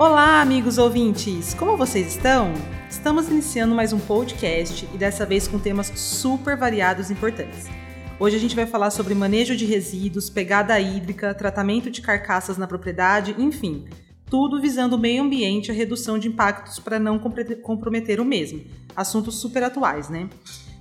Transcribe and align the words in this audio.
Olá, 0.00 0.40
amigos 0.40 0.78
ouvintes! 0.78 1.52
Como 1.52 1.76
vocês 1.76 2.06
estão? 2.06 2.54
Estamos 2.88 3.28
iniciando 3.28 3.74
mais 3.74 3.92
um 3.92 3.98
podcast 3.98 4.88
e 4.94 4.96
dessa 4.96 5.26
vez 5.26 5.46
com 5.46 5.58
temas 5.58 5.88
super 5.94 6.56
variados 6.56 7.10
e 7.10 7.12
importantes. 7.12 7.68
Hoje 8.18 8.34
a 8.34 8.38
gente 8.38 8.56
vai 8.56 8.64
falar 8.64 8.90
sobre 8.92 9.14
manejo 9.14 9.54
de 9.54 9.66
resíduos, 9.66 10.30
pegada 10.30 10.80
hídrica, 10.80 11.34
tratamento 11.34 11.90
de 11.90 12.00
carcaças 12.00 12.56
na 12.56 12.66
propriedade, 12.66 13.34
enfim, 13.38 13.88
tudo 14.24 14.58
visando 14.58 14.96
o 14.96 14.98
meio 14.98 15.22
ambiente 15.22 15.68
e 15.68 15.70
a 15.70 15.74
redução 15.74 16.18
de 16.18 16.28
impactos 16.28 16.78
para 16.78 16.98
não 16.98 17.18
comprometer 17.62 18.22
o 18.22 18.24
mesmo. 18.24 18.64
Assuntos 18.96 19.34
super 19.34 19.62
atuais, 19.64 20.08
né? 20.08 20.30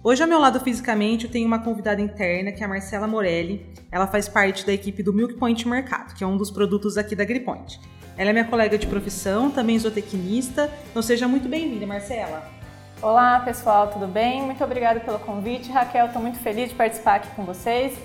Hoje, 0.01 0.23
ao 0.23 0.29
meu 0.29 0.39
lado 0.39 0.61
fisicamente, 0.61 1.25
eu 1.25 1.31
tenho 1.31 1.45
uma 1.45 1.59
convidada 1.59 2.01
interna, 2.01 2.53
que 2.53 2.63
é 2.63 2.65
a 2.65 2.69
Marcela 2.69 3.05
Morelli. 3.05 3.65
Ela 3.91 4.07
faz 4.07 4.29
parte 4.29 4.65
da 4.65 4.71
equipe 4.71 5.03
do 5.03 5.11
Milk 5.11 5.33
Point 5.33 5.67
Mercado, 5.67 6.15
que 6.15 6.23
é 6.23 6.27
um 6.27 6.37
dos 6.37 6.49
produtos 6.49 6.97
aqui 6.97 7.17
da 7.17 7.25
Gripoint. 7.25 7.81
Ela 8.19 8.31
é 8.31 8.33
minha 8.33 8.43
colega 8.43 8.77
de 8.77 8.85
profissão, 8.85 9.49
também 9.49 9.79
zootecnista, 9.79 10.69
então 10.89 11.01
seja 11.01 11.25
muito 11.25 11.47
bem-vinda, 11.47 11.87
Marcela. 11.87 12.51
Olá, 13.01 13.39
pessoal, 13.39 13.87
tudo 13.87 14.07
bem? 14.07 14.41
Muito 14.41 14.61
obrigada 14.61 14.99
pelo 14.99 15.17
convite. 15.19 15.71
Raquel, 15.71 16.07
estou 16.07 16.21
muito 16.21 16.37
feliz 16.37 16.67
de 16.67 16.75
participar 16.75 17.15
aqui 17.15 17.29
com 17.33 17.45
vocês. 17.45 17.97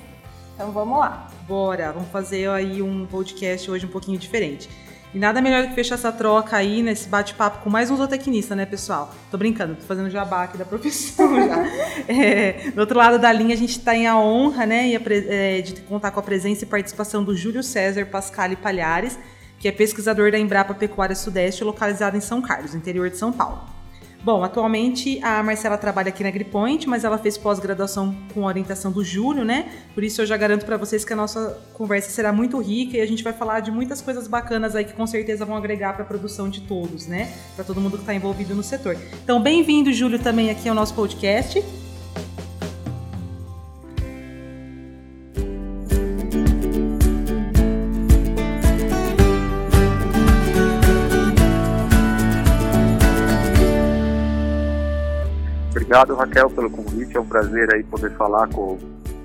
Então 0.54 0.70
vamos 0.70 1.00
lá. 1.00 1.28
Bora, 1.48 1.90
vamos 1.90 2.10
fazer 2.10 2.48
aí 2.48 2.80
um 2.80 3.04
podcast 3.06 3.68
hoje 3.68 3.86
um 3.86 3.88
pouquinho 3.88 4.16
diferente. 4.16 4.70
E 5.12 5.18
nada 5.18 5.42
melhor 5.42 5.64
do 5.64 5.70
que 5.70 5.74
fechar 5.74 5.96
essa 5.96 6.12
troca 6.12 6.56
aí, 6.56 6.80
nesse 6.80 7.08
bate-papo 7.08 7.64
com 7.64 7.68
mais 7.68 7.90
um 7.90 7.96
zootecnista, 7.96 8.54
né, 8.54 8.64
pessoal? 8.64 9.12
Tô 9.32 9.36
brincando, 9.36 9.74
tô 9.74 9.82
fazendo 9.82 10.08
jabá 10.10 10.44
aqui 10.44 10.56
da 10.56 10.62
profissão 10.64 11.34
já. 11.44 11.56
É, 12.06 12.70
do 12.70 12.80
outro 12.80 12.96
lado 12.96 13.18
da 13.18 13.32
linha, 13.32 13.54
a 13.54 13.58
gente 13.58 13.80
tem 13.80 14.06
a 14.06 14.16
honra, 14.16 14.64
né, 14.64 14.92
é, 14.94 15.60
de 15.60 15.80
contar 15.80 16.12
com 16.12 16.20
a 16.20 16.22
presença 16.22 16.62
e 16.62 16.68
participação 16.68 17.24
do 17.24 17.36
Júlio 17.36 17.64
César 17.64 18.06
Pascali 18.06 18.54
Palhares, 18.54 19.18
que 19.64 19.68
é 19.68 19.72
pesquisador 19.72 20.30
da 20.30 20.38
Embrapa 20.38 20.74
Pecuária 20.74 21.16
Sudeste, 21.16 21.64
localizada 21.64 22.18
em 22.18 22.20
São 22.20 22.42
Carlos, 22.42 22.74
interior 22.74 23.08
de 23.08 23.16
São 23.16 23.32
Paulo. 23.32 23.62
Bom, 24.22 24.44
atualmente 24.44 25.18
a 25.22 25.42
Marcela 25.42 25.78
trabalha 25.78 26.10
aqui 26.10 26.22
na 26.22 26.30
Gripoint, 26.30 26.86
mas 26.86 27.02
ela 27.02 27.16
fez 27.16 27.38
pós-graduação 27.38 28.14
com 28.34 28.44
orientação 28.44 28.92
do 28.92 29.02
Júlio, 29.02 29.42
né? 29.42 29.72
Por 29.94 30.04
isso 30.04 30.20
eu 30.20 30.26
já 30.26 30.36
garanto 30.36 30.66
para 30.66 30.76
vocês 30.76 31.02
que 31.02 31.14
a 31.14 31.16
nossa 31.16 31.58
conversa 31.72 32.10
será 32.10 32.30
muito 32.30 32.58
rica 32.58 32.98
e 32.98 33.00
a 33.00 33.06
gente 33.06 33.24
vai 33.24 33.32
falar 33.32 33.60
de 33.60 33.70
muitas 33.70 34.02
coisas 34.02 34.28
bacanas 34.28 34.76
aí 34.76 34.84
que 34.84 34.92
com 34.92 35.06
certeza 35.06 35.46
vão 35.46 35.56
agregar 35.56 35.94
para 35.94 36.02
a 36.02 36.06
produção 36.06 36.50
de 36.50 36.60
todos, 36.60 37.06
né? 37.06 37.32
Para 37.56 37.64
todo 37.64 37.80
mundo 37.80 37.96
que 37.96 38.02
está 38.02 38.14
envolvido 38.14 38.54
no 38.54 38.62
setor. 38.62 38.98
Então, 39.22 39.42
bem-vindo, 39.42 39.90
Júlio, 39.94 40.18
também 40.18 40.50
aqui 40.50 40.68
ao 40.68 40.74
nosso 40.74 40.92
podcast. 40.92 41.64
Obrigado, 55.74 56.14
Raquel, 56.14 56.48
pelo 56.50 56.70
convite. 56.70 57.16
É 57.16 57.20
um 57.20 57.26
prazer 57.26 57.68
aí 57.74 57.82
poder 57.82 58.12
falar 58.12 58.48
com 58.50 58.78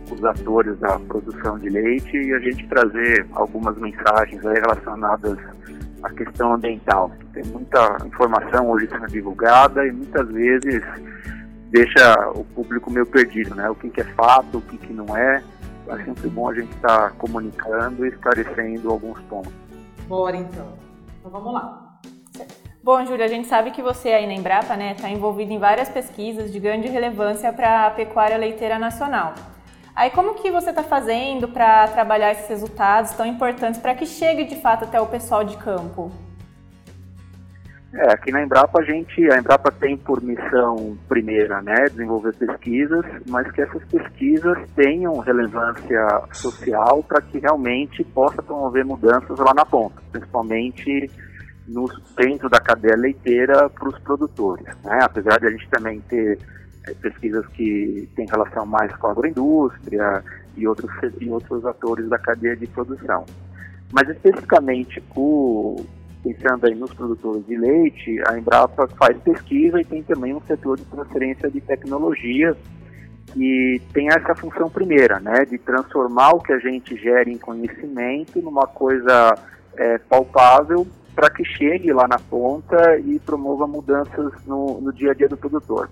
os 0.09 0.25
atores 0.25 0.79
da 0.79 0.97
produção 0.97 1.59
de 1.59 1.69
leite 1.69 2.17
e 2.17 2.33
a 2.33 2.39
gente 2.39 2.67
trazer 2.67 3.27
algumas 3.33 3.77
mensagens 3.77 4.41
relacionadas 4.41 5.37
à 6.01 6.09
questão 6.09 6.53
ambiental. 6.53 7.11
Tem 7.33 7.45
muita 7.45 7.97
informação 8.03 8.67
hoje 8.71 8.89
sendo 8.89 9.05
divulgada 9.05 9.85
e 9.85 9.91
muitas 9.91 10.27
vezes 10.29 10.83
deixa 11.69 12.31
o 12.31 12.43
público 12.43 12.89
meio 12.89 13.05
perdido, 13.05 13.53
né? 13.53 13.69
O 13.69 13.75
que, 13.75 14.01
é 14.01 14.03
fato, 14.15 14.57
o 14.57 14.61
que, 14.61 14.79
que 14.79 14.91
não 14.91 15.15
é. 15.15 15.43
É 15.87 16.03
sempre 16.03 16.29
bom 16.29 16.49
a 16.49 16.53
gente 16.55 16.71
estar 16.75 17.09
tá 17.09 17.15
comunicando 17.19 18.07
e 18.07 18.09
esclarecendo 18.09 18.89
alguns 18.89 19.19
pontos. 19.21 19.53
Bora 20.07 20.35
então. 20.35 20.73
Então 21.19 21.29
vamos 21.29 21.53
lá. 21.53 21.88
Bom, 22.81 23.05
Júlia, 23.05 23.25
a 23.25 23.29
gente 23.29 23.47
sabe 23.47 23.71
que 23.71 23.81
você 23.81 24.09
aí 24.09 24.25
na 24.25 24.33
Embrapa 24.33 24.61
está 24.63 24.77
né, 24.77 24.93
tá 24.93 25.09
envolvido 25.09 25.51
em 25.51 25.59
várias 25.59 25.89
pesquisas 25.89 26.51
de 26.51 26.59
grande 26.61 26.87
relevância 26.87 27.51
para 27.51 27.87
a 27.87 27.91
pecuária 27.91 28.37
leiteira 28.37 28.79
nacional. 28.79 29.35
Aí 29.93 30.09
como 30.11 30.35
que 30.35 30.49
você 30.49 30.69
está 30.69 30.81
fazendo 30.81 31.49
para 31.49 31.89
trabalhar 31.89 32.31
esses 32.31 32.47
resultados 32.47 33.11
tão 33.11 33.25
importantes 33.25 33.81
para 33.81 33.93
que 33.93 34.05
chegue 34.05 34.45
de 34.45 34.55
fato 34.61 34.85
até 34.85 34.99
o 35.01 35.07
pessoal 35.07 35.43
de 35.43 35.57
campo? 35.57 36.09
É, 37.93 38.13
aqui 38.13 38.31
na 38.31 38.43
Embrapa 38.43 38.79
a 38.79 38.83
gente, 38.83 39.29
a 39.29 39.37
Embrapa 39.37 39.71
tem 39.71 39.97
por 39.97 40.23
missão 40.23 40.97
primeira, 41.09 41.61
né, 41.61 41.85
desenvolver 41.89 42.33
pesquisas, 42.33 43.03
mas 43.27 43.51
que 43.51 43.61
essas 43.61 43.83
pesquisas 43.85 44.57
tenham 44.73 45.17
relevância 45.17 46.21
social 46.31 47.03
para 47.03 47.19
que 47.19 47.39
realmente 47.39 48.05
possa 48.05 48.41
promover 48.41 48.85
mudanças 48.85 49.37
lá 49.37 49.53
na 49.53 49.65
ponta, 49.65 50.01
principalmente 50.13 51.09
no, 51.69 51.87
dentro 52.17 52.49
da 52.49 52.59
cadeia 52.59 52.95
leiteira 52.95 53.69
para 53.69 53.89
os 53.89 53.99
produtores. 53.99 54.65
Né? 54.83 54.99
Apesar 55.01 55.39
de 55.39 55.47
a 55.47 55.51
gente 55.51 55.69
também 55.69 56.01
ter 56.01 56.39
é, 56.85 56.93
pesquisas 56.95 57.45
que 57.47 58.09
têm 58.15 58.27
relação 58.27 58.65
mais 58.65 58.91
com 58.95 59.07
a 59.07 59.11
agroindústria 59.11 60.23
e 60.57 60.67
outros, 60.67 60.91
e 61.19 61.29
outros 61.29 61.65
atores 61.65 62.09
da 62.09 62.17
cadeia 62.17 62.55
de 62.55 62.67
produção. 62.67 63.25
Mas 63.91 64.09
especificamente 64.09 65.01
o, 65.15 65.83
pensando 66.23 66.65
aí 66.65 66.75
nos 66.75 66.93
produtores 66.93 67.45
de 67.45 67.57
leite, 67.57 68.21
a 68.27 68.37
Embrapa 68.37 68.87
faz 68.87 69.17
pesquisa 69.19 69.79
e 69.79 69.85
tem 69.85 70.03
também 70.03 70.33
um 70.33 70.41
setor 70.41 70.77
de 70.77 70.85
transferência 70.85 71.49
de 71.49 71.61
tecnologia 71.61 72.55
que 73.33 73.79
tem 73.93 74.07
essa 74.07 74.33
função 74.33 74.69
primeira, 74.71 75.19
né, 75.19 75.45
de 75.45 75.59
transformar 75.59 76.31
o 76.31 76.39
que 76.39 76.51
a 76.51 76.57
gente 76.57 76.95
gera 76.95 77.29
em 77.29 77.37
conhecimento 77.37 78.41
numa 78.41 78.65
coisa 78.65 79.37
é, 79.77 79.99
palpável 79.99 80.87
para 81.15 81.29
que 81.29 81.43
chegue 81.43 81.91
lá 81.91 82.07
na 82.07 82.17
ponta 82.17 82.97
e 82.99 83.19
promova 83.19 83.67
mudanças 83.67 84.33
no, 84.45 84.79
no 84.81 84.93
dia 84.93 85.11
a 85.11 85.13
dia 85.13 85.27
do 85.27 85.37
produtor. 85.37 85.89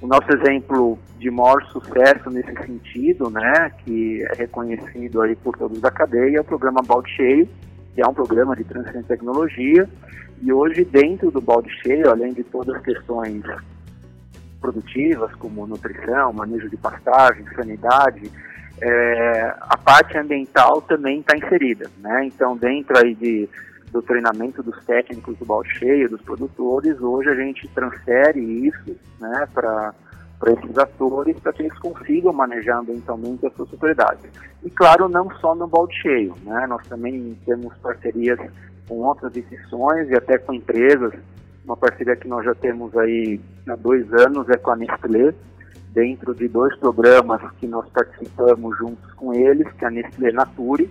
O 0.00 0.06
nosso 0.06 0.30
exemplo 0.30 0.98
de 1.18 1.30
maior 1.30 1.62
sucesso 1.66 2.28
nesse 2.30 2.52
sentido, 2.64 3.30
né, 3.30 3.72
que 3.78 4.22
é 4.22 4.36
reconhecido 4.36 5.22
aí 5.22 5.34
por 5.36 5.56
todos 5.56 5.80
da 5.80 5.90
cadeia, 5.90 6.38
é 6.38 6.40
o 6.40 6.44
programa 6.44 6.82
Balde 6.86 7.10
Cheio, 7.10 7.48
que 7.94 8.02
é 8.02 8.06
um 8.06 8.12
programa 8.12 8.54
de 8.54 8.64
transferência 8.64 9.02
de 9.02 9.08
tecnologia. 9.08 9.88
E 10.42 10.52
hoje, 10.52 10.84
dentro 10.84 11.30
do 11.30 11.40
Balde 11.40 11.70
Cheio, 11.82 12.10
além 12.10 12.34
de 12.34 12.44
todas 12.44 12.76
as 12.76 12.82
questões 12.82 13.42
produtivas, 14.60 15.34
como 15.36 15.66
nutrição, 15.66 16.32
manejo 16.32 16.68
de 16.68 16.76
pastagem, 16.76 17.46
sanidade, 17.54 18.30
é, 18.80 19.54
a 19.60 19.78
parte 19.78 20.18
ambiental 20.18 20.82
também 20.82 21.20
está 21.20 21.36
inserida. 21.36 21.90
Né? 21.98 22.26
Então, 22.26 22.56
dentro 22.56 22.98
aí 22.98 23.14
de 23.14 23.48
do 23.96 24.02
treinamento 24.02 24.62
dos 24.62 24.84
técnicos 24.84 25.38
do 25.38 25.46
balde 25.46 25.70
cheio, 25.78 26.10
dos 26.10 26.20
produtores, 26.20 27.00
hoje 27.00 27.30
a 27.30 27.34
gente 27.34 27.66
transfere 27.68 28.40
isso 28.40 28.96
né, 29.18 29.48
para 29.54 29.94
para 30.38 30.52
esses 30.52 30.76
atores, 30.76 31.34
para 31.40 31.50
que 31.54 31.62
eles 31.62 31.78
consigam 31.78 32.30
manejar 32.30 32.80
ambientalmente 32.80 33.46
as 33.46 33.54
suas 33.54 33.70
propriedades. 33.70 34.30
E 34.62 34.68
claro, 34.68 35.08
não 35.08 35.30
só 35.36 35.54
no 35.54 35.66
balde 35.66 35.94
cheio, 35.94 36.34
né? 36.44 36.66
nós 36.66 36.86
também 36.88 37.34
temos 37.46 37.74
parcerias 37.78 38.38
com 38.86 38.96
outras 38.96 39.34
instituições 39.34 40.10
e 40.10 40.14
até 40.14 40.36
com 40.36 40.52
empresas, 40.52 41.14
uma 41.64 41.74
parceria 41.74 42.14
que 42.16 42.28
nós 42.28 42.44
já 42.44 42.54
temos 42.54 42.94
aí 42.98 43.40
há 43.66 43.76
dois 43.76 44.12
anos 44.12 44.46
é 44.50 44.58
com 44.58 44.72
a 44.72 44.76
Nestlé, 44.76 45.32
dentro 45.94 46.34
de 46.34 46.48
dois 46.48 46.76
programas 46.76 47.40
que 47.52 47.66
nós 47.66 47.88
participamos 47.88 48.76
juntos 48.76 49.10
com 49.14 49.32
eles, 49.32 49.66
que 49.72 49.86
é 49.86 49.88
a 49.88 49.90
Nestlé 49.90 50.32
Nature, 50.32 50.90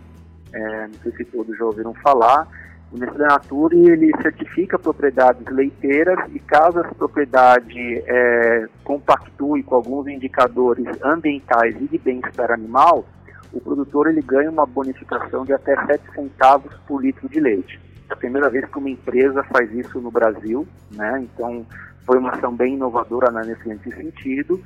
é, 0.52 0.88
não 0.88 0.94
sei 1.04 1.12
se 1.12 1.26
todos 1.26 1.56
já 1.56 1.66
ouviram 1.66 1.94
falar, 1.94 2.48
o 2.92 2.98
Nestlé 2.98 3.28
Nature 3.28 3.78
ele 3.78 4.12
certifica 4.22 4.80
propriedades 4.80 5.46
leiteiras 5.48 6.20
e 6.34 6.40
caso 6.40 6.80
essa 6.80 6.96
propriedade 6.96 8.04
é, 8.06 8.68
compactue 8.84 9.64
com 9.64 9.76
alguns 9.76 10.08
indicadores 10.08 10.86
ambientais 11.04 11.76
e 11.82 11.88
de 11.88 11.98
bem-estar 11.98 12.52
animal, 12.52 13.06
o 13.52 13.60
produtor 13.60 14.08
ele 14.08 14.22
ganha 14.22 14.50
uma 14.50 14.66
bonificação 14.66 15.44
de 15.46 15.54
até 15.54 15.76
7 15.86 16.04
centavos 16.14 16.74
por 16.88 17.02
litro 17.02 17.28
de 17.28 17.40
leite. 17.40 17.80
É 18.10 18.14
a 18.14 18.18
primeira 18.18 18.50
vez 18.50 18.66
que 18.66 18.78
uma 18.78 18.90
empresa 18.90 19.44
faz 19.44 19.72
isso 19.74 20.00
no 20.00 20.12
Brasil, 20.12 20.68
né? 20.92 21.22
então 21.22 21.66
foi 22.06 22.20
uma 22.20 22.32
ação 22.32 22.56
bem 22.56 22.76
inovadora 22.76 23.32
nesse 23.44 23.92
sentido 23.92 24.62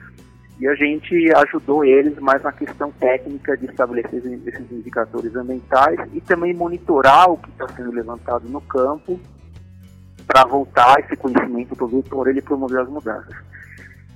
e 0.60 0.68
a 0.68 0.76
gente 0.76 1.16
ajudou 1.36 1.86
eles 1.86 2.20
mais 2.20 2.44
na 2.44 2.52
questão 2.52 2.92
técnica 2.92 3.56
de 3.56 3.66
estabelecer 3.66 4.22
esses 4.46 4.72
indicadores 4.72 5.34
ambientais 5.36 5.98
e 6.14 6.20
também 6.20 6.54
monitorar 6.54 7.32
o 7.32 7.38
que 7.38 7.50
está 7.50 7.68
sendo 7.70 7.92
levantado 7.92 8.50
no 8.50 8.60
campo 8.60 9.18
para 10.28 10.46
voltar 10.46 11.00
esse 11.00 11.16
conhecimento 11.16 11.76
para 11.76 11.86
o 11.86 11.90
produtor 11.90 12.28
ele 12.28 12.42
promover 12.42 12.82
as 12.82 12.90
mudanças. 12.90 13.36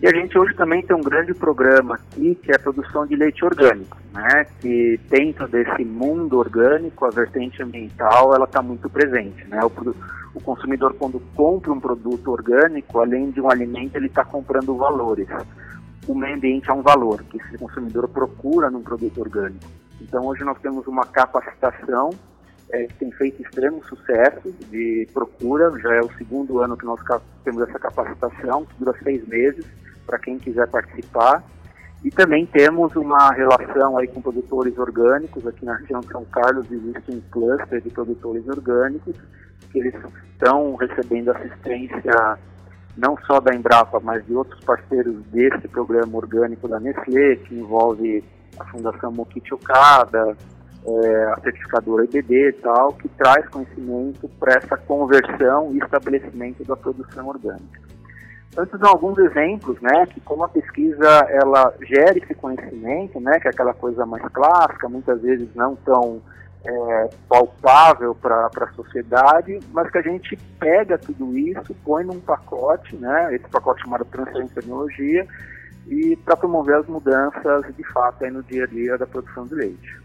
E 0.02 0.08
a 0.08 0.12
gente 0.12 0.38
hoje 0.38 0.54
também 0.56 0.82
tem 0.82 0.94
um 0.94 1.02
grande 1.02 1.34
programa 1.34 1.96
aqui 1.96 2.36
que 2.36 2.52
é 2.52 2.56
a 2.56 2.60
produção 2.60 3.08
de 3.08 3.16
leite 3.16 3.46
orgânico, 3.46 3.98
né? 4.12 4.46
Que 4.60 5.00
dentro 5.10 5.48
desse 5.48 5.86
mundo 5.86 6.40
orgânico, 6.40 7.06
a 7.06 7.10
vertente 7.10 7.64
ambiental 7.64 8.36
ela 8.36 8.44
está 8.44 8.62
muito 8.62 8.90
presente, 8.90 9.48
né? 9.48 9.62
O, 9.64 9.96
o 10.34 10.42
consumidor 10.42 10.94
quando 10.96 11.22
compra 11.34 11.72
um 11.72 11.80
produto 11.80 12.32
orgânico, 12.32 13.00
além 13.00 13.32
de 13.32 13.40
um 13.40 13.50
alimento, 13.50 13.96
ele 13.96 14.08
está 14.08 14.26
comprando 14.26 14.76
valores 14.76 15.30
o 16.08 16.16
meio 16.16 16.36
ambiente 16.36 16.70
é 16.70 16.74
um 16.74 16.82
valor 16.82 17.24
que 17.24 17.38
esse 17.38 17.58
consumidor 17.58 18.08
procura 18.08 18.70
num 18.70 18.82
produto 18.82 19.20
orgânico. 19.22 19.66
Então 20.02 20.26
hoje 20.26 20.44
nós 20.44 20.60
temos 20.60 20.86
uma 20.88 21.06
capacitação 21.06 22.12
é, 22.74 22.88
tem 23.00 23.12
feito 23.12 23.42
extremo 23.44 23.84
sucesso 23.86 24.52
de 24.72 25.08
procura, 25.14 25.72
já 25.80 25.94
é 25.94 26.00
o 26.00 26.12
segundo 26.18 26.60
ano 26.60 26.76
que 26.76 26.86
nós 26.86 27.00
temos 27.44 27.62
essa 27.62 27.78
capacitação, 27.78 28.66
que 28.66 28.74
dura 28.80 28.98
seis 29.04 29.26
meses, 29.28 29.64
para 30.08 30.18
quem 30.18 30.40
quiser 30.40 30.68
participar. 30.68 31.44
E 32.04 32.10
também 32.10 32.48
temos 32.48 32.96
uma 32.96 33.32
relação 33.32 33.98
aí 33.98 34.08
com 34.08 34.22
produtores 34.22 34.78
orgânicos, 34.78 35.46
aqui 35.46 35.64
na 35.64 35.76
região 35.76 36.02
de 36.02 36.08
São 36.08 36.26
Carlos 36.26 36.70
existe 36.70 37.12
um 37.12 37.22
cluster 37.32 37.80
de 37.80 37.92
produtores 37.92 38.46
orgânicos, 38.48 39.16
que 39.72 39.80
eles 39.80 39.94
estão 40.34 40.76
recebendo 40.76 41.30
assistência 41.30 42.40
não 42.98 43.18
só 43.26 43.40
da 43.40 43.54
Embrapa, 43.54 44.00
mas 44.00 44.26
de 44.26 44.36
outros 44.36 44.64
parceiros 44.64 45.16
desse 45.32 45.68
programa 45.68 46.18
orgânico 46.18 46.68
da 46.68 46.80
Nestlé, 46.80 47.38
que 47.38 47.56
envolve 47.56 48.24
a 48.60 48.66
Fundação 48.66 49.12
Mokichi 49.12 49.54
Okada, 49.54 50.38
é, 50.86 51.26
a 51.26 51.40
certificadora 51.42 52.04
IBD 52.06 52.50
e 52.50 52.54
tal, 52.54 52.94
que 52.94 53.08
traz 53.10 53.48
conhecimento 53.50 54.30
para 54.40 54.56
essa 54.56 54.78
conversão 54.78 55.74
e 55.74 55.80
estabelecimento 55.80 56.64
da 56.66 56.76
produção 56.76 57.28
orgânica. 57.28 57.82
Antes 58.56 58.80
de 58.80 58.86
alguns 58.86 59.18
exemplos, 59.18 59.82
né, 59.82 60.06
que 60.06 60.22
como 60.22 60.44
a 60.44 60.50
pesquisa 60.50 61.08
ela 61.30 61.74
gera 61.82 62.18
esse 62.18 62.36
conhecimento, 62.36 63.20
né, 63.20 63.40
que 63.40 63.48
é 63.48 63.52
aquela 63.52 63.74
coisa 63.74 64.06
mais 64.06 64.24
clássica, 64.32 64.88
muitas 64.88 65.20
vezes 65.22 65.50
não 65.56 65.76
tão 65.78 66.22
é, 66.66 67.10
palpável 67.28 68.16
para 68.16 68.48
a 68.48 68.74
sociedade, 68.74 69.60
mas 69.72 69.90
que 69.92 69.98
a 69.98 70.02
gente 70.02 70.38
pega 70.60 70.98
tudo 70.98 71.38
isso, 71.38 71.76
põe 71.84 72.04
num 72.04 72.20
pacote, 72.20 72.96
né, 72.96 73.36
esse 73.36 73.48
pacote 73.50 73.82
chamado 73.82 74.06
Transferência 74.06 74.50
de 74.50 74.56
Tecnologia, 74.56 75.28
e 75.88 76.16
para 76.18 76.38
promover 76.38 76.76
as 76.78 76.88
mudanças 76.88 77.66
de 77.76 77.84
fato 77.92 78.24
aí 78.24 78.32
no 78.32 78.42
dia 78.44 78.64
a 78.64 78.68
dia 78.68 78.98
da 78.98 79.06
produção 79.06 79.46
de 79.46 79.56
leite. 79.56 80.03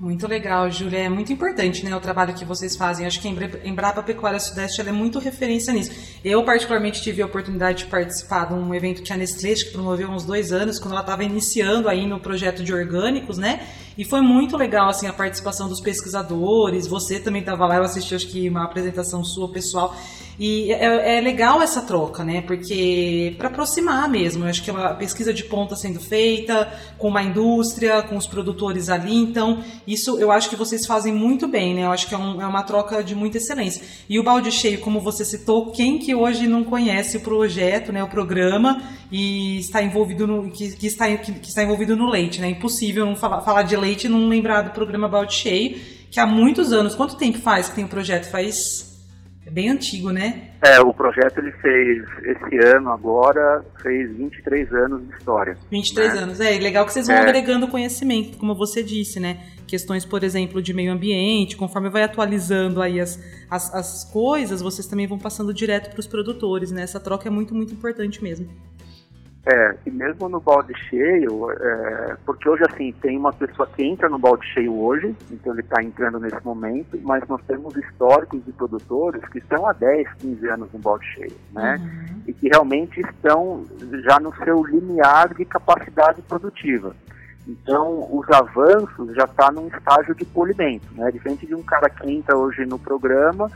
Muito 0.00 0.26
legal, 0.26 0.70
Júlia. 0.70 1.00
É 1.00 1.08
muito 1.10 1.30
importante 1.30 1.84
né, 1.84 1.94
o 1.94 2.00
trabalho 2.00 2.32
que 2.32 2.42
vocês 2.42 2.74
fazem. 2.74 3.06
Acho 3.06 3.20
que 3.20 3.28
a 3.28 3.68
Embrapa 3.68 4.02
Pecuária 4.02 4.40
Sudeste 4.40 4.80
é 4.80 4.90
muito 4.90 5.18
referência 5.18 5.74
nisso. 5.74 5.90
Eu, 6.24 6.42
particularmente, 6.42 7.02
tive 7.02 7.20
a 7.20 7.26
oportunidade 7.26 7.84
de 7.84 7.90
participar 7.90 8.46
de 8.46 8.54
um 8.54 8.74
evento 8.74 9.02
que 9.02 9.12
a 9.12 9.16
Nestlé, 9.18 9.52
que 9.52 9.66
promoveu 9.66 10.08
uns 10.08 10.24
dois 10.24 10.52
anos, 10.52 10.78
quando 10.78 10.92
ela 10.92 11.02
estava 11.02 11.22
iniciando 11.22 11.86
aí 11.86 12.06
no 12.06 12.18
projeto 12.18 12.64
de 12.64 12.72
orgânicos, 12.72 13.36
né? 13.36 13.60
E 13.98 14.02
foi 14.02 14.22
muito 14.22 14.56
legal, 14.56 14.88
assim, 14.88 15.06
a 15.06 15.12
participação 15.12 15.68
dos 15.68 15.82
pesquisadores. 15.82 16.86
Você 16.86 17.20
também 17.20 17.40
estava 17.40 17.66
lá, 17.66 17.76
eu 17.76 17.82
assisti, 17.82 18.14
acho 18.14 18.28
que, 18.28 18.48
uma 18.48 18.64
apresentação 18.64 19.22
sua, 19.22 19.52
pessoal. 19.52 19.94
E 20.42 20.72
é, 20.72 21.18
é 21.18 21.20
legal 21.20 21.60
essa 21.60 21.82
troca, 21.82 22.24
né? 22.24 22.40
Porque 22.40 23.34
para 23.36 23.48
aproximar 23.48 24.08
mesmo, 24.08 24.42
eu 24.42 24.48
acho 24.48 24.62
que 24.62 24.70
é 24.70 24.72
uma 24.72 24.94
pesquisa 24.94 25.34
de 25.34 25.44
ponta 25.44 25.76
sendo 25.76 26.00
feita 26.00 26.72
com 26.96 27.08
uma 27.08 27.22
indústria, 27.22 28.00
com 28.00 28.16
os 28.16 28.26
produtores 28.26 28.88
ali. 28.88 29.14
Então, 29.14 29.62
isso 29.86 30.18
eu 30.18 30.32
acho 30.32 30.48
que 30.48 30.56
vocês 30.56 30.86
fazem 30.86 31.12
muito 31.12 31.46
bem, 31.46 31.74
né? 31.74 31.84
Eu 31.84 31.92
acho 31.92 32.08
que 32.08 32.14
é, 32.14 32.18
um, 32.18 32.40
é 32.40 32.46
uma 32.46 32.62
troca 32.62 33.04
de 33.04 33.14
muita 33.14 33.36
excelência. 33.36 33.82
E 34.08 34.18
o 34.18 34.22
balde 34.22 34.50
cheio, 34.50 34.80
como 34.80 34.98
você 34.98 35.26
citou, 35.26 35.72
quem 35.72 35.98
que 35.98 36.14
hoje 36.14 36.46
não 36.46 36.64
conhece 36.64 37.18
o 37.18 37.20
projeto, 37.20 37.92
né? 37.92 38.02
O 38.02 38.08
programa 38.08 38.82
e 39.12 39.58
está 39.58 39.82
envolvido 39.82 40.26
no 40.26 40.50
que, 40.50 40.74
que 40.74 40.86
está 40.86 41.14
que, 41.18 41.32
que, 41.32 41.48
está 41.48 41.62
envolvido 41.62 41.94
no 41.94 42.08
leite, 42.08 42.40
né? 42.40 42.46
É 42.46 42.50
impossível 42.50 43.04
não 43.04 43.14
falar, 43.14 43.42
falar 43.42 43.64
de 43.64 43.76
leite 43.76 44.06
e 44.06 44.08
não 44.08 44.26
lembrar 44.26 44.62
do 44.62 44.70
programa 44.70 45.06
balde 45.06 45.34
cheio, 45.34 45.78
que 46.10 46.18
há 46.18 46.24
muitos 46.24 46.72
anos. 46.72 46.94
Quanto 46.94 47.16
tempo 47.16 47.38
faz 47.40 47.68
que 47.68 47.74
tem 47.74 47.84
o 47.84 47.88
projeto? 47.88 48.30
Faz 48.30 48.89
é 49.50 49.52
bem 49.52 49.68
antigo, 49.68 50.10
né? 50.10 50.50
É, 50.62 50.80
o 50.80 50.94
projeto 50.94 51.38
ele 51.38 51.50
fez 51.52 52.04
esse 52.22 52.56
ano 52.68 52.90
agora, 52.90 53.64
fez 53.82 54.16
23 54.16 54.72
anos 54.72 55.08
de 55.08 55.14
história. 55.16 55.58
23 55.70 56.14
né? 56.14 56.20
anos, 56.20 56.40
é, 56.40 56.58
legal 56.58 56.86
que 56.86 56.92
vocês 56.92 57.06
vão 57.06 57.16
é. 57.16 57.20
agregando 57.20 57.66
conhecimento, 57.66 58.38
como 58.38 58.54
você 58.54 58.82
disse, 58.82 59.18
né? 59.18 59.40
Questões, 59.66 60.04
por 60.04 60.22
exemplo, 60.22 60.62
de 60.62 60.72
meio 60.72 60.92
ambiente, 60.92 61.56
conforme 61.56 61.88
vai 61.88 62.02
atualizando 62.02 62.80
aí 62.80 63.00
as, 63.00 63.20
as, 63.50 63.74
as 63.74 64.04
coisas, 64.04 64.62
vocês 64.62 64.86
também 64.86 65.06
vão 65.06 65.18
passando 65.18 65.52
direto 65.52 65.90
para 65.90 66.00
os 66.00 66.06
produtores, 66.06 66.70
né? 66.70 66.82
Essa 66.82 67.00
troca 67.00 67.28
é 67.28 67.30
muito, 67.30 67.54
muito 67.54 67.72
importante 67.74 68.22
mesmo. 68.22 68.48
É, 69.46 69.74
e 69.86 69.90
mesmo 69.90 70.28
no 70.28 70.38
balde 70.38 70.74
cheio, 70.90 71.50
é, 71.50 72.16
porque 72.26 72.46
hoje 72.46 72.62
assim, 72.70 72.92
tem 73.00 73.16
uma 73.16 73.32
pessoa 73.32 73.66
que 73.66 73.82
entra 73.82 74.06
no 74.06 74.18
balde 74.18 74.46
cheio 74.52 74.78
hoje, 74.78 75.16
então 75.30 75.54
ele 75.54 75.62
está 75.62 75.82
entrando 75.82 76.20
nesse 76.20 76.44
momento, 76.44 76.98
mas 77.02 77.26
nós 77.26 77.40
temos 77.46 77.74
históricos 77.74 78.44
de 78.44 78.52
produtores 78.52 79.26
que 79.30 79.38
estão 79.38 79.66
há 79.66 79.72
10, 79.72 80.12
15 80.18 80.46
anos 80.46 80.72
no 80.74 80.78
balde 80.78 81.06
cheio, 81.14 81.36
né? 81.52 81.76
Uhum. 81.80 82.22
E 82.26 82.32
que 82.34 82.48
realmente 82.48 83.00
estão 83.00 83.64
já 84.04 84.20
no 84.20 84.34
seu 84.44 84.62
limiar 84.62 85.32
de 85.32 85.44
capacidade 85.46 86.20
produtiva. 86.20 86.94
Então, 87.48 88.08
os 88.12 88.28
avanços 88.30 89.14
já 89.14 89.24
estão 89.24 89.46
tá 89.46 89.52
num 89.52 89.68
estágio 89.68 90.14
de 90.14 90.24
polimento, 90.26 90.86
né? 90.92 91.10
Diferente 91.10 91.46
de 91.46 91.54
um 91.54 91.62
cara 91.62 91.88
que 91.88 92.10
entra 92.10 92.36
hoje 92.36 92.66
no 92.66 92.78
programa 92.78 93.50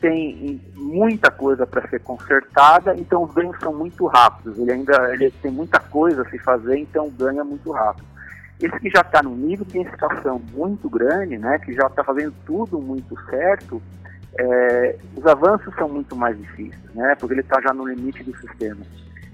tem 0.00 0.60
muita 0.74 1.30
coisa 1.30 1.66
para 1.66 1.86
ser 1.88 2.00
consertada, 2.00 2.94
então 2.96 3.24
os 3.24 3.34
ganhos 3.34 3.58
são 3.60 3.74
muito 3.74 4.06
rápidos. 4.06 4.58
Ele 4.58 4.72
ainda 4.72 5.12
ele 5.12 5.30
tem 5.30 5.50
muita 5.50 5.78
coisa 5.78 6.22
a 6.22 6.30
se 6.30 6.38
fazer, 6.38 6.78
então 6.78 7.10
ganha 7.10 7.44
muito 7.44 7.70
rápido. 7.70 8.06
Esse 8.60 8.78
que 8.78 8.90
já 8.90 9.00
está 9.00 9.22
no 9.22 9.34
nível 9.34 9.64
de 9.64 9.78
intensificação 9.78 10.40
muito 10.52 10.88
grande, 10.88 11.38
né, 11.38 11.58
que 11.58 11.72
já 11.72 11.86
está 11.86 12.04
fazendo 12.04 12.34
tudo 12.44 12.78
muito 12.78 13.18
certo, 13.28 13.80
é, 14.38 14.96
os 15.16 15.26
avanços 15.26 15.74
são 15.74 15.88
muito 15.88 16.14
mais 16.14 16.36
difíceis, 16.36 16.94
né, 16.94 17.14
porque 17.18 17.34
ele 17.34 17.40
está 17.40 17.60
já 17.60 17.72
no 17.72 17.86
limite 17.86 18.22
do 18.22 18.36
sistema. 18.36 18.80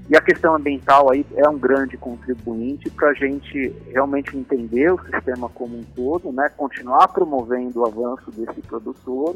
E 0.08 0.16
a 0.16 0.20
questão 0.20 0.54
ambiental 0.54 1.10
aí 1.10 1.26
é 1.34 1.48
um 1.48 1.58
grande 1.58 1.96
contribuinte 1.96 2.88
para 2.90 3.08
a 3.08 3.14
gente 3.14 3.74
realmente 3.92 4.36
entender 4.36 4.92
o 4.92 5.02
sistema 5.02 5.48
como 5.48 5.76
um 5.76 5.82
todo, 5.82 6.30
né, 6.32 6.48
continuar 6.56 7.08
promovendo 7.08 7.80
o 7.80 7.86
avanço 7.86 8.30
desse 8.30 8.60
produtor, 8.62 9.34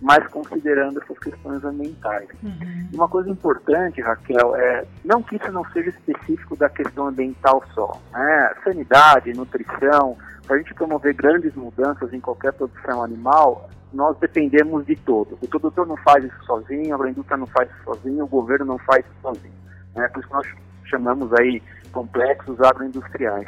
mas 0.00 0.26
considerando 0.28 1.00
essas 1.02 1.18
questões 1.18 1.64
ambientais. 1.64 2.28
Uhum. 2.42 2.88
Uma 2.92 3.08
coisa 3.08 3.30
importante, 3.30 4.00
Raquel, 4.00 4.56
é 4.56 4.84
não 5.04 5.22
que 5.22 5.36
isso 5.36 5.50
não 5.52 5.64
seja 5.70 5.90
específico 5.90 6.56
da 6.56 6.68
questão 6.68 7.08
ambiental 7.08 7.62
só. 7.74 8.00
Né? 8.12 8.54
Sanidade, 8.64 9.32
nutrição, 9.32 10.16
para 10.46 10.56
a 10.56 10.58
gente 10.58 10.74
promover 10.74 11.14
grandes 11.14 11.54
mudanças 11.54 12.12
em 12.12 12.20
qualquer 12.20 12.52
produção 12.52 13.02
animal, 13.02 13.70
nós 13.92 14.16
dependemos 14.18 14.84
de 14.84 14.96
todo. 14.96 15.38
O 15.40 15.48
produtor 15.48 15.86
não 15.86 15.96
faz 15.98 16.24
isso 16.24 16.44
sozinho, 16.44 17.00
a 17.00 17.10
indústria 17.10 17.36
não 17.36 17.46
faz 17.46 17.70
isso 17.70 17.84
sozinho, 17.84 18.24
o 18.24 18.28
governo 18.28 18.66
não 18.66 18.78
faz 18.78 19.04
isso 19.04 19.14
sozinho. 19.22 19.54
Né? 19.94 20.08
Por 20.08 20.18
isso 20.18 20.28
que 20.28 20.34
nós 20.34 20.46
chamamos 20.84 21.32
aí 21.34 21.62
complexos 21.92 22.60
agroindustriais. 22.60 23.46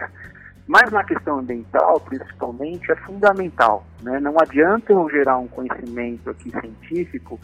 Mas 0.67 0.91
na 0.91 1.05
questão 1.05 1.39
ambiental, 1.39 2.01
principalmente, 2.01 2.91
é 2.91 2.97
fundamental. 2.97 3.87
Né? 4.03 4.19
Não 4.19 4.35
adianta 4.41 4.93
eu 4.93 5.09
gerar 5.09 5.39
um 5.39 5.47
conhecimento 5.47 6.31
aqui 6.31 6.51
científico 6.51 7.39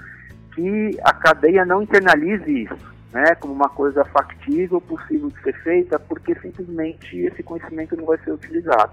que 0.54 0.98
a 1.04 1.12
cadeia 1.12 1.64
não 1.64 1.82
internalize 1.82 2.64
isso 2.64 2.92
né, 3.12 3.34
como 3.34 3.52
uma 3.52 3.68
coisa 3.68 4.04
factível, 4.06 4.80
possível 4.80 5.28
de 5.28 5.40
ser 5.42 5.52
feita, 5.62 5.98
porque 5.98 6.34
simplesmente 6.40 7.18
esse 7.18 7.42
conhecimento 7.42 7.94
não 7.96 8.06
vai 8.06 8.18
ser 8.18 8.32
utilizado. 8.32 8.92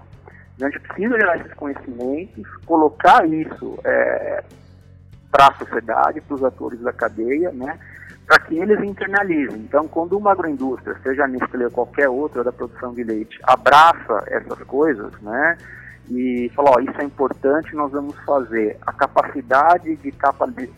A 0.60 0.64
gente 0.66 0.80
precisa 0.80 1.18
gerar 1.18 1.38
esses 1.38 1.54
conhecimentos, 1.54 2.46
colocar 2.66 3.26
isso 3.26 3.78
é, 3.82 4.44
para 5.32 5.48
a 5.48 5.54
sociedade, 5.54 6.20
para 6.20 6.34
os 6.34 6.44
atores 6.44 6.78
da 6.80 6.92
cadeia, 6.92 7.50
né, 7.50 7.78
para 8.30 8.38
que 8.38 8.56
eles 8.56 8.80
internalizem. 8.80 9.58
Então, 9.58 9.88
quando 9.88 10.16
uma 10.16 10.30
agroindústria, 10.30 10.96
seja 11.02 11.24
a 11.24 11.26
Nestlé 11.26 11.64
ou 11.64 11.70
qualquer 11.72 12.08
outra 12.08 12.44
da 12.44 12.52
produção 12.52 12.94
de 12.94 13.02
leite, 13.02 13.36
abraça 13.42 14.22
essas 14.28 14.56
coisas, 14.68 15.12
né, 15.20 15.58
e 16.08 16.48
fala, 16.54 16.80
isso 16.80 17.00
é 17.00 17.02
importante, 17.02 17.74
nós 17.74 17.90
vamos 17.90 18.16
fazer. 18.24 18.78
A 18.86 18.92
capacidade 18.92 19.96
de 19.96 20.12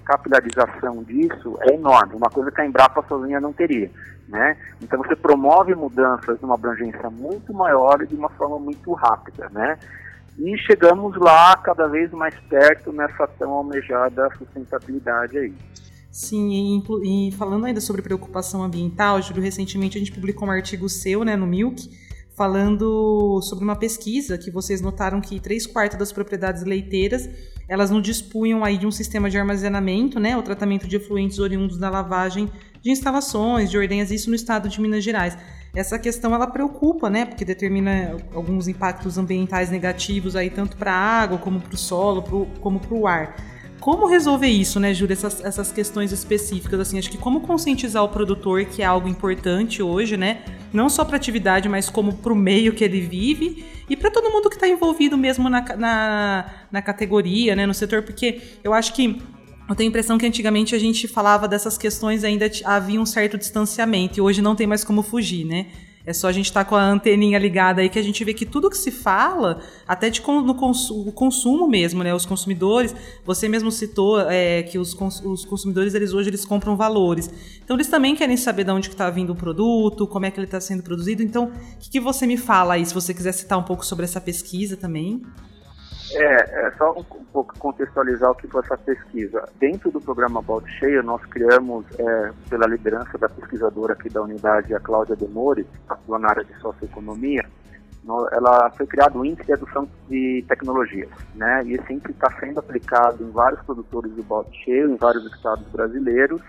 capilarização 0.02 1.02
disso 1.02 1.58
é 1.60 1.74
enorme, 1.74 2.14
uma 2.14 2.30
coisa 2.30 2.50
que 2.50 2.58
a 2.62 2.64
Embrapa 2.64 3.04
sozinha 3.06 3.38
não 3.38 3.52
teria, 3.52 3.90
né? 4.28 4.56
Então 4.80 4.98
você 4.98 5.14
promove 5.14 5.74
mudanças 5.74 6.40
numa 6.40 6.54
abrangência 6.54 7.10
muito 7.10 7.52
maior 7.52 8.00
e 8.00 8.06
de 8.06 8.14
uma 8.14 8.30
forma 8.30 8.58
muito 8.58 8.94
rápida, 8.94 9.50
né? 9.50 9.78
E 10.38 10.56
chegamos 10.56 11.14
lá 11.18 11.54
cada 11.58 11.86
vez 11.86 12.10
mais 12.12 12.34
perto 12.48 12.90
nessa 12.92 13.26
tão 13.38 13.50
almejada 13.50 14.30
sustentabilidade 14.38 15.36
aí. 15.36 15.54
Sim, 16.12 16.82
e, 17.02 17.28
e, 17.28 17.32
falando 17.32 17.64
ainda 17.64 17.80
sobre 17.80 18.02
preocupação 18.02 18.62
ambiental, 18.62 19.22
Júlio, 19.22 19.42
recentemente 19.42 19.96
a 19.96 19.98
gente 19.98 20.12
publicou 20.12 20.46
um 20.46 20.50
artigo 20.50 20.86
seu, 20.86 21.24
né, 21.24 21.36
no 21.36 21.46
Milk, 21.46 21.88
falando 22.36 23.40
sobre 23.40 23.64
uma 23.64 23.76
pesquisa 23.76 24.36
que 24.36 24.50
vocês 24.50 24.82
notaram 24.82 25.22
que 25.22 25.40
três 25.40 25.66
quartos 25.66 25.98
das 25.98 26.12
propriedades 26.12 26.64
leiteiras 26.64 27.30
elas 27.66 27.90
não 27.90 28.02
dispunham 28.02 28.62
aí 28.62 28.76
de 28.76 28.86
um 28.86 28.90
sistema 28.90 29.30
de 29.30 29.38
armazenamento, 29.38 30.20
né, 30.20 30.36
o 30.36 30.42
tratamento 30.42 30.86
de 30.86 30.96
efluentes 30.96 31.38
oriundos 31.38 31.78
da 31.78 31.88
lavagem 31.88 32.50
de 32.82 32.90
instalações, 32.90 33.70
de 33.70 33.78
ordenhas, 33.78 34.10
isso 34.10 34.28
no 34.28 34.36
estado 34.36 34.68
de 34.68 34.78
Minas 34.82 35.02
Gerais. 35.02 35.38
Essa 35.74 35.98
questão 35.98 36.34
ela 36.34 36.46
preocupa, 36.46 37.08
né, 37.08 37.24
porque 37.24 37.42
determina 37.42 38.18
alguns 38.34 38.68
impactos 38.68 39.16
ambientais 39.16 39.70
negativos 39.70 40.36
aí 40.36 40.50
tanto 40.50 40.76
para 40.76 40.92
a 40.92 41.22
água 41.22 41.38
como 41.38 41.58
para 41.58 41.74
o 41.74 41.78
solo, 41.78 42.22
pro, 42.22 42.46
como 42.60 42.78
para 42.78 42.94
o 42.94 43.06
ar. 43.06 43.34
Como 43.82 44.06
resolver 44.06 44.46
isso, 44.46 44.78
né, 44.78 44.94
Júlia, 44.94 45.14
essas, 45.14 45.44
essas 45.44 45.72
questões 45.72 46.12
específicas, 46.12 46.78
assim, 46.78 47.00
acho 47.00 47.10
que 47.10 47.18
como 47.18 47.40
conscientizar 47.40 48.04
o 48.04 48.08
produtor, 48.08 48.64
que 48.64 48.80
é 48.80 48.84
algo 48.84 49.08
importante 49.08 49.82
hoje, 49.82 50.16
né, 50.16 50.44
não 50.72 50.88
só 50.88 51.04
para 51.04 51.16
atividade, 51.16 51.68
mas 51.68 51.90
como 51.90 52.12
para 52.14 52.32
o 52.32 52.36
meio 52.36 52.72
que 52.74 52.84
ele 52.84 53.00
vive. 53.00 53.66
E 53.90 53.96
para 53.96 54.08
todo 54.08 54.30
mundo 54.30 54.48
que 54.48 54.54
está 54.54 54.68
envolvido 54.68 55.18
mesmo 55.18 55.50
na, 55.50 55.62
na, 55.76 56.46
na 56.70 56.80
categoria, 56.80 57.56
né, 57.56 57.66
no 57.66 57.74
setor, 57.74 58.02
porque 58.02 58.40
eu 58.62 58.72
acho 58.72 58.94
que 58.94 59.20
eu 59.68 59.74
tenho 59.74 59.88
a 59.88 59.90
impressão 59.90 60.16
que 60.16 60.26
antigamente 60.26 60.76
a 60.76 60.78
gente 60.78 61.08
falava 61.08 61.48
dessas 61.48 61.76
questões 61.76 62.22
ainda 62.22 62.48
havia 62.64 63.00
um 63.00 63.06
certo 63.06 63.36
distanciamento 63.36 64.16
e 64.16 64.20
hoje 64.20 64.40
não 64.40 64.54
tem 64.54 64.66
mais 64.66 64.84
como 64.84 65.02
fugir, 65.02 65.44
né? 65.44 65.66
É 66.04 66.12
só 66.12 66.28
a 66.28 66.32
gente 66.32 66.46
estar 66.46 66.64
tá 66.64 66.68
com 66.68 66.74
a 66.74 66.82
anteninha 66.82 67.38
ligada 67.38 67.80
aí 67.80 67.88
que 67.88 67.98
a 67.98 68.02
gente 68.02 68.24
vê 68.24 68.34
que 68.34 68.44
tudo 68.44 68.68
que 68.68 68.76
se 68.76 68.90
fala, 68.90 69.60
até 69.86 70.10
de 70.10 70.20
no 70.20 70.54
consumo, 70.54 71.12
consumo 71.12 71.68
mesmo, 71.68 72.02
né? 72.02 72.12
Os 72.14 72.26
consumidores, 72.26 72.94
você 73.24 73.48
mesmo 73.48 73.70
citou 73.70 74.20
é, 74.20 74.62
que 74.64 74.78
os, 74.78 74.94
os, 75.24 75.44
consumidores 75.44 75.94
eles 75.94 76.12
hoje 76.12 76.28
eles 76.28 76.44
compram 76.44 76.76
valores. 76.76 77.30
Então 77.64 77.76
eles 77.76 77.88
também 77.88 78.16
querem 78.16 78.36
saber 78.36 78.64
de 78.64 78.70
onde 78.72 78.88
está 78.88 79.08
vindo 79.10 79.32
o 79.32 79.36
produto, 79.36 80.06
como 80.06 80.26
é 80.26 80.30
que 80.30 80.40
ele 80.40 80.46
está 80.46 80.60
sendo 80.60 80.82
produzido. 80.82 81.22
Então, 81.22 81.44
o 81.44 81.78
que, 81.78 81.90
que 81.90 82.00
você 82.00 82.26
me 82.26 82.36
fala 82.36 82.74
aí, 82.74 82.84
se 82.84 82.92
você 82.92 83.14
quiser 83.14 83.32
citar 83.32 83.58
um 83.58 83.62
pouco 83.62 83.86
sobre 83.86 84.04
essa 84.04 84.20
pesquisa 84.20 84.76
também? 84.76 85.22
É, 86.14 86.66
é 86.66 86.70
só 86.72 86.92
um, 86.92 87.04
pouco 87.32 87.58
contextualizar 87.58 88.30
o 88.30 88.34
que 88.34 88.46
foi 88.48 88.62
essa 88.62 88.76
pesquisa. 88.76 89.48
Dentro 89.58 89.90
do 89.90 90.00
programa 90.00 90.42
Balde 90.42 90.70
Cheio, 90.78 91.02
nós 91.02 91.24
criamos, 91.26 91.86
é, 91.98 92.32
pela 92.48 92.66
liderança 92.66 93.16
da 93.18 93.28
pesquisadora 93.28 93.94
aqui 93.94 94.08
da 94.08 94.22
unidade, 94.22 94.74
a 94.74 94.80
Cláudia 94.80 95.16
Demore, 95.16 95.66
atua 95.88 96.18
na 96.18 96.28
área 96.28 96.44
de 96.44 96.54
socioeconomia, 96.60 97.44
ela 98.32 98.70
foi 98.76 98.86
criado 98.86 99.18
o 99.18 99.24
índice 99.24 99.46
de 99.46 99.52
adoção 99.52 99.88
de 100.08 100.44
tecnologias, 100.48 101.10
né? 101.36 101.62
E 101.64 101.74
esse 101.74 101.92
índice 101.92 102.10
está 102.10 102.30
sendo 102.40 102.58
aplicado 102.58 103.22
em 103.22 103.30
vários 103.30 103.62
produtores 103.62 104.14
de 104.14 104.22
balde 104.22 104.50
cheio, 104.64 104.90
em 104.90 104.96
vários 104.96 105.24
estados 105.32 105.64
brasileiros, 105.68 106.42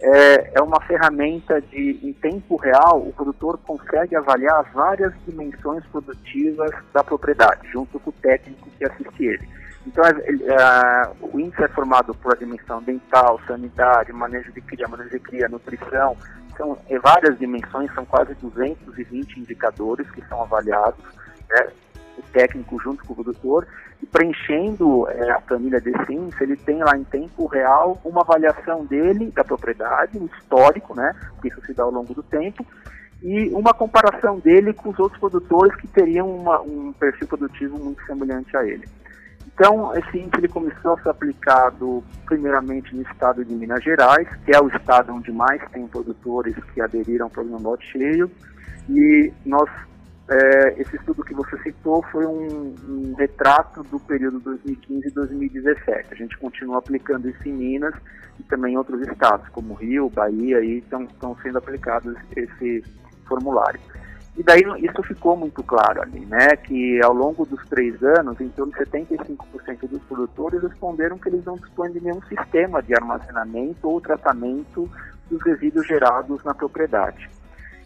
é, 0.00 0.58
é 0.58 0.62
uma 0.62 0.80
ferramenta 0.82 1.60
de, 1.60 1.98
em 2.02 2.12
tempo 2.12 2.56
real, 2.56 3.00
o 3.00 3.12
produtor 3.12 3.58
consegue 3.58 4.14
avaliar 4.14 4.60
as 4.60 4.72
várias 4.72 5.12
dimensões 5.26 5.84
produtivas 5.86 6.70
da 6.92 7.02
propriedade, 7.02 7.68
junto 7.70 7.98
com 8.00 8.10
o 8.10 8.12
técnico 8.12 8.68
que 8.78 8.84
assiste 8.84 9.24
ele. 9.24 9.48
Então, 9.86 10.04
é, 10.04 11.10
o 11.22 11.38
índice 11.38 11.62
é 11.62 11.68
formado 11.68 12.14
por 12.14 12.34
a 12.34 12.36
dimensão 12.36 12.78
ambiental, 12.78 13.40
sanidade, 13.46 14.12
manejo 14.12 14.52
de 14.52 14.60
cria, 14.60 14.88
manejo 14.88 15.10
de 15.10 15.20
cria, 15.20 15.48
nutrição, 15.48 16.16
são 16.56 16.76
é, 16.88 16.98
várias 16.98 17.38
dimensões, 17.38 17.92
são 17.94 18.04
quase 18.04 18.34
220 18.34 19.40
indicadores 19.40 20.10
que 20.10 20.22
são 20.28 20.42
avaliados, 20.42 21.04
né? 21.48 21.68
O 22.16 22.22
técnico 22.32 22.80
junto 22.80 23.04
com 23.04 23.12
o 23.12 23.16
produtor, 23.16 23.66
e 24.02 24.06
preenchendo 24.06 25.08
é, 25.08 25.30
a 25.30 25.40
planilha 25.40 25.80
de 25.80 25.92
Sims, 26.04 26.40
ele 26.40 26.56
tem 26.56 26.78
lá 26.78 26.96
em 26.96 27.04
tempo 27.04 27.46
real 27.46 28.00
uma 28.04 28.22
avaliação 28.22 28.84
dele, 28.84 29.30
da 29.30 29.44
propriedade, 29.44 30.18
um 30.18 30.26
histórico, 30.26 30.94
né, 30.94 31.14
que 31.40 31.48
isso 31.48 31.60
se 31.64 31.74
dá 31.74 31.82
ao 31.82 31.90
longo 31.90 32.14
do 32.14 32.22
tempo, 32.22 32.64
e 33.22 33.48
uma 33.48 33.72
comparação 33.72 34.38
dele 34.38 34.72
com 34.72 34.90
os 34.90 34.98
outros 34.98 35.18
produtores 35.18 35.74
que 35.76 35.88
teriam 35.88 36.28
uma, 36.28 36.60
um 36.60 36.92
perfil 36.92 37.26
produtivo 37.26 37.78
muito 37.78 38.04
semelhante 38.04 38.56
a 38.56 38.64
ele. 38.64 38.86
Então, 39.54 39.96
esse 39.96 40.18
índice 40.18 40.36
ele 40.36 40.48
começou 40.48 40.92
a 40.92 41.00
ser 41.00 41.08
aplicado 41.08 42.04
primeiramente 42.26 42.94
no 42.94 43.00
estado 43.02 43.42
de 43.42 43.54
Minas 43.54 43.82
Gerais, 43.82 44.28
que 44.44 44.54
é 44.54 44.60
o 44.60 44.68
estado 44.68 45.14
onde 45.14 45.32
mais 45.32 45.62
tem 45.70 45.86
produtores 45.88 46.54
que 46.74 46.80
aderiram 46.80 47.24
ao 47.24 47.30
programa 47.30 47.70
Lote 47.70 47.86
Cheio, 47.90 48.30
e 48.90 49.32
nós 49.46 49.68
é, 50.28 50.80
esse 50.80 50.96
estudo 50.96 51.22
que 51.22 51.34
você 51.34 51.56
citou 51.62 52.02
foi 52.10 52.26
um, 52.26 52.74
um, 52.88 53.14
retrato 53.16 53.82
do 53.84 54.00
período 54.00 54.40
2015 54.40 55.06
e 55.06 55.10
2017. 55.12 56.08
A 56.12 56.16
gente 56.16 56.36
continua 56.38 56.78
aplicando 56.78 57.28
isso 57.28 57.48
em 57.48 57.52
Minas 57.52 57.94
e 58.38 58.42
também 58.42 58.74
em 58.74 58.76
outros 58.76 59.00
estados, 59.06 59.48
como 59.50 59.74
Rio, 59.74 60.10
Bahia, 60.10 60.60
estão 60.64 61.36
sendo 61.42 61.58
aplicados 61.58 62.16
esse 62.34 62.82
formulário. 63.26 63.80
E 64.36 64.42
daí 64.42 64.62
isso 64.82 65.02
ficou 65.04 65.34
muito 65.36 65.62
claro 65.62 66.02
ali, 66.02 66.26
né? 66.26 66.56
Que 66.56 67.00
ao 67.02 67.14
longo 67.14 67.46
dos 67.46 67.64
três 67.68 68.02
anos, 68.02 68.38
em 68.40 68.48
torno 68.50 68.72
de 68.72 68.78
75% 68.80 69.88
dos 69.88 70.02
produtores 70.02 70.60
responderam 70.62 71.18
que 71.18 71.28
eles 71.28 71.44
não 71.44 71.54
dispõem 71.54 71.92
de 71.92 72.00
nenhum 72.00 72.20
sistema 72.22 72.82
de 72.82 72.94
armazenamento 72.94 73.88
ou 73.88 74.00
tratamento 74.00 74.90
dos 75.30 75.42
resíduos 75.42 75.86
gerados 75.86 76.44
na 76.44 76.52
propriedade. 76.52 77.30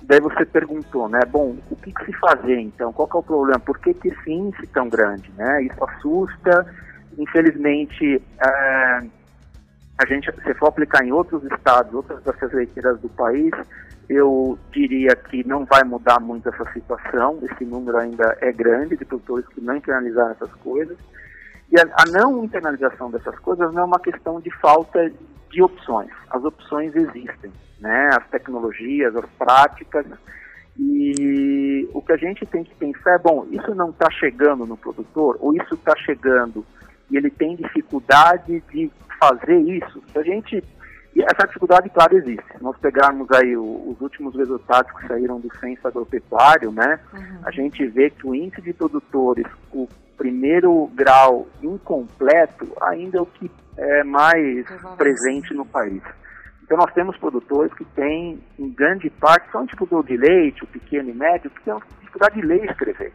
Daí 0.02 0.21
você 0.21 0.45
perguntou, 0.45 1.09
né? 1.09 1.21
Bom, 1.28 1.57
o 1.71 1.76
que, 1.76 1.92
que 1.92 2.04
se 2.07 2.12
fazer 2.14 2.59
então? 2.59 2.92
Qual 2.92 3.09
é 3.12 3.16
o 3.16 3.23
problema? 3.23 3.61
Por 3.61 3.78
que, 3.78 3.95
que 3.95 4.09
esse 4.09 4.33
índice 4.33 4.66
tão 4.69 4.88
grande, 4.88 5.30
né? 5.37 5.62
Isso 5.62 5.85
assusta. 5.85 6.66
Infelizmente, 7.19 8.23
é, 8.40 9.00
a 9.99 10.07
gente, 10.07 10.33
se 10.42 10.54
for 10.54 10.69
aplicar 10.69 11.04
em 11.04 11.12
outros 11.12 11.45
estados, 11.45 11.92
outras 11.92 12.23
das 12.23 12.52
leiteiras 12.52 12.99
do 13.00 13.09
país, 13.11 13.52
eu 14.09 14.59
diria 14.73 15.14
que 15.14 15.47
não 15.47 15.64
vai 15.64 15.85
mudar 15.85 16.19
muito 16.19 16.49
essa 16.49 16.64
situação. 16.73 17.38
Esse 17.42 17.64
número 17.64 17.99
ainda 17.99 18.37
é 18.40 18.50
grande 18.50 18.97
de 18.97 19.04
produtores 19.04 19.47
que 19.49 19.61
não 19.61 19.76
internalizaram 19.76 20.33
essas 20.33 20.52
coisas. 20.54 20.97
E 21.71 21.78
a, 21.78 21.83
a 21.83 22.11
não 22.11 22.42
internalização 22.45 23.11
dessas 23.11 23.38
coisas 23.38 23.73
não 23.73 23.83
é 23.83 23.85
uma 23.85 24.00
questão 24.00 24.40
de 24.40 24.50
falta 24.57 25.12
de 25.50 25.62
opções. 25.62 26.11
As 26.30 26.42
opções 26.45 26.95
existem 26.95 27.52
né, 27.80 28.11
as 28.12 28.26
tecnologias, 28.28 29.14
as 29.16 29.28
práticas. 29.30 30.07
E 30.78 31.88
o 31.92 32.00
que 32.00 32.12
a 32.12 32.16
gente 32.16 32.47
tem 32.47 32.64
que 32.64 32.75
pensar 32.76 33.14
é, 33.14 33.19
bom, 33.19 33.47
isso 33.50 33.75
não 33.75 33.90
está 33.90 34.11
chegando 34.11 34.64
no 34.64 34.76
produtor, 34.76 35.37
ou 35.40 35.54
isso 35.54 35.75
está 35.75 35.95
chegando 35.97 36.64
e 37.11 37.16
ele 37.16 37.30
tem 37.30 37.57
dificuldade 37.57 38.62
de 38.73 38.90
fazer 39.19 39.59
isso. 39.61 40.02
Se 40.12 40.19
a 40.19 40.23
gente. 40.23 40.62
E 41.14 41.23
essa 41.23 41.47
dificuldade, 41.47 41.90
claro, 41.90 42.17
existe. 42.17 42.45
Se 42.57 42.62
nós 42.62 42.76
pegarmos 42.79 43.29
aí 43.33 43.57
o, 43.57 43.90
os 43.90 44.00
últimos 44.00 44.35
resultados 44.37 44.93
que 44.93 45.09
saíram 45.09 45.40
do 45.40 45.49
censo 45.59 45.87
agropecuário, 45.87 46.71
né, 46.71 47.00
uhum. 47.12 47.40
a 47.45 47.50
gente 47.50 47.85
vê 47.88 48.11
que 48.11 48.26
o 48.26 48.35
índice 48.35 48.62
de 48.62 48.73
produtores, 48.73 49.47
o 49.73 49.88
primeiro 50.17 50.88
grau 50.95 51.49
incompleto, 51.62 52.67
ainda 52.83 53.19
é 53.19 53.21
o 53.21 53.26
que 53.26 53.50
é 53.76 54.05
mais 54.05 54.67
presente 54.97 55.55
no 55.55 55.64
país. 55.64 56.02
Então 56.62 56.79
nós 56.79 56.93
temos 56.93 57.17
produtores 57.17 57.73
que 57.75 57.85
têm, 57.85 58.40
em 58.57 58.71
grande 58.71 59.11
parte, 59.11 59.50
são 59.50 59.67
tipo 59.67 59.87
do 59.87 60.05
de 60.05 60.17
leite, 60.17 60.62
o 60.62 60.69
pequeno 60.69 61.11
e 61.11 61.14
médio, 61.14 61.50
que 61.50 61.62
têm 61.64 61.75
dificuldade 61.99 62.40
de 62.40 62.47
ler 62.47 62.64
e 62.64 62.71
escrever. 62.71 63.12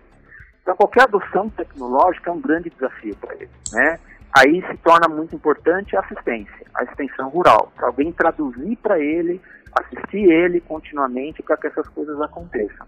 Então 0.61 0.75
qualquer 0.75 1.03
adoção 1.03 1.49
tecnológica 1.51 2.31
é 2.31 2.33
um 2.33 2.41
grande 2.41 2.69
desafio 2.69 3.15
para 3.15 3.33
eles. 3.35 3.49
Né? 3.71 3.99
Aí 4.37 4.61
se 4.69 4.77
torna 4.77 5.07
muito 5.07 5.33
importante 5.33 5.95
a 5.95 6.01
assistência, 6.01 6.65
a 6.73 6.83
extensão 6.83 7.29
rural, 7.29 7.71
alguém 7.77 8.11
traduzir 8.11 8.75
para 8.77 8.99
ele, 8.99 9.39
assistir 9.73 10.29
ele 10.29 10.59
continuamente 10.59 11.41
para 11.41 11.55
que 11.55 11.67
essas 11.67 11.87
coisas 11.87 12.19
aconteçam. 12.19 12.85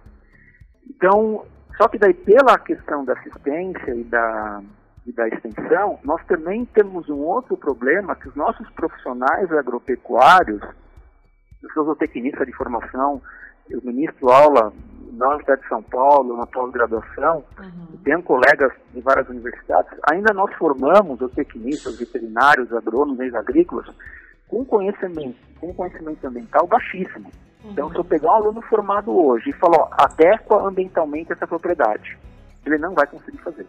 Então, 0.89 1.45
só 1.77 1.87
que 1.87 1.97
daí 1.97 2.13
pela 2.13 2.57
questão 2.59 3.05
da 3.05 3.13
assistência 3.13 3.95
e 3.95 4.03
da, 4.03 4.61
e 5.05 5.11
da 5.13 5.27
extensão, 5.29 5.99
nós 6.03 6.21
também 6.25 6.65
temos 6.65 7.07
um 7.07 7.19
outro 7.19 7.55
problema 7.55 8.15
que 8.15 8.27
os 8.27 8.35
nossos 8.35 8.69
profissionais 8.71 9.49
agropecuários, 9.49 10.61
os 11.63 11.73
zootecnistas 11.73 12.45
de 12.45 12.53
formação, 12.53 13.21
eu 13.69 13.81
ministro 13.83 14.29
aula 14.29 14.73
na 15.17 15.27
Universidade 15.27 15.61
de 15.61 15.67
São 15.67 15.83
Paulo, 15.83 16.37
na 16.37 16.45
pós-graduação, 16.45 17.43
uhum. 17.59 17.97
tenho 18.03 18.21
colegas 18.23 18.71
de 18.93 19.01
várias 19.01 19.27
universidades, 19.27 19.91
ainda 20.09 20.33
nós 20.33 20.53
formamos 20.55 21.19
zootecnistas, 21.19 21.97
veterinários, 21.97 22.71
agrônomos, 22.71 23.33
agrícolas, 23.33 23.87
com 24.47 24.63
conhecimento, 24.63 25.37
com 25.59 25.73
conhecimento 25.73 26.25
ambiental 26.25 26.67
baixíssimo. 26.67 27.31
Uhum. 27.63 27.71
Então, 27.71 27.89
se 27.89 27.97
eu 27.97 28.05
pegar 28.05 28.31
um 28.31 28.35
aluno 28.35 28.61
formado 28.61 29.11
hoje 29.11 29.49
e 29.49 29.53
falar, 29.53 29.89
adequa 29.91 30.67
ambientalmente 30.67 31.33
essa 31.33 31.47
propriedade, 31.47 32.17
ele 32.65 32.77
não 32.77 32.93
vai 32.93 33.07
conseguir 33.07 33.39
fazer 33.39 33.65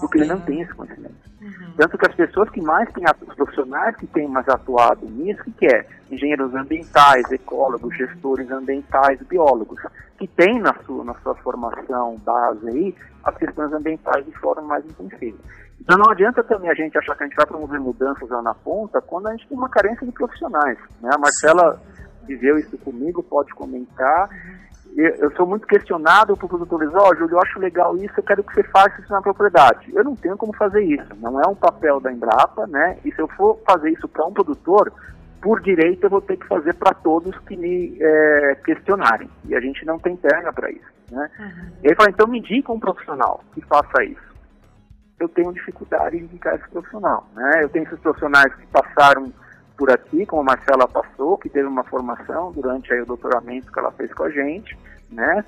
porque 0.00 0.18
ele 0.18 0.26
não 0.26 0.40
tem 0.40 0.60
esse 0.60 0.74
conhecimento. 0.74 1.14
Uhum. 1.40 1.72
Tanto 1.76 1.98
que 1.98 2.06
as 2.06 2.14
pessoas 2.14 2.48
que 2.50 2.60
mais 2.60 2.90
têm, 2.92 3.04
os 3.04 3.34
profissionais 3.34 3.96
que 3.96 4.06
têm 4.06 4.28
mais 4.28 4.48
atuado 4.48 5.06
nisso, 5.06 5.42
que 5.58 5.66
é 5.66 5.86
engenheiros 6.10 6.54
ambientais, 6.54 7.30
ecólogos, 7.32 7.96
gestores 7.96 8.50
ambientais, 8.50 9.20
biólogos, 9.22 9.80
que 10.18 10.28
têm 10.28 10.60
na 10.60 10.74
sua, 10.84 11.04
na 11.04 11.14
sua 11.14 11.34
formação 11.36 12.16
base 12.24 12.68
aí 12.68 12.94
as 13.24 13.36
questões 13.36 13.72
ambientais 13.72 14.24
de 14.24 14.32
forma 14.38 14.62
mais 14.62 14.84
intensiva. 14.84 15.38
Então 15.80 15.98
não 15.98 16.10
adianta 16.10 16.44
também 16.44 16.70
a 16.70 16.74
gente 16.74 16.96
achar 16.96 17.16
que 17.16 17.24
a 17.24 17.26
gente 17.26 17.36
vai 17.36 17.46
promover 17.46 17.80
mudanças 17.80 18.28
lá 18.28 18.40
na 18.40 18.54
ponta 18.54 19.00
quando 19.00 19.26
a 19.26 19.32
gente 19.32 19.48
tem 19.48 19.58
uma 19.58 19.68
carência 19.68 20.06
de 20.06 20.12
profissionais. 20.12 20.78
Né? 21.00 21.10
A 21.12 21.18
Marcela 21.18 21.80
viveu 22.24 22.56
isso 22.56 22.78
comigo, 22.78 23.22
pode 23.22 23.52
comentar. 23.54 24.28
Eu 24.94 25.30
sou 25.36 25.46
muito 25.46 25.66
questionado 25.66 26.36
por 26.36 26.48
produtores, 26.48 26.90
ó, 26.94 27.08
oh, 27.08 27.16
Júlio, 27.16 27.34
eu 27.34 27.40
acho 27.40 27.58
legal 27.58 27.96
isso, 27.96 28.12
eu 28.16 28.22
quero 28.22 28.44
que 28.44 28.54
você 28.54 28.62
faça 28.64 29.00
isso 29.00 29.10
na 29.10 29.22
propriedade. 29.22 29.90
Eu 29.94 30.04
não 30.04 30.14
tenho 30.14 30.36
como 30.36 30.54
fazer 30.54 30.82
isso, 30.82 31.08
não 31.16 31.40
é 31.40 31.48
um 31.48 31.54
papel 31.54 31.98
da 31.98 32.12
Embrapa, 32.12 32.66
né? 32.66 32.98
E 33.02 33.10
se 33.10 33.18
eu 33.18 33.26
for 33.28 33.58
fazer 33.66 33.90
isso 33.90 34.06
para 34.06 34.26
um 34.26 34.32
produtor, 34.32 34.92
por 35.40 35.60
direito 35.62 36.04
eu 36.04 36.10
vou 36.10 36.20
ter 36.20 36.36
que 36.36 36.46
fazer 36.46 36.74
para 36.74 36.92
todos 36.92 37.36
que 37.40 37.56
me 37.56 37.96
é, 38.00 38.54
questionarem. 38.64 39.30
E 39.46 39.54
a 39.54 39.60
gente 39.60 39.84
não 39.86 39.98
tem 39.98 40.14
perna 40.14 40.52
para 40.52 40.70
isso, 40.70 40.92
né? 41.10 41.30
Uhum. 41.38 41.72
E 41.82 41.88
aí 41.88 41.94
fala, 41.94 42.10
então 42.10 42.28
me 42.28 42.38
indica 42.38 42.70
um 42.70 42.78
profissional 42.78 43.42
que 43.54 43.62
faça 43.62 44.04
isso. 44.04 44.32
Eu 45.18 45.28
tenho 45.28 45.52
dificuldade 45.54 46.18
em 46.18 46.24
indicar 46.24 46.54
esse 46.54 46.68
profissional, 46.68 47.26
né? 47.34 47.62
Eu 47.62 47.68
tenho 47.70 47.86
esses 47.86 47.98
profissionais 47.98 48.54
que 48.54 48.66
passaram 48.66 49.32
por 49.76 49.90
aqui, 49.90 50.26
como 50.26 50.42
a 50.42 50.56
Marcela 50.56 50.86
passou, 50.86 51.38
que 51.38 51.48
teve 51.48 51.66
uma 51.66 51.84
formação 51.84 52.52
durante 52.52 52.92
aí, 52.92 53.00
o 53.00 53.06
doutoramento 53.06 53.72
que 53.72 53.78
ela 53.78 53.92
fez 53.92 54.12
com 54.12 54.24
a 54.24 54.30
gente, 54.30 54.76
né? 55.10 55.44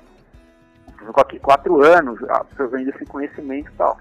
Aqui 1.15 1.39
quatro 1.39 1.83
anos 1.83 2.19
absorvendo 2.29 2.89
esse 2.89 3.05
conhecimento 3.05 3.69
e 3.69 3.75
tal. 3.75 3.97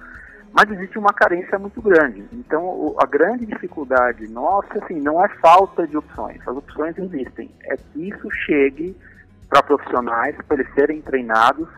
Mas 0.52 0.70
existe 0.70 0.98
uma 0.98 1.12
carência 1.12 1.58
muito 1.58 1.82
grande. 1.82 2.24
Então, 2.32 2.94
a 3.02 3.06
grande 3.06 3.44
dificuldade 3.44 4.28
nossa, 4.28 4.78
assim, 4.82 5.00
não 5.00 5.22
é 5.22 5.28
falta 5.40 5.86
de 5.86 5.96
opções. 5.96 6.40
As 6.46 6.56
opções 6.56 6.96
existem. 6.96 7.50
É 7.64 7.76
que 7.76 8.08
isso 8.08 8.30
chegue 8.46 8.96
para 9.48 9.62
profissionais, 9.62 10.36
para 10.46 10.60
eles 10.60 10.72
serem 10.74 11.02
treinados, 11.02 11.68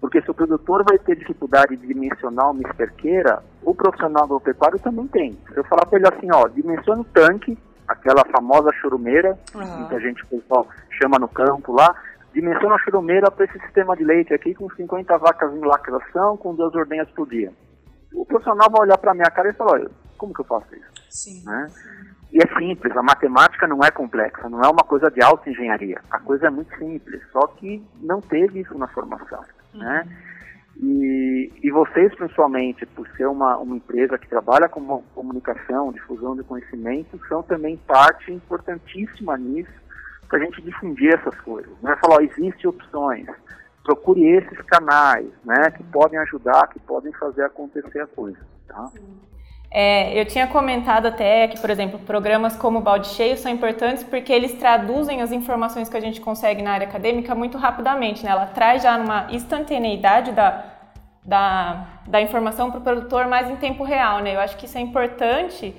porque 0.00 0.20
se 0.20 0.30
o 0.30 0.34
produtor 0.34 0.84
vai 0.84 0.98
ter 0.98 1.16
dificuldade 1.16 1.76
de 1.76 1.86
dimensionar 1.86 2.50
uma 2.50 2.62
esperqueira, 2.62 3.42
o 3.62 3.74
profissional 3.74 4.24
agropecuário 4.24 4.78
também 4.78 5.06
tem. 5.06 5.32
Se 5.52 5.56
eu 5.56 5.64
falar 5.64 5.86
para 5.86 5.98
ele 5.98 6.08
assim, 6.08 6.28
ó, 6.32 6.46
dimensiona 6.48 7.00
o 7.00 7.04
tanque, 7.04 7.56
aquela 7.88 8.24
famosa 8.26 8.70
churumeira, 8.80 9.38
uhum. 9.54 9.88
que 9.88 9.94
a 9.94 10.00
gente 10.00 10.24
pessoal 10.26 10.66
chama 10.90 11.18
no 11.18 11.28
campo 11.28 11.72
lá, 11.72 11.94
dimensiona 12.32 12.74
a 12.74 12.78
churumeira 12.78 13.30
para 13.30 13.44
esse 13.44 13.58
sistema 13.60 13.96
de 13.96 14.04
leite 14.04 14.34
aqui 14.34 14.54
com 14.54 14.68
50 14.68 15.16
vacas 15.18 15.54
em 15.54 15.64
lacração, 15.64 16.36
com 16.36 16.54
duas 16.54 16.74
ordenhas 16.74 17.08
por 17.10 17.28
dia. 17.28 17.52
O 18.14 18.24
profissional 18.24 18.70
vai 18.70 18.82
olhar 18.82 18.98
para 18.98 19.14
minha 19.14 19.30
cara 19.30 19.50
e 19.50 19.54
falar, 19.54 19.86
como 20.16 20.34
que 20.34 20.40
eu 20.40 20.44
faço 20.44 20.74
isso? 20.74 20.90
Sim. 21.10 21.44
Né? 21.44 21.70
E 22.32 22.38
é 22.38 22.58
simples, 22.58 22.96
a 22.96 23.02
matemática 23.02 23.66
não 23.66 23.80
é 23.82 23.90
complexa, 23.90 24.48
não 24.48 24.60
é 24.60 24.68
uma 24.68 24.84
coisa 24.84 25.10
de 25.10 25.22
alta 25.22 25.48
engenharia. 25.48 26.00
A 26.10 26.18
coisa 26.18 26.48
é 26.48 26.50
muito 26.50 26.76
simples, 26.76 27.22
só 27.32 27.46
que 27.46 27.82
não 28.00 28.20
teve 28.20 28.60
isso 28.60 28.76
na 28.76 28.88
formação. 28.88 29.42
Uhum. 29.72 29.80
Né? 29.80 30.06
E, 30.78 31.52
e 31.62 31.70
vocês, 31.70 32.14
principalmente, 32.14 32.84
por 32.86 33.08
ser 33.16 33.26
uma, 33.26 33.56
uma 33.56 33.76
empresa 33.76 34.18
que 34.18 34.28
trabalha 34.28 34.68
com 34.68 35.02
comunicação, 35.14 35.92
difusão 35.92 36.36
de 36.36 36.42
conhecimento, 36.42 37.18
são 37.28 37.42
também 37.42 37.76
parte 37.78 38.30
importantíssima 38.30 39.36
nisso 39.38 39.72
para 40.28 40.38
a 40.38 40.44
gente 40.44 40.60
difundir 40.60 41.14
essas 41.14 41.38
coisas. 41.40 41.72
Né? 41.80 41.96
Falar, 42.00 42.22
existem 42.22 42.68
opções, 42.68 43.26
procure 43.84 44.22
esses 44.26 44.60
canais 44.62 45.28
né, 45.44 45.70
que 45.70 45.82
podem 45.84 46.18
ajudar, 46.18 46.68
que 46.68 46.80
podem 46.80 47.12
fazer 47.12 47.44
acontecer 47.44 48.00
a 48.00 48.06
coisa. 48.06 48.38
Tá? 48.68 48.90
É, 49.78 50.18
eu 50.18 50.24
tinha 50.24 50.46
comentado 50.46 51.04
até 51.04 51.46
que, 51.48 51.60
por 51.60 51.68
exemplo, 51.68 51.98
programas 51.98 52.56
como 52.56 52.78
o 52.78 52.80
Balde 52.80 53.08
Cheio 53.08 53.36
são 53.36 53.52
importantes 53.52 54.02
porque 54.02 54.32
eles 54.32 54.54
traduzem 54.54 55.20
as 55.20 55.32
informações 55.32 55.86
que 55.86 55.96
a 55.98 56.00
gente 56.00 56.18
consegue 56.18 56.62
na 56.62 56.72
área 56.72 56.86
acadêmica 56.86 57.34
muito 57.34 57.58
rapidamente. 57.58 58.24
Né? 58.24 58.30
Ela 58.30 58.46
traz 58.46 58.82
já 58.82 58.96
uma 58.96 59.26
instantaneidade 59.30 60.32
da, 60.32 60.64
da, 61.22 61.88
da 62.06 62.22
informação 62.22 62.70
para 62.70 62.80
o 62.80 62.82
produtor 62.82 63.26
mais 63.26 63.50
em 63.50 63.56
tempo 63.56 63.84
real. 63.84 64.20
Né? 64.20 64.34
Eu 64.34 64.40
acho 64.40 64.56
que 64.56 64.64
isso 64.64 64.78
é 64.78 64.80
importante, 64.80 65.74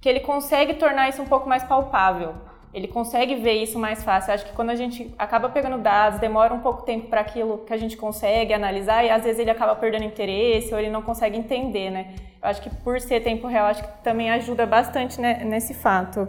que 0.00 0.08
ele 0.08 0.20
consegue 0.20 0.72
tornar 0.72 1.10
isso 1.10 1.20
um 1.20 1.26
pouco 1.26 1.46
mais 1.46 1.62
palpável 1.62 2.34
ele 2.74 2.88
consegue 2.88 3.36
ver 3.36 3.62
isso 3.62 3.78
mais 3.78 4.02
fácil. 4.02 4.32
acho 4.32 4.46
que 4.46 4.52
quando 4.52 4.70
a 4.70 4.74
gente 4.74 5.14
acaba 5.18 5.48
pegando 5.48 5.78
dados, 5.78 6.18
demora 6.18 6.54
um 6.54 6.60
pouco 6.60 6.82
tempo 6.82 7.08
para 7.08 7.20
aquilo 7.20 7.58
que 7.58 7.72
a 7.72 7.76
gente 7.76 7.96
consegue 7.96 8.54
analisar 8.54 9.04
e 9.04 9.10
às 9.10 9.22
vezes 9.24 9.38
ele 9.38 9.50
acaba 9.50 9.76
perdendo 9.76 10.04
interesse 10.04 10.72
ou 10.72 10.80
ele 10.80 10.90
não 10.90 11.02
consegue 11.02 11.36
entender, 11.36 11.90
né? 11.90 12.14
Eu 12.42 12.48
acho 12.48 12.62
que 12.62 12.70
por 12.70 12.98
ser 13.00 13.20
tempo 13.20 13.46
real, 13.46 13.66
acho 13.66 13.82
que 13.82 14.02
também 14.02 14.30
ajuda 14.30 14.64
bastante 14.64 15.20
né, 15.20 15.44
nesse 15.44 15.74
fato. 15.74 16.26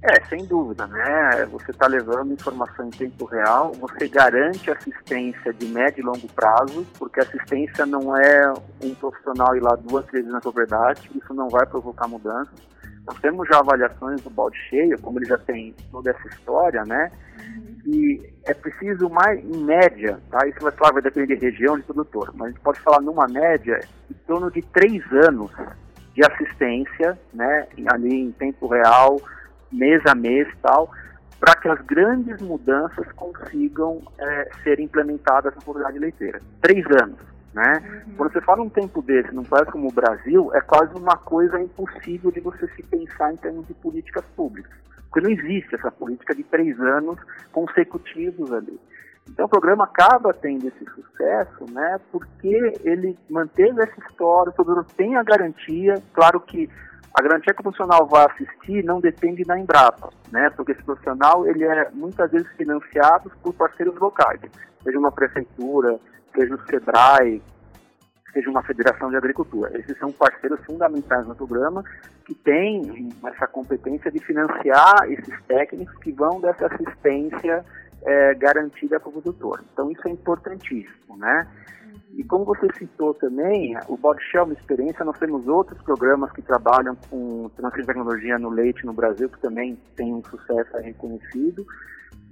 É, 0.00 0.20
sem 0.24 0.44
dúvida, 0.46 0.86
né? 0.86 1.46
Você 1.52 1.70
está 1.70 1.86
levando 1.86 2.32
informação 2.32 2.86
em 2.86 2.90
tempo 2.90 3.24
real, 3.24 3.72
você 3.72 4.08
garante 4.08 4.70
assistência 4.70 5.52
de 5.52 5.66
médio 5.66 6.00
e 6.00 6.04
longo 6.04 6.26
prazo, 6.28 6.86
porque 6.98 7.20
assistência 7.20 7.86
não 7.86 8.16
é 8.16 8.52
um 8.82 8.94
profissional 8.94 9.56
ir 9.56 9.60
lá 9.60 9.76
duas 9.76 10.04
vezes 10.06 10.30
na 10.30 10.40
propriedade, 10.40 11.08
isso 11.14 11.32
não 11.34 11.48
vai 11.48 11.66
provocar 11.66 12.08
mudança 12.08 12.50
nós 13.06 13.18
temos 13.20 13.48
já 13.48 13.58
avaliações 13.58 14.20
do 14.22 14.30
balde 14.30 14.56
cheio, 14.68 15.00
como 15.00 15.18
ele 15.18 15.26
já 15.26 15.38
tem 15.38 15.74
toda 15.90 16.10
essa 16.10 16.28
história, 16.28 16.84
né? 16.84 17.10
E 17.84 18.32
é 18.44 18.54
preciso 18.54 19.08
mais, 19.10 19.44
em 19.44 19.64
média, 19.64 20.20
tá? 20.30 20.46
Isso 20.46 20.60
vai, 20.60 20.72
claro, 20.72 20.94
vai 20.94 21.02
depender 21.02 21.36
de 21.36 21.46
região, 21.46 21.76
de 21.76 21.82
produtor, 21.82 22.32
mas 22.34 22.48
a 22.48 22.50
gente 22.50 22.60
pode 22.60 22.80
falar 22.80 23.00
numa 23.00 23.26
média 23.26 23.80
em 24.08 24.14
torno 24.26 24.50
de 24.50 24.62
três 24.62 25.02
anos 25.12 25.50
de 26.14 26.24
assistência, 26.24 27.18
né? 27.34 27.66
Ali 27.88 28.14
em 28.14 28.32
tempo 28.32 28.68
real, 28.68 29.20
mês 29.72 30.00
a 30.06 30.14
mês 30.14 30.46
tal, 30.62 30.90
para 31.40 31.56
que 31.56 31.68
as 31.68 31.80
grandes 31.80 32.40
mudanças 32.40 33.10
consigam 33.12 34.00
é, 34.16 34.48
ser 34.62 34.78
implementadas 34.78 35.52
na 35.56 35.62
comunidade 35.62 35.98
leiteira. 35.98 36.40
Três 36.60 36.86
anos. 37.02 37.18
Né? 37.52 38.02
Uhum. 38.06 38.14
Quando 38.16 38.32
você 38.32 38.40
fala 38.40 38.62
um 38.62 38.68
tempo 38.68 39.02
desse 39.02 39.34
num 39.34 39.44
país 39.44 39.68
como 39.70 39.88
o 39.88 39.92
Brasil, 39.92 40.50
é 40.54 40.60
quase 40.60 40.94
uma 40.94 41.16
coisa 41.16 41.60
impossível 41.60 42.30
de 42.30 42.40
você 42.40 42.66
se 42.68 42.82
pensar 42.82 43.32
em 43.32 43.36
termos 43.36 43.66
de 43.66 43.74
políticas 43.74 44.24
públicas. 44.34 44.72
Porque 45.10 45.20
não 45.20 45.30
existe 45.30 45.74
essa 45.74 45.90
política 45.90 46.34
de 46.34 46.42
três 46.44 46.80
anos 46.80 47.18
consecutivos 47.52 48.50
ali. 48.52 48.80
Então 49.28 49.46
o 49.46 49.48
programa 49.48 49.84
acaba 49.84 50.32
tendo 50.34 50.66
esse 50.66 50.84
sucesso, 50.84 51.64
né, 51.70 52.00
porque 52.10 52.72
ele 52.82 53.16
manteve 53.30 53.80
essa 53.82 54.00
história, 54.08 54.50
o 54.50 54.52
produtor 54.52 54.84
tem 54.96 55.16
a 55.16 55.22
garantia, 55.22 55.94
claro 56.12 56.40
que 56.40 56.68
a 57.14 57.22
garantia 57.22 57.54
que 57.54 57.60
o 57.60 57.62
profissional 57.62 58.06
vai 58.06 58.26
assistir 58.26 58.82
não 58.84 59.00
depende 59.00 59.44
da 59.44 59.58
Embrapa, 59.58 60.10
né, 60.30 60.50
porque 60.50 60.72
esse 60.72 60.82
profissional 60.82 61.46
ele 61.46 61.64
é 61.64 61.90
muitas 61.92 62.30
vezes 62.30 62.48
financiado 62.56 63.30
por 63.42 63.54
parceiros 63.54 63.96
locais, 63.98 64.40
seja 64.82 64.98
uma 64.98 65.12
prefeitura, 65.12 65.98
seja 66.34 66.54
o 66.54 66.66
SEBRAE, 66.66 67.42
seja 68.32 68.50
uma 68.50 68.62
federação 68.62 69.10
de 69.10 69.16
agricultura. 69.16 69.76
Esses 69.78 69.96
são 69.98 70.10
parceiros 70.12 70.60
fundamentais 70.64 71.26
no 71.26 71.34
programa 71.34 71.84
que 72.24 72.34
têm 72.34 73.10
essa 73.26 73.46
competência 73.46 74.10
de 74.10 74.18
financiar 74.20 75.10
esses 75.10 75.40
técnicos 75.44 75.96
que 75.98 76.12
vão 76.12 76.40
dessa 76.40 76.66
assistência 76.66 77.64
é, 78.04 78.34
garantida 78.34 78.98
para 78.98 79.08
o 79.08 79.12
produtor. 79.12 79.62
Então 79.72 79.90
isso 79.90 80.06
é 80.06 80.10
importantíssimo, 80.10 81.16
né? 81.16 81.46
E 82.14 82.22
como 82.24 82.44
você 82.44 82.68
citou 82.76 83.14
também, 83.14 83.74
o 83.88 83.96
Body 83.96 84.22
Shell 84.24 84.42
é 84.42 84.44
uma 84.44 84.52
experiência, 84.52 85.04
nós 85.04 85.18
temos 85.18 85.48
outros 85.48 85.80
programas 85.82 86.30
que 86.32 86.42
trabalham 86.42 86.94
com 87.08 87.48
transferência 87.56 87.80
de 87.80 87.86
tecnologia 87.86 88.38
no 88.38 88.50
leite 88.50 88.84
no 88.84 88.92
Brasil, 88.92 89.30
que 89.30 89.40
também 89.40 89.78
tem 89.96 90.12
um 90.12 90.22
sucesso 90.24 90.76
reconhecido. 90.76 91.64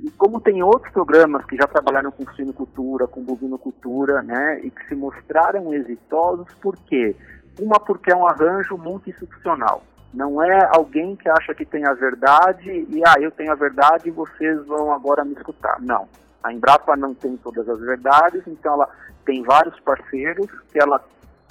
E 0.02 0.10
como 0.12 0.40
tem 0.40 0.62
outros 0.62 0.92
programas 0.92 1.44
que 1.46 1.56
já 1.56 1.66
trabalharam 1.66 2.10
com 2.10 2.26
suinocultura, 2.32 3.06
com 3.06 3.22
bovinocultura, 3.22 4.22
né, 4.22 4.60
e 4.62 4.70
que 4.70 4.86
se 4.86 4.94
mostraram 4.94 5.72
exitosos, 5.72 6.52
por 6.60 6.76
quê? 6.76 7.16
Uma, 7.58 7.80
porque 7.80 8.12
é 8.12 8.16
um 8.16 8.26
arranjo 8.26 8.76
multi-institucional. 8.76 9.82
Não 10.12 10.42
é 10.42 10.68
alguém 10.74 11.16
que 11.16 11.28
acha 11.28 11.54
que 11.54 11.64
tem 11.64 11.86
a 11.86 11.94
verdade 11.94 12.70
e, 12.70 13.00
ah, 13.06 13.14
eu 13.20 13.30
tenho 13.30 13.52
a 13.52 13.54
verdade 13.54 14.08
e 14.08 14.12
vocês 14.12 14.66
vão 14.66 14.92
agora 14.92 15.24
me 15.24 15.32
escutar. 15.34 15.80
Não. 15.80 16.06
A 16.42 16.53
Embrapa 16.53 16.96
não 16.96 17.14
tem 17.14 17.37
todas 17.37 17.68
as 17.68 17.81
verdades, 17.81 18.42
então 18.46 18.74
ela 18.74 18.88
tem 19.24 19.42
vários 19.42 19.79
parceiros 19.81 20.46
que 20.72 20.81
ela, 20.81 21.03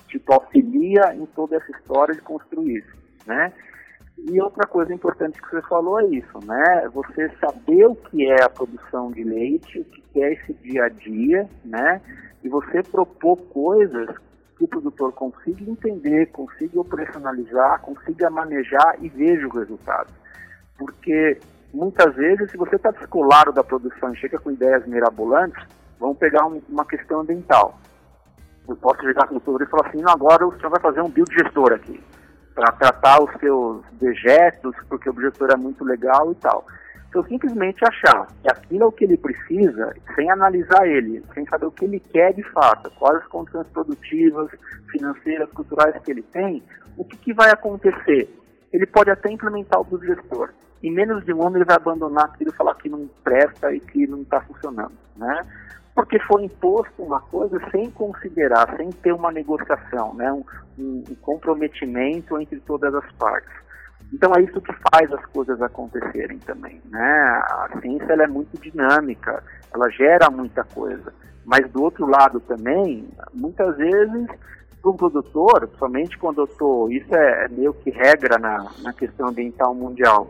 tipo, 0.08 0.34
auxilia 0.34 1.14
em 1.16 1.26
toda 1.28 1.58
essa 1.58 1.72
história 1.72 2.16
de 2.16 2.22
construir 2.22 2.78
isso, 2.78 2.98
né? 3.26 3.54
E 4.28 4.42
outra 4.42 4.68
coisa 4.68 4.94
importante 4.94 5.42
que 5.42 5.50
você 5.50 5.62
falou 5.64 6.00
é 6.02 6.06
isso, 6.08 6.46
né? 6.46 6.90
Você 6.94 7.30
saber 7.40 7.86
o 7.86 7.96
que 7.96 8.30
é 8.30 8.44
a 8.44 8.50
produção 8.50 9.12
de 9.12 9.24
leite, 9.24 9.80
o 9.80 9.86
que 9.86 10.22
é 10.22 10.34
esse 10.34 10.54
dia 10.56 10.86
a 10.86 10.90
dia, 10.90 11.48
né? 11.64 12.02
E 12.44 12.50
você 12.50 12.84
propor 12.84 13.38
coisas 13.38 14.10
que 14.58 14.66
o 14.66 14.68
produtor 14.68 15.14
consiga 15.14 15.64
entender, 15.64 16.28
consiga 16.32 16.82
operacionalizar, 16.82 17.82
consiga 17.82 18.30
manejar 18.30 18.98
e 19.00 19.08
veja 19.08 19.48
o 19.48 19.52
resultado. 19.52 20.12
Porque 20.78 21.40
muitas 21.74 22.16
vezes, 22.16 22.52
se 22.52 22.58
você 22.58 22.76
está 22.76 22.92
descolado 22.92 23.52
da 23.52 23.64
produção 23.64 24.14
e 24.14 24.18
chega 24.18 24.40
com 24.40 24.52
ideias 24.52 24.86
mirabolantes, 24.86 25.64
vamos 26.00 26.18
pegar 26.18 26.46
um, 26.46 26.62
uma 26.70 26.86
questão 26.86 27.22
ambiental. 27.22 27.80
Eu 28.68 28.76
posso 28.76 29.02
chegar 29.02 29.28
com 29.28 29.38
o 29.38 29.42
produtor 29.42 29.68
e 29.68 29.70
falar 29.70 29.88
assim, 29.88 30.04
agora 30.06 30.48
o 30.48 30.56
senhor 30.58 30.70
vai 30.70 30.80
fazer 30.80 31.02
um 31.02 31.10
biodigestor 31.10 31.74
aqui 31.74 32.00
para 32.54 32.72
tratar 32.74 33.24
os 33.24 33.32
seus 33.40 33.84
dejetos, 33.94 34.76
porque 34.88 35.10
o 35.10 35.12
objetor 35.12 35.52
é 35.52 35.56
muito 35.56 35.84
legal 35.84 36.32
e 36.32 36.36
tal. 36.36 36.66
Se 37.12 37.18
eu 37.18 37.24
simplesmente 37.24 37.84
achar 37.84 38.28
que 38.42 38.52
aquilo 38.52 38.84
é 38.84 38.86
o 38.86 38.92
que 38.92 39.06
ele 39.06 39.18
precisa, 39.18 39.96
sem 40.14 40.30
analisar 40.30 40.86
ele, 40.88 41.24
sem 41.34 41.46
saber 41.48 41.66
o 41.66 41.72
que 41.72 41.86
ele 41.86 42.00
quer 42.00 42.34
de 42.34 42.44
fato, 42.52 42.92
quais 43.00 43.18
as 43.18 43.28
condições 43.28 43.66
produtivas, 43.68 44.52
financeiras, 44.92 45.50
culturais 45.52 45.96
que 46.04 46.12
ele 46.12 46.22
tem, 46.22 46.62
o 46.96 47.04
que, 47.04 47.18
que 47.18 47.34
vai 47.34 47.50
acontecer? 47.50 48.30
Ele 48.72 48.86
pode 48.86 49.10
até 49.10 49.32
implementar 49.32 49.82
o 49.82 50.04
gestor. 50.04 50.50
Em 50.82 50.92
menos 50.92 51.26
de 51.26 51.34
um 51.34 51.46
ano 51.46 51.58
ele 51.58 51.66
vai 51.66 51.76
abandonar 51.76 52.26
aquilo 52.26 52.52
e 52.52 52.56
falar 52.56 52.76
que 52.76 52.88
não 52.88 53.10
presta 53.24 53.74
e 53.74 53.80
que 53.80 54.08
não 54.08 54.22
está 54.22 54.42
funcionando. 54.42 54.94
Né? 55.16 55.46
porque 56.00 56.18
foi 56.20 56.46
imposto 56.46 57.04
uma 57.04 57.20
coisa 57.20 57.60
sem 57.72 57.92
considerar, 57.92 58.74
sem 58.78 58.90
ter 58.90 59.12
uma 59.12 59.34
negociação, 59.34 60.14
né, 60.14 60.32
um, 60.32 60.46
um, 60.78 61.04
comprometimento 61.22 62.40
entre 62.40 62.58
todas 62.62 62.96
as 62.96 63.12
partes. 63.18 63.52
Então 64.14 64.32
é 64.38 64.42
isso 64.42 64.62
que 64.62 64.72
faz 64.94 65.12
as 65.12 65.26
coisas 65.26 65.62
acontecerem 65.62 66.40
também, 66.40 66.82
né? 66.90 67.02
A 67.02 67.70
ciência 67.82 68.14
ela 68.14 68.24
é 68.24 68.28
muito 68.28 68.58
dinâmica, 68.62 69.44
ela 69.74 69.90
gera 69.90 70.30
muita 70.30 70.64
coisa, 70.64 71.14
mas 71.44 71.70
do 71.70 71.84
outro 71.84 72.08
lado 72.08 72.40
também, 72.40 73.06
muitas 73.34 73.76
vezes 73.76 74.28
para 74.82 74.92
o 74.92 74.96
produtor, 74.96 75.68
principalmente 75.68 76.18
quando 76.18 76.42
eu 76.42 76.46
estou, 76.46 76.92
isso 76.92 77.14
é, 77.14 77.46
é 77.46 77.48
meio 77.50 77.74
que 77.74 77.90
regra 77.90 78.38
na, 78.38 78.68
na 78.82 78.94
questão 78.94 79.28
ambiental 79.28 79.74
mundial. 79.74 80.28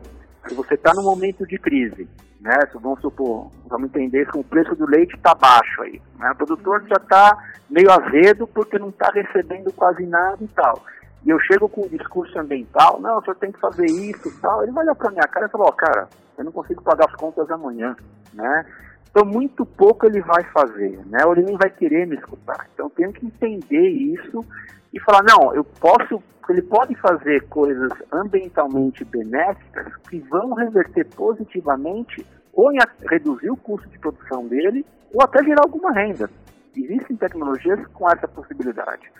Se 0.47 0.53
você 0.55 0.73
está 0.73 0.93
num 0.93 1.03
momento 1.03 1.45
de 1.45 1.57
crise 1.57 2.07
né? 2.39 2.57
Vamos 2.73 3.01
supor, 3.01 3.51
vamos 3.67 3.89
entender 3.89 4.29
que 4.31 4.37
o 4.37 4.43
preço 4.43 4.75
do 4.75 4.85
leite 4.85 5.15
está 5.15 5.35
baixo 5.35 5.81
aí. 5.81 6.01
Né? 6.17 6.31
O 6.31 6.35
produtor 6.35 6.83
já 6.87 6.95
está 6.95 7.37
meio 7.69 7.91
azedo 7.91 8.47
porque 8.47 8.79
não 8.79 8.89
está 8.89 9.11
recebendo 9.11 9.71
quase 9.73 10.05
nada 10.05 10.37
e 10.41 10.47
tal. 10.47 10.81
E 11.25 11.29
eu 11.29 11.39
chego 11.41 11.67
com 11.67 11.81
um 11.81 11.89
discurso 11.89 12.39
ambiental, 12.39 12.99
não, 13.01 13.17
o 13.17 13.21
senhor 13.21 13.35
tem 13.35 13.51
que 13.51 13.59
fazer 13.59 13.85
isso 13.85 14.29
e 14.29 14.31
tal. 14.39 14.63
Ele 14.63 14.71
vai 14.71 14.85
olhar 14.85 14.95
para 14.95 15.11
minha 15.11 15.27
cara 15.27 15.47
e 15.47 15.49
falar, 15.49 15.65
ó, 15.65 15.69
oh, 15.69 15.73
cara, 15.73 16.07
eu 16.37 16.45
não 16.45 16.51
consigo 16.51 16.81
pagar 16.81 17.07
as 17.09 17.15
contas 17.15 17.51
amanhã, 17.51 17.93
né? 18.33 18.65
Então, 19.11 19.25
muito 19.25 19.65
pouco 19.65 20.05
ele 20.05 20.21
vai 20.21 20.43
fazer, 20.45 20.99
né? 21.07 21.25
Ou 21.25 21.33
ele 21.33 21.43
nem 21.43 21.57
vai 21.57 21.69
querer 21.69 22.05
me 22.05 22.15
escutar. 22.15 22.67
Então, 22.73 22.85
eu 22.85 22.89
tenho 22.91 23.11
que 23.11 23.25
entender 23.25 23.89
isso 23.89 24.45
e 24.93 24.99
falar, 24.99 25.23
não, 25.23 25.53
eu 25.53 25.63
posso, 25.63 26.21
ele 26.47 26.61
pode 26.61 26.95
fazer 26.95 27.47
coisas 27.47 27.91
ambientalmente 28.11 29.03
benéficas 29.05 29.95
que 30.09 30.19
vão 30.19 30.53
reverter 30.53 31.05
positivamente 31.15 32.25
ou 32.53 32.71
em 32.71 32.77
reduzir 33.09 33.49
o 33.49 33.57
custo 33.57 33.87
de 33.89 33.97
produção 33.99 34.47
dele 34.47 34.85
ou 35.13 35.23
até 35.23 35.43
gerar 35.43 35.61
alguma 35.63 35.91
renda. 35.91 36.29
Existem 36.75 37.15
tecnologias 37.15 37.85
com 37.87 38.09
essa 38.09 38.27
possibilidade. 38.27 39.11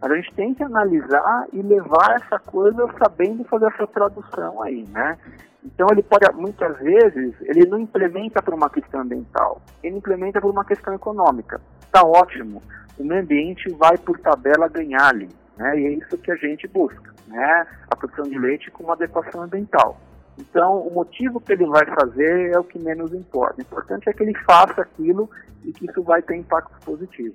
Mas 0.00 0.10
a 0.10 0.16
gente 0.16 0.34
tem 0.34 0.54
que 0.54 0.62
analisar 0.62 1.46
e 1.52 1.62
levar 1.62 2.16
essa 2.16 2.38
coisa 2.38 2.88
sabendo 2.98 3.44
fazer 3.44 3.66
essa 3.66 3.86
tradução 3.86 4.62
aí, 4.62 4.86
né? 4.90 5.18
Então 5.64 5.86
ele 5.90 6.02
pode, 6.02 6.30
muitas 6.34 6.78
vezes, 6.78 7.34
ele 7.40 7.66
não 7.66 7.80
implementa 7.80 8.42
por 8.42 8.52
uma 8.52 8.68
questão 8.68 9.00
ambiental, 9.00 9.62
ele 9.82 9.96
implementa 9.96 10.40
por 10.40 10.50
uma 10.50 10.64
questão 10.64 10.94
econômica. 10.94 11.60
Está 11.80 12.04
ótimo, 12.04 12.62
o 12.98 13.04
meio 13.04 13.22
ambiente 13.22 13.70
vai 13.70 13.96
por 13.96 14.18
tabela 14.20 14.68
ganhar 14.68 15.08
ali, 15.08 15.28
né? 15.56 15.80
E 15.80 15.86
é 15.86 15.90
isso 15.92 16.18
que 16.18 16.30
a 16.30 16.36
gente 16.36 16.68
busca, 16.68 17.14
né? 17.26 17.66
A 17.90 17.96
produção 17.96 18.24
de 18.24 18.38
leite 18.38 18.70
com 18.70 18.84
uma 18.84 18.92
adequação 18.92 19.42
ambiental. 19.42 19.98
Então, 20.38 20.78
o 20.80 20.92
motivo 20.92 21.40
que 21.40 21.52
ele 21.52 21.64
vai 21.66 21.86
fazer 21.86 22.52
é 22.52 22.58
o 22.58 22.64
que 22.64 22.78
menos 22.78 23.14
importa. 23.14 23.58
O 23.58 23.62
importante 23.62 24.08
é 24.08 24.12
que 24.12 24.22
ele 24.22 24.34
faça 24.44 24.82
aquilo 24.82 25.30
e 25.64 25.72
que 25.72 25.88
isso 25.88 26.02
vai 26.02 26.20
ter 26.20 26.36
impacto 26.36 26.74
positivo. 26.84 27.34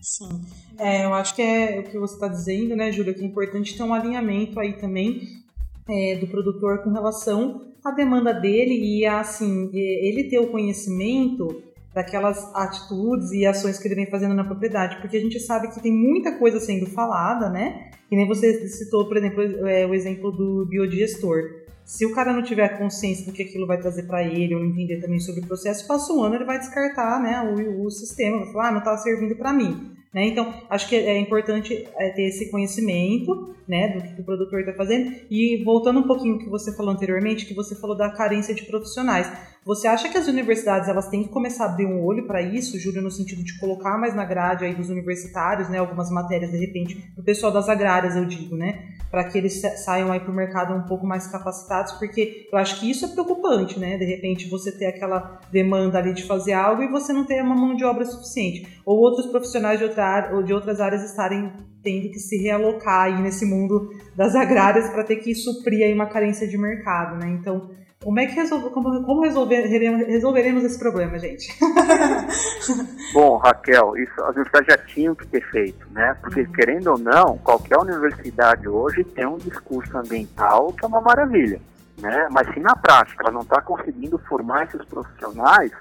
Sim, 0.00 0.40
é, 0.78 1.04
eu 1.04 1.14
acho 1.14 1.34
que 1.34 1.42
é 1.42 1.80
o 1.80 1.84
que 1.84 1.98
você 1.98 2.14
está 2.14 2.28
dizendo, 2.28 2.74
né, 2.74 2.90
Júlia, 2.90 3.12
que 3.12 3.22
é 3.22 3.26
importante 3.26 3.76
ter 3.76 3.82
um 3.82 3.92
alinhamento 3.92 4.58
aí 4.58 4.74
também 4.74 5.45
é, 5.88 6.16
do 6.16 6.26
produtor 6.26 6.82
com 6.82 6.90
relação 6.90 7.72
à 7.84 7.90
demanda 7.90 8.32
dele 8.32 8.74
e 8.74 9.06
assim 9.06 9.70
ele 9.72 10.24
ter 10.24 10.38
o 10.38 10.48
conhecimento 10.48 11.62
daquelas 11.96 12.54
atitudes 12.54 13.32
e 13.32 13.46
ações 13.46 13.78
que 13.78 13.88
ele 13.88 13.94
vem 13.94 14.10
fazendo 14.10 14.34
na 14.34 14.44
propriedade, 14.44 15.00
porque 15.00 15.16
a 15.16 15.20
gente 15.20 15.40
sabe 15.40 15.72
que 15.72 15.80
tem 15.80 15.90
muita 15.90 16.38
coisa 16.38 16.60
sendo 16.60 16.84
falada, 16.84 17.48
né? 17.48 17.90
Que 18.10 18.14
nem 18.14 18.28
você 18.28 18.68
citou, 18.68 19.08
por 19.08 19.16
exemplo, 19.16 19.42
é, 19.66 19.86
o 19.86 19.94
exemplo 19.94 20.30
do 20.30 20.66
biodigestor. 20.66 21.64
Se 21.86 22.04
o 22.04 22.14
cara 22.14 22.34
não 22.34 22.42
tiver 22.42 22.76
consciência 22.76 23.24
do 23.24 23.32
que 23.32 23.42
aquilo 23.42 23.66
vai 23.66 23.80
trazer 23.80 24.02
para 24.02 24.22
ele, 24.22 24.54
ou 24.54 24.62
entender 24.62 25.00
também 25.00 25.18
sobre 25.18 25.40
o 25.40 25.46
processo, 25.46 25.86
passa 25.88 26.12
um 26.12 26.22
ano 26.22 26.34
ele 26.34 26.44
vai 26.44 26.58
descartar, 26.58 27.18
né, 27.18 27.40
o, 27.54 27.86
o 27.86 27.90
sistema, 27.90 28.44
vai 28.44 28.52
falar, 28.52 28.68
ah, 28.68 28.72
não 28.72 28.78
está 28.80 28.98
servindo 28.98 29.34
para 29.34 29.54
mim. 29.54 29.95
Né? 30.12 30.26
Então, 30.26 30.52
acho 30.70 30.88
que 30.88 30.96
é 30.96 31.18
importante 31.18 31.86
é, 31.96 32.10
ter 32.10 32.22
esse 32.22 32.50
conhecimento 32.50 33.54
né, 33.68 33.88
do 33.88 34.02
que 34.02 34.20
o 34.20 34.24
produtor 34.24 34.60
está 34.60 34.72
fazendo. 34.72 35.14
E 35.30 35.62
voltando 35.64 36.00
um 36.00 36.06
pouquinho 36.06 36.38
que 36.38 36.48
você 36.48 36.74
falou 36.74 36.92
anteriormente, 36.92 37.46
que 37.46 37.54
você 37.54 37.74
falou 37.74 37.96
da 37.96 38.10
carência 38.10 38.54
de 38.54 38.64
profissionais. 38.64 39.30
Você 39.66 39.88
acha 39.88 40.08
que 40.08 40.16
as 40.16 40.28
universidades 40.28 40.88
elas 40.88 41.08
têm 41.08 41.24
que 41.24 41.28
começar 41.28 41.64
a 41.64 41.68
abrir 41.70 41.86
um 41.86 42.04
olho 42.04 42.26
para 42.26 42.40
isso, 42.40 42.78
Júlio, 42.78 43.02
no 43.02 43.10
sentido 43.10 43.42
de 43.42 43.58
colocar 43.58 43.98
mais 43.98 44.14
na 44.14 44.24
grade 44.24 44.64
aí 44.64 44.74
dos 44.74 44.88
universitários, 44.88 45.68
né, 45.68 45.78
algumas 45.78 46.08
matérias, 46.08 46.52
de 46.52 46.56
repente, 46.56 47.12
o 47.18 47.22
pessoal 47.22 47.52
das 47.52 47.68
agrárias, 47.68 48.14
eu 48.14 48.24
digo, 48.24 48.54
né? 48.56 48.94
para 49.10 49.24
que 49.24 49.38
eles 49.38 49.60
saiam 49.84 50.10
aí 50.12 50.20
para 50.20 50.30
o 50.30 50.34
mercado 50.34 50.74
um 50.74 50.82
pouco 50.82 51.06
mais 51.06 51.26
capacitados, 51.26 51.92
porque 51.92 52.48
eu 52.50 52.58
acho 52.58 52.80
que 52.80 52.90
isso 52.90 53.04
é 53.04 53.08
preocupante, 53.08 53.78
né? 53.78 53.96
De 53.96 54.04
repente 54.04 54.48
você 54.48 54.72
ter 54.72 54.86
aquela 54.86 55.40
demanda 55.50 55.98
ali 55.98 56.12
de 56.12 56.24
fazer 56.24 56.52
algo 56.52 56.82
e 56.82 56.90
você 56.90 57.12
não 57.12 57.24
ter 57.24 57.42
uma 57.42 57.54
mão 57.54 57.74
de 57.74 57.84
obra 57.84 58.04
suficiente, 58.04 58.80
ou 58.84 58.98
outros 58.98 59.26
profissionais 59.26 59.78
de, 59.78 59.84
outra, 59.84 60.32
ou 60.34 60.42
de 60.42 60.52
outras 60.52 60.80
áreas 60.80 61.02
estarem 61.02 61.52
tendo 61.82 62.10
que 62.10 62.18
se 62.18 62.36
realocar 62.36 63.04
aí 63.04 63.22
nesse 63.22 63.46
mundo 63.46 63.90
das 64.16 64.34
agrárias 64.34 64.90
para 64.90 65.04
ter 65.04 65.16
que 65.16 65.34
suprir 65.34 65.86
aí 65.86 65.94
uma 65.94 66.06
carência 66.06 66.46
de 66.46 66.58
mercado, 66.58 67.16
né? 67.16 67.28
Então 67.40 67.70
como 68.06 68.20
é 68.20 68.26
que 68.26 68.36
resolve, 68.36 68.70
como, 68.70 69.02
como 69.02 69.20
resolver, 69.20 69.62
resolveremos 69.62 70.62
esse 70.62 70.78
problema, 70.78 71.18
gente? 71.18 71.48
Bom, 73.12 73.36
Raquel, 73.38 73.96
isso 73.96 74.12
as 74.22 74.36
universidades 74.36 74.66
já 74.68 74.78
tinham 74.94 75.12
que 75.12 75.26
ter 75.26 75.44
feito, 75.50 75.88
né? 75.90 76.16
Porque, 76.20 76.42
uhum. 76.42 76.52
querendo 76.52 76.92
ou 76.92 76.98
não, 76.98 77.36
qualquer 77.38 77.76
universidade 77.76 78.68
hoje 78.68 79.02
tem 79.02 79.26
um 79.26 79.38
discurso 79.38 79.98
ambiental 79.98 80.72
que 80.72 80.84
é 80.84 80.88
uma 80.88 81.00
maravilha, 81.00 81.60
né? 81.98 82.28
Mas 82.30 82.48
se 82.54 82.60
na 82.60 82.76
prática 82.76 83.24
ela 83.24 83.32
não 83.32 83.40
está 83.40 83.60
conseguindo 83.60 84.16
formar 84.18 84.66
esses 84.66 84.84
profissionais, 84.84 85.72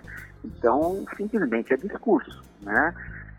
então 0.44 1.06
simplesmente 1.16 1.74
é 1.76 1.78
discurso, 1.78 2.42
né? 2.60 2.92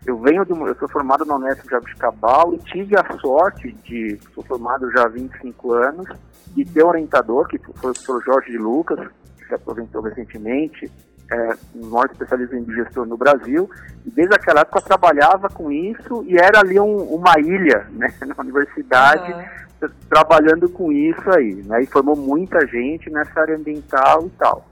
Eu 0.05 0.17
venho 0.19 0.45
de 0.45 0.51
eu 0.51 0.75
sou 0.75 0.87
formado 0.87 1.25
na 1.25 1.35
Unesp 1.35 1.63
de 1.63 2.55
e 2.55 2.57
tive 2.59 2.95
a 2.97 3.17
sorte 3.19 3.71
de, 3.83 4.19
sou 4.33 4.43
formado 4.43 4.89
já 4.91 5.03
há 5.03 5.07
25 5.07 5.73
anos, 5.73 6.07
de 6.55 6.65
ter 6.65 6.83
um 6.83 6.87
orientador, 6.87 7.47
que 7.47 7.57
foi 7.57 7.71
o 7.71 7.73
professor 7.73 8.23
Jorge 8.23 8.51
de 8.51 8.57
Lucas, 8.57 8.99
que 9.37 9.45
se 9.45 9.53
aposentou 9.53 10.01
recentemente, 10.01 10.89
é, 11.29 11.53
um 11.75 11.89
maior 11.89 12.09
especialista 12.11 12.55
em 12.55 12.65
gestor 12.65 13.05
no 13.05 13.17
Brasil, 13.17 13.69
e 14.05 14.11
desde 14.11 14.35
aquela 14.35 14.61
época 14.61 14.81
trabalhava 14.81 15.49
com 15.49 15.71
isso 15.71 16.23
e 16.25 16.37
era 16.37 16.59
ali 16.59 16.79
um, 16.79 16.97
uma 17.13 17.33
ilha 17.39 17.85
né, 17.91 18.07
na 18.25 18.35
universidade, 18.39 19.33
uhum. 19.81 19.89
trabalhando 20.09 20.69
com 20.69 20.91
isso 20.91 21.29
aí, 21.31 21.55
né, 21.65 21.83
e 21.83 21.85
formou 21.85 22.15
muita 22.15 22.65
gente 22.67 23.09
nessa 23.09 23.41
área 23.41 23.55
ambiental 23.55 24.25
e 24.25 24.29
tal. 24.37 24.65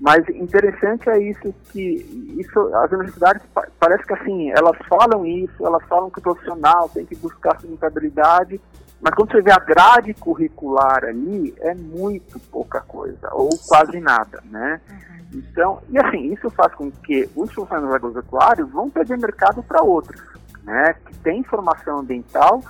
Mas 0.00 0.28
interessante 0.28 1.08
é 1.08 1.18
isso 1.18 1.54
que 1.70 2.36
isso 2.38 2.74
as 2.74 2.90
universidades 2.90 3.42
parece 3.78 4.04
que 4.04 4.12
assim 4.12 4.50
elas 4.50 4.76
falam 4.88 5.24
isso, 5.24 5.64
elas 5.64 5.84
falam 5.84 6.10
que 6.10 6.18
o 6.18 6.22
profissional 6.22 6.88
tem 6.88 7.06
que 7.06 7.14
buscar 7.14 7.60
sustentabilidade, 7.60 8.60
mas 9.00 9.14
quando 9.14 9.30
você 9.30 9.40
vê 9.40 9.52
a 9.52 9.58
grade 9.58 10.12
curricular 10.14 11.04
ali 11.04 11.54
é 11.60 11.74
muito 11.74 12.40
pouca 12.50 12.80
coisa 12.80 13.28
ou 13.32 13.50
quase 13.68 14.00
nada, 14.00 14.42
né? 14.50 14.80
Uhum. 14.90 15.38
Então, 15.38 15.82
e 15.88 15.98
assim 15.98 16.32
isso 16.32 16.50
faz 16.50 16.74
com 16.74 16.90
que 16.90 17.28
os 17.36 17.52
funcionários 17.52 17.94
agropecuários 17.94 18.70
vão 18.70 18.90
perder 18.90 19.16
mercado 19.18 19.62
para 19.62 19.82
outros, 19.82 20.20
né? 20.64 20.94
Que 21.06 21.16
tem 21.18 21.44
formação 21.44 22.00
ambiental, 22.00 22.62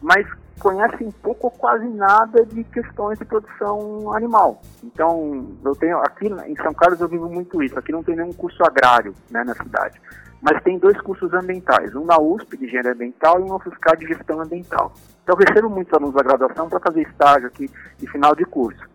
mas 0.00 0.26
conhecem 0.60 1.10
pouco 1.22 1.48
ou 1.48 1.50
quase 1.50 1.88
nada 1.88 2.44
de 2.44 2.62
questões 2.64 3.18
de 3.18 3.24
produção 3.24 4.12
animal. 4.14 4.60
Então, 4.84 5.48
eu 5.64 5.74
tenho 5.74 5.98
aqui 5.98 6.26
em 6.46 6.56
São 6.56 6.72
Carlos 6.72 7.00
eu 7.00 7.08
vivo 7.08 7.28
muito 7.28 7.62
isso. 7.62 7.78
Aqui 7.78 7.90
não 7.90 8.04
tem 8.04 8.14
nenhum 8.14 8.32
curso 8.32 8.62
agrário, 8.62 9.14
né, 9.30 9.42
na 9.42 9.54
cidade. 9.54 10.00
Mas 10.40 10.62
tem 10.62 10.78
dois 10.78 10.98
cursos 11.00 11.32
ambientais, 11.34 11.94
um 11.94 12.04
na 12.04 12.18
USP 12.18 12.56
de 12.56 12.66
engenharia 12.66 12.92
ambiental 12.92 13.40
e 13.40 13.42
um 13.42 13.58
na 13.58 13.94
de 13.94 14.06
gestão 14.06 14.40
ambiental. 14.40 14.92
Então, 15.22 15.36
eu 15.38 15.46
recebo 15.46 15.68
muitos 15.68 15.92
alunos 15.92 16.14
da 16.14 16.22
graduação 16.22 16.68
para 16.68 16.80
fazer 16.80 17.02
estágio 17.02 17.48
aqui 17.48 17.70
de 17.98 18.06
final 18.06 18.34
de 18.34 18.44
curso. 18.44 18.88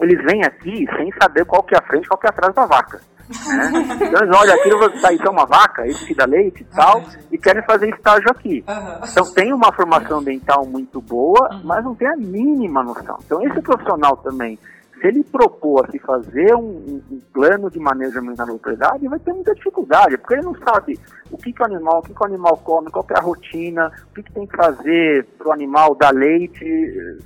Eles 0.00 0.24
vêm 0.24 0.44
aqui 0.44 0.86
sem 0.96 1.12
saber 1.20 1.44
qual 1.44 1.62
que 1.62 1.74
é 1.74 1.78
a 1.78 1.82
frente, 1.82 2.08
qual 2.08 2.18
que 2.18 2.26
é 2.26 2.30
atrás 2.30 2.54
da 2.54 2.66
vaca. 2.66 3.00
Né? 3.28 3.98
Então 4.08 4.22
eles 4.22 4.36
olham 4.36 4.54
aquilo, 4.54 5.00
tá, 5.00 5.12
isso 5.12 5.26
é 5.26 5.30
uma 5.30 5.44
vaca, 5.44 5.86
isso 5.86 6.06
que 6.06 6.14
dá 6.14 6.24
leite 6.24 6.62
e 6.62 6.76
tal, 6.76 7.02
e 7.30 7.38
querem 7.38 7.62
fazer 7.62 7.88
estágio 7.90 8.30
aqui. 8.30 8.64
Então 9.10 9.32
tem 9.32 9.52
uma 9.52 9.72
formação 9.72 10.18
ambiental 10.18 10.66
muito 10.66 11.00
boa, 11.00 11.52
uhum. 11.52 11.60
mas 11.64 11.84
não 11.84 11.94
tem 11.94 12.08
a 12.08 12.16
mínima 12.16 12.82
noção. 12.82 13.18
Então 13.24 13.42
esse 13.46 13.60
profissional 13.60 14.16
também, 14.16 14.58
se 15.00 15.06
ele 15.06 15.22
propor 15.22 15.84
a 15.84 15.90
se 15.90 15.98
fazer 15.98 16.54
um, 16.54 17.00
um, 17.10 17.20
plano 17.32 17.70
de 17.70 17.78
manejo 17.78 18.18
ambiental 18.18 18.46
na 18.46 18.52
propriedade, 18.54 19.06
vai 19.06 19.18
ter 19.18 19.32
muita 19.32 19.54
dificuldade, 19.54 20.16
porque 20.18 20.34
ele 20.34 20.42
não 20.42 20.56
sabe 20.56 20.98
o 21.30 21.36
que, 21.36 21.52
que 21.52 21.62
o 21.62 21.66
animal, 21.66 21.98
o 21.98 22.02
que, 22.02 22.14
que 22.14 22.22
o 22.22 22.26
animal 22.26 22.56
come, 22.56 22.90
qual 22.90 23.06
é 23.10 23.18
a 23.18 23.22
rotina, 23.22 23.92
o 24.10 24.14
que, 24.14 24.22
que 24.22 24.32
tem 24.32 24.46
que 24.46 24.56
fazer 24.56 25.26
para 25.38 25.48
o 25.48 25.52
animal 25.52 25.94
dar 25.94 26.12
leite, 26.12 26.64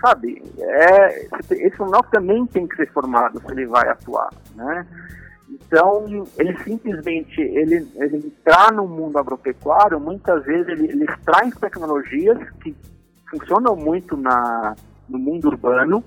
sabe? 0.00 0.42
É, 0.58 1.24
esse 1.24 1.76
profissional 1.76 2.02
também 2.10 2.44
tem 2.46 2.66
que 2.66 2.76
ser 2.76 2.92
formado 2.92 3.40
se 3.40 3.52
ele 3.52 3.66
vai 3.66 3.88
atuar, 3.88 4.30
né? 4.54 4.86
Então, 5.52 6.06
ele 6.38 6.56
simplesmente, 6.64 7.40
ele, 7.40 7.86
ele 7.96 8.16
entrar 8.16 8.72
no 8.72 8.86
mundo 8.86 9.18
agropecuário, 9.18 10.00
muitas 10.00 10.42
vezes 10.44 10.68
ele, 10.68 10.90
ele 10.90 11.06
traz 11.24 11.54
tecnologias 11.56 12.38
que 12.62 12.74
funcionam 13.30 13.76
muito 13.76 14.16
na, 14.16 14.74
no 15.08 15.18
mundo 15.18 15.48
urbano, 15.48 16.02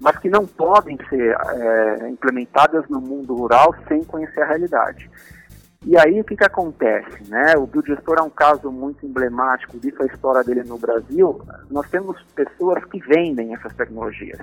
mas 0.00 0.18
que 0.18 0.30
não 0.30 0.46
podem 0.46 0.98
ser 1.10 1.36
é, 1.36 2.08
implementadas 2.08 2.88
no 2.88 3.00
mundo 3.00 3.34
rural 3.34 3.74
sem 3.86 4.02
conhecer 4.04 4.40
a 4.42 4.46
realidade. 4.46 5.10
E 5.84 5.96
aí 5.96 6.20
o 6.20 6.24
que, 6.24 6.36
que 6.36 6.44
acontece? 6.44 7.30
Né? 7.30 7.56
O 7.56 7.66
biodigestor 7.66 8.16
é 8.18 8.22
um 8.22 8.30
caso 8.30 8.72
muito 8.72 9.06
emblemático 9.06 9.78
disso, 9.78 10.02
a 10.02 10.06
história 10.06 10.42
dele 10.42 10.64
no 10.64 10.78
Brasil. 10.78 11.40
Nós 11.70 11.88
temos 11.90 12.20
pessoas 12.34 12.84
que 12.86 12.98
vendem 12.98 13.54
essas 13.54 13.72
tecnologias. 13.74 14.40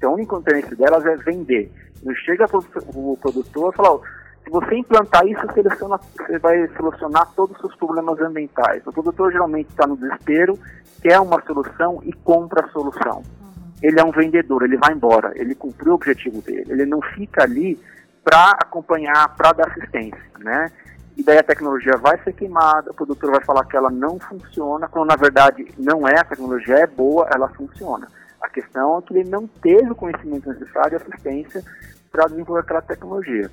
Então, 0.00 0.12
o 0.12 0.14
único 0.14 0.38
interesse 0.38 0.74
delas 0.76 1.04
é 1.04 1.14
vender. 1.16 1.70
Não 2.02 2.14
chega 2.14 2.46
o 2.94 3.18
produtor 3.20 3.70
e 3.70 3.76
fala, 3.76 4.00
se 4.42 4.48
você 4.48 4.76
implantar 4.76 5.26
isso, 5.26 5.42
você 5.46 6.38
vai 6.38 6.66
solucionar 6.68 7.30
todos 7.36 7.54
os 7.56 7.60
seus 7.60 7.76
problemas 7.76 8.18
ambientais. 8.18 8.82
O 8.86 8.92
produtor 8.94 9.30
geralmente 9.30 9.68
está 9.68 9.86
no 9.86 9.98
desespero, 9.98 10.58
quer 11.02 11.20
uma 11.20 11.38
solução 11.42 12.00
e 12.02 12.14
compra 12.14 12.64
a 12.64 12.68
solução. 12.70 13.18
Uhum. 13.18 13.72
Ele 13.82 14.00
é 14.00 14.02
um 14.02 14.10
vendedor, 14.10 14.62
ele 14.62 14.78
vai 14.78 14.94
embora, 14.94 15.32
ele 15.34 15.54
cumpriu 15.54 15.92
o 15.92 15.96
objetivo 15.96 16.40
dele. 16.40 16.72
Ele 16.72 16.86
não 16.86 17.02
fica 17.02 17.42
ali 17.42 17.78
para 18.24 18.52
acompanhar, 18.52 19.36
para 19.36 19.52
dar 19.52 19.68
assistência, 19.68 20.18
né? 20.38 20.72
E 21.14 21.22
daí 21.22 21.36
a 21.36 21.42
tecnologia 21.42 21.98
vai 21.98 22.18
ser 22.24 22.32
queimada, 22.32 22.90
o 22.90 22.94
produtor 22.94 23.32
vai 23.32 23.44
falar 23.44 23.66
que 23.66 23.76
ela 23.76 23.90
não 23.90 24.18
funciona, 24.18 24.88
quando 24.88 25.08
na 25.08 25.16
verdade 25.16 25.68
não 25.76 26.08
é, 26.08 26.18
a 26.18 26.24
tecnologia 26.24 26.76
é 26.76 26.86
boa, 26.86 27.28
ela 27.30 27.50
funciona. 27.50 28.08
A 28.40 28.48
questão 28.48 28.98
é 28.98 29.02
que 29.02 29.14
ele 29.14 29.28
não 29.28 29.46
teve 29.46 29.90
o 29.90 29.94
conhecimento 29.94 30.48
necessário 30.48 30.94
e 30.94 30.96
assistência 30.96 31.62
para 32.10 32.26
desenvolver 32.26 32.60
aquela 32.60 32.82
tecnologia. 32.82 33.50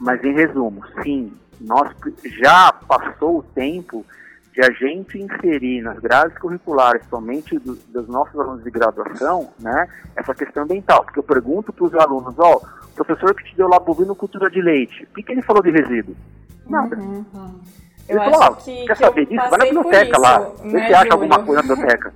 Mas 0.00 0.22
em 0.24 0.32
resumo, 0.32 0.82
sim, 1.02 1.32
nós 1.60 1.92
já 2.40 2.72
passou 2.72 3.38
o 3.38 3.42
tempo 3.42 4.04
de 4.52 4.60
a 4.60 4.70
gente 4.70 5.18
inserir 5.18 5.80
nas 5.80 5.98
grades 5.98 6.36
curriculares, 6.38 7.02
somente 7.08 7.58
do, 7.58 7.74
dos 7.74 8.06
nossos 8.08 8.38
alunos 8.38 8.62
de 8.62 8.70
graduação, 8.70 9.48
né, 9.58 9.88
essa 10.14 10.34
questão 10.34 10.64
ambiental. 10.64 11.04
Porque 11.04 11.18
eu 11.18 11.22
pergunto 11.22 11.72
para 11.72 11.84
os 11.84 11.94
alunos, 11.94 12.34
ó, 12.38 12.60
oh, 12.60 12.86
o 12.86 12.94
professor 12.94 13.34
que 13.34 13.44
te 13.44 13.56
deu 13.56 13.68
lá 13.68 13.78
bovino 13.78 14.14
cultura 14.14 14.50
de 14.50 14.60
leite, 14.60 15.04
o 15.04 15.14
que, 15.14 15.22
que 15.22 15.32
ele 15.32 15.42
falou 15.42 15.62
de 15.62 15.70
resíduo? 15.70 16.14
Nada. 16.68 16.96
Uhum. 16.96 17.24
Ele 18.08 18.18
eu 18.18 18.24
falou, 18.24 18.42
acho 18.42 18.64
que, 18.64 18.86
quer 18.86 18.96
que 18.96 19.04
saber 19.04 19.26
disso? 19.26 19.48
Vai 19.48 19.58
na 19.58 19.64
biblioteca 19.64 20.18
lá, 20.18 20.38
vê 20.38 20.68
se 20.68 20.74
né, 20.74 20.94
acha 20.94 21.12
alguma 21.12 21.44
coisa 21.44 21.62
na 21.62 21.74
biblioteca. 21.74 22.12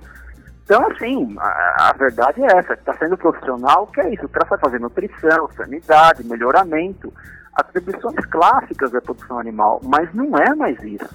Então, 0.67 0.85
assim, 0.91 1.33
a, 1.39 1.91
a 1.91 1.93
verdade 1.93 2.43
é 2.43 2.57
essa, 2.57 2.73
está 2.73 2.93
sendo 2.97 3.17
profissional, 3.17 3.87
que 3.87 4.01
é 4.01 4.13
isso, 4.13 4.25
o 4.25 4.29
cara 4.29 4.45
vai 4.49 4.59
fazer 4.59 4.81
nutrição, 4.81 5.49
sanidade, 5.55 6.25
melhoramento, 6.25 7.13
atribuições 7.53 8.25
clássicas 8.25 8.91
da 8.91 8.99
produção 8.99 9.39
animal, 9.39 9.79
mas 9.85 10.13
não 10.13 10.37
é 10.37 10.53
mais 10.53 10.77
isso. 10.83 11.07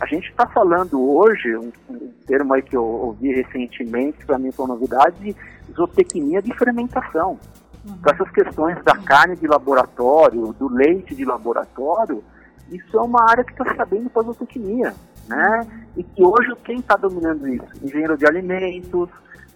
A 0.00 0.06
gente 0.06 0.30
está 0.30 0.46
falando 0.46 0.98
hoje, 0.98 1.54
um, 1.54 1.70
um, 1.90 2.12
termo 2.26 2.54
aí 2.54 2.62
que 2.62 2.74
eu 2.74 2.82
ouvi 2.82 3.30
recentemente, 3.30 4.24
para 4.24 4.38
mim 4.38 4.50
foi 4.50 4.64
uma 4.64 4.74
novidade, 4.74 5.16
de 5.20 5.36
zootecnia 5.74 6.40
de 6.40 6.56
fermentação. 6.56 7.38
Uhum. 7.84 7.98
Com 8.02 8.10
essas 8.10 8.30
questões 8.30 8.82
da 8.84 8.96
carne 8.96 9.36
de 9.36 9.46
laboratório, 9.46 10.50
do 10.54 10.66
leite 10.72 11.14
de 11.14 11.26
laboratório, 11.26 12.24
isso 12.70 12.96
é 12.96 13.02
uma 13.02 13.30
área 13.30 13.44
que 13.44 13.52
está 13.52 13.76
sabendo 13.76 14.08
para 14.08 14.22
zootecnia, 14.22 14.94
né? 15.28 15.66
E 15.96 16.02
que 16.02 16.22
hoje 16.22 16.54
quem 16.64 16.78
está 16.78 16.96
dominando 16.96 17.46
isso? 17.48 17.66
Engenheiro 17.82 18.16
de 18.16 18.26
alimentos, 18.26 19.08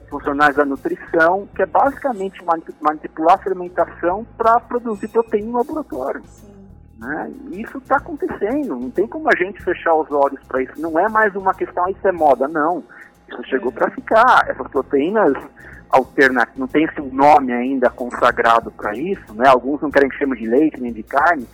funcionários 0.08 0.56
da 0.56 0.64
nutrição, 0.64 1.48
que 1.54 1.62
é 1.62 1.66
basicamente 1.66 2.42
manipular 2.80 3.34
a 3.34 3.38
fermentação 3.38 4.26
para 4.36 4.60
produzir 4.60 5.08
proteína 5.08 5.52
no 5.52 5.58
laboratório. 5.58 6.22
Né? 6.98 7.32
Isso 7.52 7.78
está 7.78 7.96
acontecendo, 7.96 8.76
não 8.76 8.90
tem 8.90 9.06
como 9.06 9.28
a 9.28 9.36
gente 9.36 9.62
fechar 9.62 9.94
os 9.94 10.10
olhos 10.10 10.40
para 10.48 10.62
isso. 10.62 10.80
Não 10.80 10.98
é 10.98 11.08
mais 11.08 11.34
uma 11.36 11.54
questão, 11.54 11.84
ah, 11.84 11.90
isso 11.90 12.06
é 12.06 12.12
moda, 12.12 12.48
não. 12.48 12.82
Isso 13.28 13.44
chegou 13.44 13.70
para 13.70 13.90
ficar. 13.90 14.46
Essas 14.48 14.66
proteínas 14.68 15.32
alternativas, 15.90 16.58
não 16.58 16.66
tem 16.66 16.84
esse 16.84 17.00
nome 17.00 17.52
ainda 17.52 17.88
consagrado 17.88 18.70
para 18.72 18.96
isso, 18.96 19.32
né? 19.34 19.48
Alguns 19.48 19.80
não 19.80 19.90
querem 19.90 20.08
que 20.08 20.16
chame 20.16 20.36
de 20.36 20.46
leite 20.46 20.80
nem 20.80 20.92
de 20.92 21.02
carne, 21.02 21.46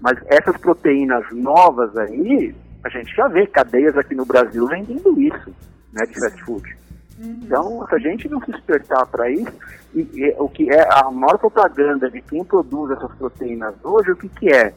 mas 0.00 0.18
essas 0.26 0.56
proteínas 0.58 1.24
novas 1.32 1.96
aí, 1.96 2.54
a 2.84 2.88
gente 2.90 3.14
já 3.14 3.26
vê 3.28 3.46
cadeias 3.46 3.96
aqui 3.96 4.14
no 4.14 4.26
Brasil 4.26 4.66
vendendo 4.66 5.20
isso, 5.20 5.54
né, 5.92 6.04
de 6.06 6.20
fast 6.20 6.44
food. 6.44 6.76
Uhum. 7.18 7.40
Então, 7.42 7.86
se 7.88 7.94
a 7.94 7.98
gente 7.98 8.28
não 8.28 8.40
se 8.40 8.52
despertar 8.52 9.06
para 9.06 9.30
isso, 9.30 9.52
e, 9.94 10.00
e, 10.00 10.36
o 10.38 10.48
que 10.48 10.70
é 10.70 10.86
a 10.92 11.10
maior 11.10 11.38
propaganda 11.38 12.10
de 12.10 12.20
quem 12.20 12.44
produz 12.44 12.90
essas 12.90 13.12
proteínas 13.14 13.74
hoje, 13.82 14.10
o 14.10 14.16
que, 14.16 14.28
que 14.28 14.52
é? 14.52 14.74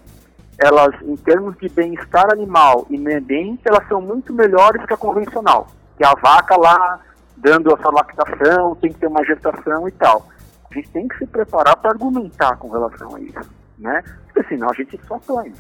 Elas, 0.58 0.96
em 1.02 1.16
termos 1.18 1.56
de 1.58 1.70
bem-estar 1.70 2.32
animal 2.32 2.88
e 2.90 2.98
meio 2.98 3.20
ambiente, 3.20 3.62
elas 3.66 3.86
são 3.88 4.02
muito 4.02 4.34
melhores 4.34 4.84
que 4.86 4.94
a 4.94 4.98
convencional. 4.98 5.68
Que 5.98 6.06
a 6.06 6.14
vaca 6.14 6.56
lá, 6.58 7.00
dando 7.36 7.74
essa 7.74 7.90
lactação, 7.90 8.76
tem 8.76 8.92
que 8.92 9.00
ter 9.00 9.08
uma 9.08 9.24
gestação 9.26 9.88
e 9.88 9.92
tal. 9.92 10.28
A 10.70 10.74
gente 10.74 10.90
tem 10.90 11.08
que 11.08 11.18
se 11.18 11.28
preparar 11.28 11.76
para 11.78 11.92
argumentar 11.92 12.56
com 12.58 12.70
relação 12.70 13.16
a 13.16 13.20
isso, 13.20 13.52
né? 13.78 14.04
Porque 14.26 14.48
senão 14.48 14.70
a 14.70 14.74
gente 14.74 15.00
só 15.08 15.16
apanha. 15.16 15.54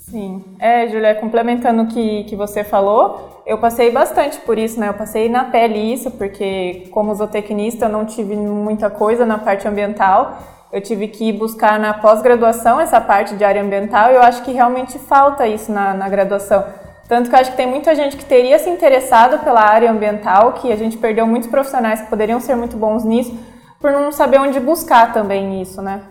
Sim. 0.00 0.42
É, 0.58 0.88
Julia, 0.88 1.14
complementando 1.14 1.82
o 1.82 1.86
que, 1.86 2.24
que 2.24 2.34
você 2.34 2.64
falou, 2.64 3.42
eu 3.46 3.58
passei 3.58 3.90
bastante 3.90 4.38
por 4.40 4.58
isso, 4.58 4.80
né? 4.80 4.88
Eu 4.88 4.94
passei 4.94 5.28
na 5.28 5.44
pele 5.44 5.78
isso, 5.78 6.10
porque 6.10 6.88
como 6.90 7.14
zootecnista 7.14 7.84
eu 7.84 7.88
não 7.90 8.04
tive 8.04 8.34
muita 8.34 8.88
coisa 8.88 9.26
na 9.26 9.38
parte 9.38 9.68
ambiental. 9.68 10.38
Eu 10.72 10.80
tive 10.80 11.08
que 11.08 11.32
buscar 11.32 11.78
na 11.78 11.92
pós-graduação 11.92 12.80
essa 12.80 13.00
parte 13.00 13.36
de 13.36 13.44
área 13.44 13.62
ambiental 13.62 14.10
e 14.10 14.14
eu 14.14 14.22
acho 14.22 14.42
que 14.42 14.52
realmente 14.52 14.98
falta 14.98 15.46
isso 15.46 15.70
na, 15.70 15.92
na 15.94 16.08
graduação. 16.08 16.64
Tanto 17.08 17.28
que 17.28 17.34
eu 17.34 17.40
acho 17.40 17.50
que 17.50 17.56
tem 17.56 17.66
muita 17.66 17.94
gente 17.94 18.16
que 18.16 18.24
teria 18.24 18.58
se 18.58 18.70
interessado 18.70 19.42
pela 19.44 19.60
área 19.60 19.90
ambiental, 19.90 20.52
que 20.54 20.72
a 20.72 20.76
gente 20.76 20.96
perdeu 20.96 21.26
muitos 21.26 21.48
profissionais 21.48 22.00
que 22.00 22.08
poderiam 22.08 22.38
ser 22.40 22.54
muito 22.54 22.76
bons 22.76 23.04
nisso, 23.04 23.36
por 23.80 23.90
não 23.90 24.12
saber 24.12 24.38
onde 24.38 24.60
buscar 24.60 25.12
também 25.12 25.60
isso, 25.60 25.82
né? 25.82 26.02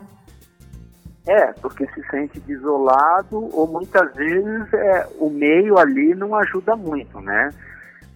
É, 1.30 1.54
porque 1.62 1.86
se 1.94 2.02
sente 2.10 2.40
desolado 2.40 3.56
ou 3.56 3.68
muitas 3.68 4.12
vezes 4.16 4.74
é, 4.74 5.08
o 5.20 5.30
meio 5.30 5.78
ali 5.78 6.16
não 6.16 6.34
ajuda 6.34 6.76
muito, 6.76 7.22
né? 7.22 7.54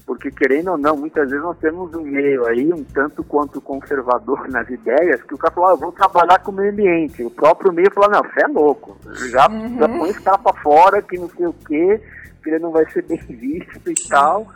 Porque 0.03 0.31
querendo 0.31 0.71
ou 0.71 0.79
não, 0.79 0.97
muitas 0.97 1.29
vezes 1.29 1.45
nós 1.45 1.55
temos 1.59 1.93
um 1.93 2.01
meio 2.01 2.43
aí 2.47 2.73
um 2.73 2.83
tanto 2.83 3.23
quanto 3.23 3.61
conservador 3.61 4.47
nas 4.49 4.67
ideias, 4.67 5.21
que 5.21 5.35
o 5.35 5.37
cara 5.37 5.53
fala, 5.53 5.69
ah, 5.69 5.73
eu 5.73 5.77
vou 5.77 5.91
trabalhar 5.91 6.39
com 6.39 6.49
o 6.49 6.55
meio 6.55 6.71
ambiente. 6.71 7.23
O 7.23 7.29
próprio 7.29 7.71
meio 7.71 7.93
fala, 7.93 8.07
não, 8.07 8.23
você 8.23 8.43
é 8.43 8.47
louco, 8.47 8.97
já, 9.29 9.47
uhum. 9.47 9.77
já 9.77 9.87
põe 9.87 10.13
pra 10.13 10.53
fora, 10.63 10.99
que 11.03 11.15
não 11.15 11.29
sei 11.29 11.45
o 11.45 11.53
quê, 11.53 12.01
que 12.41 12.49
ele 12.49 12.57
não 12.57 12.71
vai 12.71 12.89
ser 12.89 13.03
bem 13.05 13.19
visto 13.19 13.91
e 13.91 14.09
tal. 14.09 14.47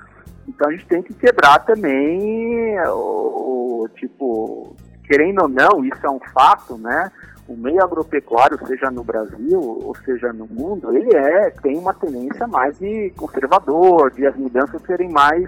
Então 0.47 0.67
a 0.67 0.71
gente 0.71 0.87
tem 0.87 1.03
que 1.03 1.13
quebrar 1.13 1.59
também 1.59 2.75
o, 2.87 3.83
o 3.83 3.89
tipo, 3.89 4.75
querendo 5.05 5.43
ou 5.43 5.47
não, 5.47 5.85
isso 5.85 6.03
é 6.03 6.09
um 6.09 6.19
fato, 6.33 6.75
né? 6.79 7.11
O 7.47 7.55
meio 7.55 7.81
agropecuário, 7.81 8.59
seja 8.67 8.91
no 8.91 9.03
Brasil 9.03 9.59
ou 9.59 9.95
seja 10.03 10.33
no 10.33 10.45
mundo, 10.47 10.95
ele 10.95 11.15
é 11.15 11.49
tem 11.61 11.77
uma 11.77 11.93
tendência 11.93 12.45
mais 12.47 12.77
de 12.77 13.11
conservador, 13.15 14.11
de 14.11 14.25
as 14.25 14.35
mudanças 14.35 14.81
serem 14.83 15.09
mais 15.09 15.47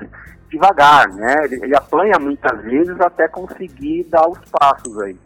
devagar, 0.50 1.10
né? 1.10 1.46
Ele, 1.46 1.64
ele 1.64 1.76
apanha 1.76 2.18
muitas 2.18 2.62
vezes 2.64 3.00
até 3.02 3.28
conseguir 3.28 4.06
dar 4.06 4.28
os 4.28 4.40
passos 4.50 5.00
aí. 5.02 5.18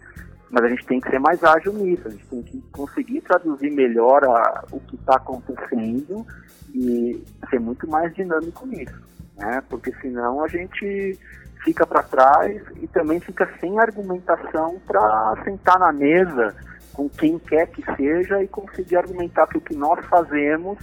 Mas 0.50 0.66
a 0.66 0.70
gente 0.70 0.86
tem 0.86 1.00
que 1.00 1.10
ser 1.10 1.20
mais 1.20 1.44
ágil 1.44 1.74
nisso, 1.74 2.08
a 2.08 2.12
gente 2.12 2.26
tem 2.28 2.42
que 2.44 2.62
conseguir 2.72 3.22
traduzir 3.22 3.72
melhor 3.72 4.24
a, 4.24 4.66
o 4.72 4.80
que 4.80 4.96
está 4.96 5.16
acontecendo 5.16 6.26
e 6.74 7.24
ser 7.50 7.60
muito 7.60 7.88
mais 7.88 8.14
dinâmico 8.14 8.66
nisso, 8.66 9.00
né? 9.38 9.64
Porque 9.70 9.94
senão 10.02 10.44
a 10.44 10.48
gente 10.48 11.18
fica 11.63 11.86
para 11.86 12.04
trás 12.04 12.62
e 12.82 12.88
também 12.88 13.19
fica 13.19 13.49
sem 13.60 13.80
argumentação 13.80 14.80
para 14.86 15.41
sentar 15.43 15.80
na 15.80 15.91
mesa 15.91 16.56
com 16.93 17.10
quem 17.10 17.39
quer 17.39 17.67
que 17.67 17.84
seja 17.95 18.43
e 18.43 18.47
conseguir 18.47 18.97
argumentar 18.97 19.47
que 19.47 19.58
o 19.58 19.62
que 19.62 19.76
nós 19.76 20.06
fazemos 20.06 20.78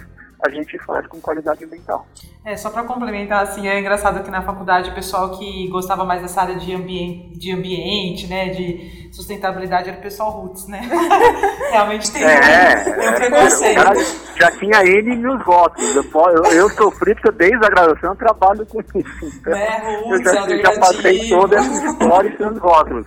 a 0.45 0.51
gente 0.51 0.79
faz 0.79 1.07
com 1.07 1.21
qualidade 1.21 1.65
ambiental. 1.65 2.07
É, 2.43 2.57
só 2.57 2.71
para 2.71 2.85
complementar, 2.85 3.43
assim, 3.43 3.69
é 3.69 3.79
engraçado 3.79 4.25
que 4.25 4.31
na 4.31 4.41
faculdade 4.41 4.91
o 4.91 4.95
pessoal 4.95 5.39
que 5.39 5.69
gostava 5.69 6.05
mais 6.07 6.23
dessa 6.23 6.41
área 6.41 6.57
de 6.57 6.75
ambiente, 6.75 7.39
de 7.39 7.53
ambiente, 7.53 8.27
né, 8.27 8.49
de 8.49 9.11
sustentabilidade 9.13 9.91
era 9.91 9.99
o 9.99 10.01
pessoal 10.01 10.31
roots, 10.31 10.67
né? 10.67 10.81
Realmente 11.71 12.11
tem, 12.11 12.25
é, 12.25 12.77
tem 12.77 13.11
um 13.11 13.15
preconceito. 13.15 13.81
É, 13.81 14.41
já 14.41 14.51
tinha 14.53 14.83
ele 14.85 15.13
e 15.13 15.17
meus 15.17 15.45
votos. 15.45 15.85
Eu, 15.95 16.05
eu, 16.05 16.45
eu 16.53 16.71
sofri 16.71 17.15
porque 17.15 17.31
desde 17.33 17.65
a 17.67 17.69
graduação 17.69 18.11
eu 18.11 18.17
trabalho 18.17 18.65
com 18.67 18.81
isso. 18.81 18.95
Então, 19.23 19.53
né, 19.53 20.01
roots, 20.05 20.27
eu 20.27 20.35
já, 20.35 20.73
já 20.73 20.81
passei 20.81 21.29
toda 21.29 21.57
essa 21.57 21.85
história 21.85 22.29
e 22.29 22.37
seus 22.39 22.59
rótulos. 22.59 23.07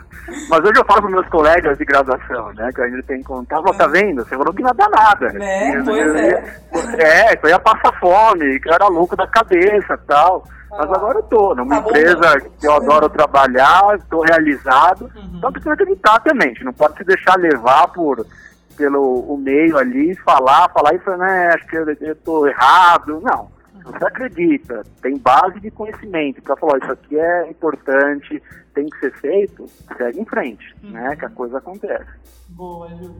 Mas 0.49 0.59
hoje 0.59 0.79
eu 0.79 0.85
falo 0.85 1.01
para 1.01 1.11
meus 1.11 1.27
colegas 1.29 1.77
de 1.77 1.85
graduação, 1.85 2.53
né, 2.53 2.69
que 2.73 2.81
ainda 2.81 3.01
tem 3.03 3.21
contato, 3.23 3.63
tá 3.77 3.87
vendo? 3.87 4.23
Você 4.23 4.37
falou 4.37 4.53
que 4.53 4.61
não 4.61 4.73
dá 4.75 4.87
nada. 4.89 5.33
Né, 5.33 5.81
pois 5.83 6.15
é. 6.15 6.63
É, 6.97 7.35
que 7.35 7.45
eu 7.45 7.49
ia 7.49 7.59
passar 7.59 7.91
fome, 7.99 8.59
que 8.59 8.69
eu 8.69 8.73
era 8.73 8.87
louco 8.87 9.15
da 9.15 9.22
cabeça 9.27 9.97
tal. 10.07 10.43
Mas 10.69 10.91
agora 10.91 11.19
eu 11.19 11.23
tô 11.23 11.53
numa 11.53 11.81
tá 11.81 11.89
empresa 11.89 12.39
bom, 12.39 12.49
que 12.59 12.67
eu 12.67 12.73
adoro 12.73 13.09
trabalhar, 13.09 13.95
estou 13.95 14.21
realizado. 14.21 15.03
Uhum. 15.15 15.37
Então 15.37 15.51
precisa 15.51 15.73
acreditar 15.73 16.19
também, 16.21 16.47
a 16.47 16.53
gente 16.53 16.63
não 16.63 16.73
pode 16.73 16.97
se 16.97 17.03
deixar 17.03 17.37
levar 17.37 17.87
por 17.89 18.25
pelo 18.75 19.19
o 19.31 19.37
meio 19.37 19.77
ali, 19.77 20.15
falar, 20.15 20.67
falar 20.69 20.95
isso, 20.95 21.09
né, 21.15 21.49
acho 21.53 21.67
que 21.67 21.77
eu, 21.77 21.91
estou 21.91 22.47
errado. 22.47 23.21
Não, 23.21 23.51
você 23.83 24.03
acredita, 24.03 24.83
tem 24.99 25.15
base 25.17 25.59
de 25.59 25.69
conhecimento 25.69 26.41
para 26.41 26.55
falar, 26.55 26.79
isso 26.79 26.91
aqui 26.91 27.19
é 27.19 27.49
importante, 27.51 28.41
tem 28.73 28.87
que 28.89 28.99
ser 28.99 29.13
feito, 29.19 29.67
segue 29.95 30.19
em 30.19 30.25
frente, 30.25 30.75
uhum. 30.83 30.89
né, 30.89 31.15
que 31.15 31.25
a 31.25 31.29
coisa 31.29 31.59
acontece. 31.59 32.09
Boa, 32.49 32.89
Ju. 32.89 33.15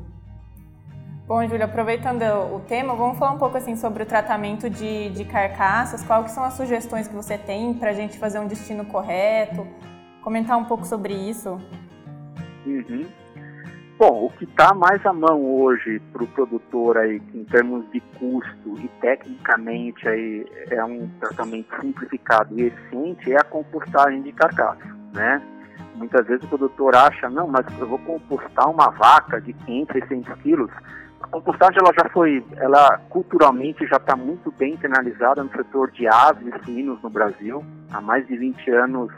Bom, 1.25 1.41
Júlia, 1.47 1.63
aproveitando 1.63 2.21
o 2.53 2.59
tema, 2.67 2.93
vamos 2.95 3.17
falar 3.17 3.31
um 3.31 3.37
pouco 3.37 3.55
assim 3.55 3.77
sobre 3.77 4.03
o 4.03 4.05
tratamento 4.05 4.69
de, 4.69 5.09
de 5.11 5.23
carcaças. 5.23 6.03
Quais 6.03 6.31
são 6.31 6.43
as 6.43 6.53
sugestões 6.53 7.07
que 7.07 7.15
você 7.15 7.37
tem 7.37 7.73
para 7.73 7.91
a 7.91 7.93
gente 7.93 8.19
fazer 8.19 8.39
um 8.39 8.47
destino 8.47 8.83
correto? 8.83 9.65
Comentar 10.21 10.57
um 10.57 10.65
pouco 10.65 10.85
sobre 10.85 11.13
isso. 11.13 11.57
Uhum. 12.65 13.05
Bom, 13.97 14.25
o 14.25 14.29
que 14.31 14.43
está 14.43 14.73
mais 14.73 15.05
à 15.05 15.13
mão 15.13 15.61
hoje 15.61 16.01
para 16.11 16.25
o 16.25 16.27
produtor 16.27 16.97
aí, 16.97 17.21
em 17.33 17.45
termos 17.45 17.89
de 17.91 18.01
custo 18.19 18.77
e 18.83 18.89
tecnicamente 18.99 20.05
aí 20.05 20.45
é 20.71 20.83
um 20.83 21.07
tratamento 21.21 21.73
simplificado 21.79 22.59
e 22.59 22.63
eficiente, 22.63 23.31
é 23.31 23.39
a 23.39 23.45
compostagem 23.45 24.23
de 24.23 24.33
carcaça, 24.33 24.93
né? 25.13 25.41
Muitas 25.95 26.27
vezes 26.27 26.43
o 26.43 26.49
produtor 26.49 26.97
acha, 26.97 27.29
não, 27.29 27.47
mas 27.47 27.65
eu 27.79 27.87
vou 27.87 27.99
compostar 27.99 28.69
uma 28.69 28.89
vaca 28.89 29.39
de 29.39 29.53
500, 29.53 29.93
600 30.09 30.41
quilos. 30.41 30.71
A 31.23 31.27
compostagem 31.27 31.79
ela 31.79 31.93
já 31.93 32.09
foi, 32.09 32.45
ela 32.57 32.97
culturalmente 33.09 33.87
já 33.87 33.97
está 33.97 34.15
muito 34.15 34.51
bem 34.51 34.73
internalizada 34.73 35.43
no 35.43 35.51
setor 35.51 35.89
de 35.91 36.07
aves 36.07 36.45
e 36.45 36.65
suínos 36.65 37.01
no 37.01 37.09
Brasil. 37.09 37.63
Há 37.91 37.99
mais 37.99 38.27
de 38.27 38.37
20 38.37 38.69
anos, 38.71 39.11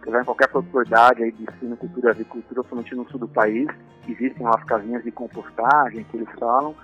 você 0.00 0.10
vai 0.10 0.20
em 0.20 0.24
qualquer 0.24 0.48
propriedade 0.48 1.22
aí 1.22 1.32
de 1.32 1.46
suinocultura 1.58 2.08
e 2.08 2.10
avicultura, 2.10 2.62
principalmente 2.62 2.94
no 2.94 3.08
sul 3.08 3.20
do 3.20 3.28
país, 3.28 3.68
existem 4.08 4.44
lá 4.44 4.56
as 4.56 4.64
casinhas 4.64 5.02
de 5.02 5.10
compostagem 5.10 6.04
que 6.04 6.16
eles 6.16 6.28
falam 6.38 6.74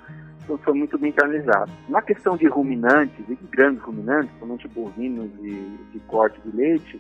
então 0.49 0.57
foi 0.59 0.73
muito 0.73 0.97
bem 0.97 1.11
internalizado. 1.11 1.71
Na 1.91 2.01
questão 2.01 2.35
de 2.35 2.47
ruminantes, 2.49 3.19
e 3.29 3.35
de 3.35 3.47
grandes 3.49 3.83
ruminantes, 3.83 4.31
principalmente 4.31 4.69
bovinos 4.69 5.31
e 5.41 5.79
de 5.93 6.01
corte 6.07 6.41
de 6.41 6.57
leite, 6.57 6.99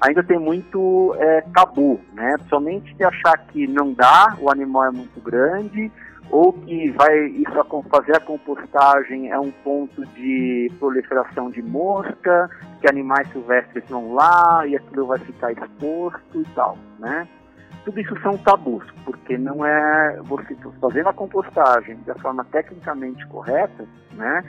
ainda 0.00 0.24
tem 0.24 0.40
muito 0.40 1.14
é, 1.20 1.42
tabu, 1.54 2.00
né? 2.12 2.34
Somente 2.48 2.92
de 2.94 3.04
achar 3.04 3.38
que 3.46 3.68
não 3.68 3.92
dá, 3.92 4.36
o 4.40 4.50
animal 4.50 4.86
é 4.86 4.90
muito 4.90 5.20
grande, 5.20 5.92
ou 6.30 6.52
que 6.52 6.90
vai 6.92 7.26
isso 7.26 7.84
fazer 7.90 8.16
a 8.16 8.20
compostagem 8.20 9.30
é 9.30 9.38
um 9.38 9.50
ponto 9.50 10.06
de 10.06 10.70
proliferação 10.78 11.50
de 11.50 11.60
mosca, 11.60 12.48
que 12.80 12.88
animais 12.88 13.28
silvestres 13.32 13.84
vão 13.88 14.14
lá 14.14 14.64
e 14.66 14.76
aquilo 14.76 15.06
vai 15.06 15.18
ficar 15.18 15.52
exposto 15.52 16.40
e 16.40 16.44
tal, 16.54 16.78
né? 16.98 17.26
Tudo 17.84 17.98
isso 17.98 18.14
são 18.20 18.36
tabus, 18.38 18.84
porque 19.04 19.36
não 19.38 19.64
é 19.64 20.20
você 20.24 20.56
fazendo 20.80 21.08
a 21.08 21.14
compostagem 21.14 21.98
da 22.06 22.14
forma 22.16 22.44
tecnicamente 22.44 23.26
correta, 23.26 23.86
né? 24.12 24.44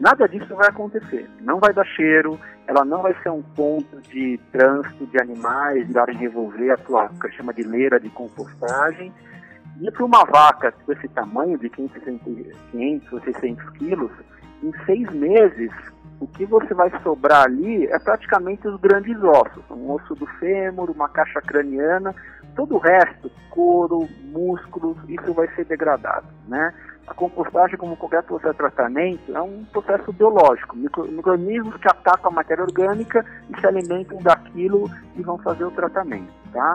Nada 0.00 0.26
disso 0.26 0.54
vai 0.56 0.68
acontecer. 0.68 1.28
Não 1.40 1.60
vai 1.60 1.72
dar 1.72 1.84
cheiro, 1.84 2.38
ela 2.66 2.84
não 2.84 3.02
vai 3.02 3.14
ser 3.22 3.30
um 3.30 3.42
ponto 3.42 4.00
de 4.02 4.38
trânsito 4.50 5.06
de 5.06 5.20
animais, 5.20 5.88
irem 5.88 6.16
revolver 6.16 6.72
a 6.72 6.76
tua, 6.76 7.08
chama 7.32 7.54
de 7.54 7.62
leira 7.62 8.00
de 8.00 8.10
compostagem. 8.10 9.12
E 9.82 9.90
para 9.90 10.04
uma 10.04 10.24
vaca 10.24 10.72
com 10.86 10.92
esse 10.92 11.08
tamanho, 11.08 11.58
de 11.58 11.68
500 11.68 13.12
ou 13.12 13.20
600 13.20 13.70
quilos, 13.70 14.12
em 14.62 14.72
seis 14.86 15.10
meses, 15.10 15.72
o 16.20 16.26
que 16.28 16.46
você 16.46 16.72
vai 16.72 16.88
sobrar 17.02 17.46
ali 17.46 17.86
é 17.86 17.98
praticamente 17.98 18.68
os 18.68 18.80
grandes 18.80 19.20
ossos, 19.20 19.64
um 19.68 19.90
osso 19.90 20.14
do 20.14 20.24
fêmur, 20.38 20.88
uma 20.88 21.08
caixa 21.08 21.42
craniana, 21.42 22.14
todo 22.54 22.76
o 22.76 22.78
resto, 22.78 23.28
couro, 23.50 24.08
músculos, 24.26 24.96
isso 25.08 25.34
vai 25.34 25.48
ser 25.56 25.64
degradado, 25.64 26.28
né? 26.46 26.72
A 27.08 27.12
compostagem, 27.12 27.76
como 27.76 27.96
qualquer 27.96 28.22
processo 28.22 28.52
de 28.52 28.58
tratamento, 28.58 29.36
é 29.36 29.42
um 29.42 29.64
processo 29.64 30.12
biológico. 30.12 30.76
Micro-organismos 30.76 31.76
que 31.78 31.88
atacam 31.88 32.30
a 32.30 32.34
matéria 32.34 32.62
orgânica 32.62 33.26
e 33.50 33.60
se 33.60 33.66
alimentam 33.66 34.18
daquilo 34.18 34.88
e 35.16 35.22
vão 35.22 35.36
fazer 35.38 35.64
o 35.64 35.72
tratamento, 35.72 36.32
tá? 36.52 36.74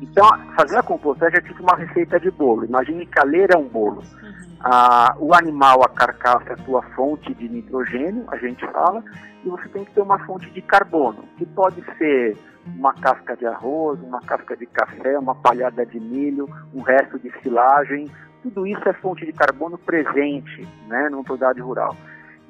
Então, 0.00 0.26
fazer 0.54 0.78
a 0.78 0.82
compostagem 0.82 1.38
é 1.38 1.42
tipo 1.42 1.62
uma 1.62 1.76
receita 1.76 2.18
de 2.20 2.30
bolo. 2.30 2.64
Imagine 2.64 3.06
que 3.06 3.18
a 3.18 3.24
leira 3.24 3.54
é 3.54 3.58
um 3.58 3.68
bolo. 3.68 4.02
Uhum. 4.22 4.56
Ah, 4.60 5.16
o 5.18 5.34
animal, 5.34 5.82
a 5.82 5.88
carcaça, 5.88 6.50
é 6.50 6.52
a 6.52 6.64
tua 6.64 6.82
fonte 6.94 7.32
de 7.34 7.48
nitrogênio, 7.48 8.24
a 8.28 8.36
gente 8.36 8.64
fala, 8.72 9.04
e 9.44 9.48
você 9.48 9.68
tem 9.68 9.84
que 9.84 9.92
ter 9.92 10.00
uma 10.00 10.18
fonte 10.24 10.50
de 10.50 10.60
carbono, 10.62 11.24
que 11.36 11.46
pode 11.46 11.82
ser 11.96 12.36
uma 12.76 12.92
casca 12.94 13.36
de 13.36 13.46
arroz, 13.46 14.00
uma 14.02 14.20
casca 14.20 14.56
de 14.56 14.66
café, 14.66 15.18
uma 15.18 15.34
palhada 15.34 15.86
de 15.86 16.00
milho, 16.00 16.48
um 16.74 16.82
resto 16.82 17.18
de 17.18 17.30
silagem, 17.40 18.10
tudo 18.42 18.66
isso 18.66 18.88
é 18.88 18.92
fonte 18.94 19.24
de 19.24 19.32
carbono 19.32 19.78
presente 19.78 20.66
né, 20.86 21.08
numa 21.08 21.24
propriedade 21.24 21.60
rural. 21.60 21.96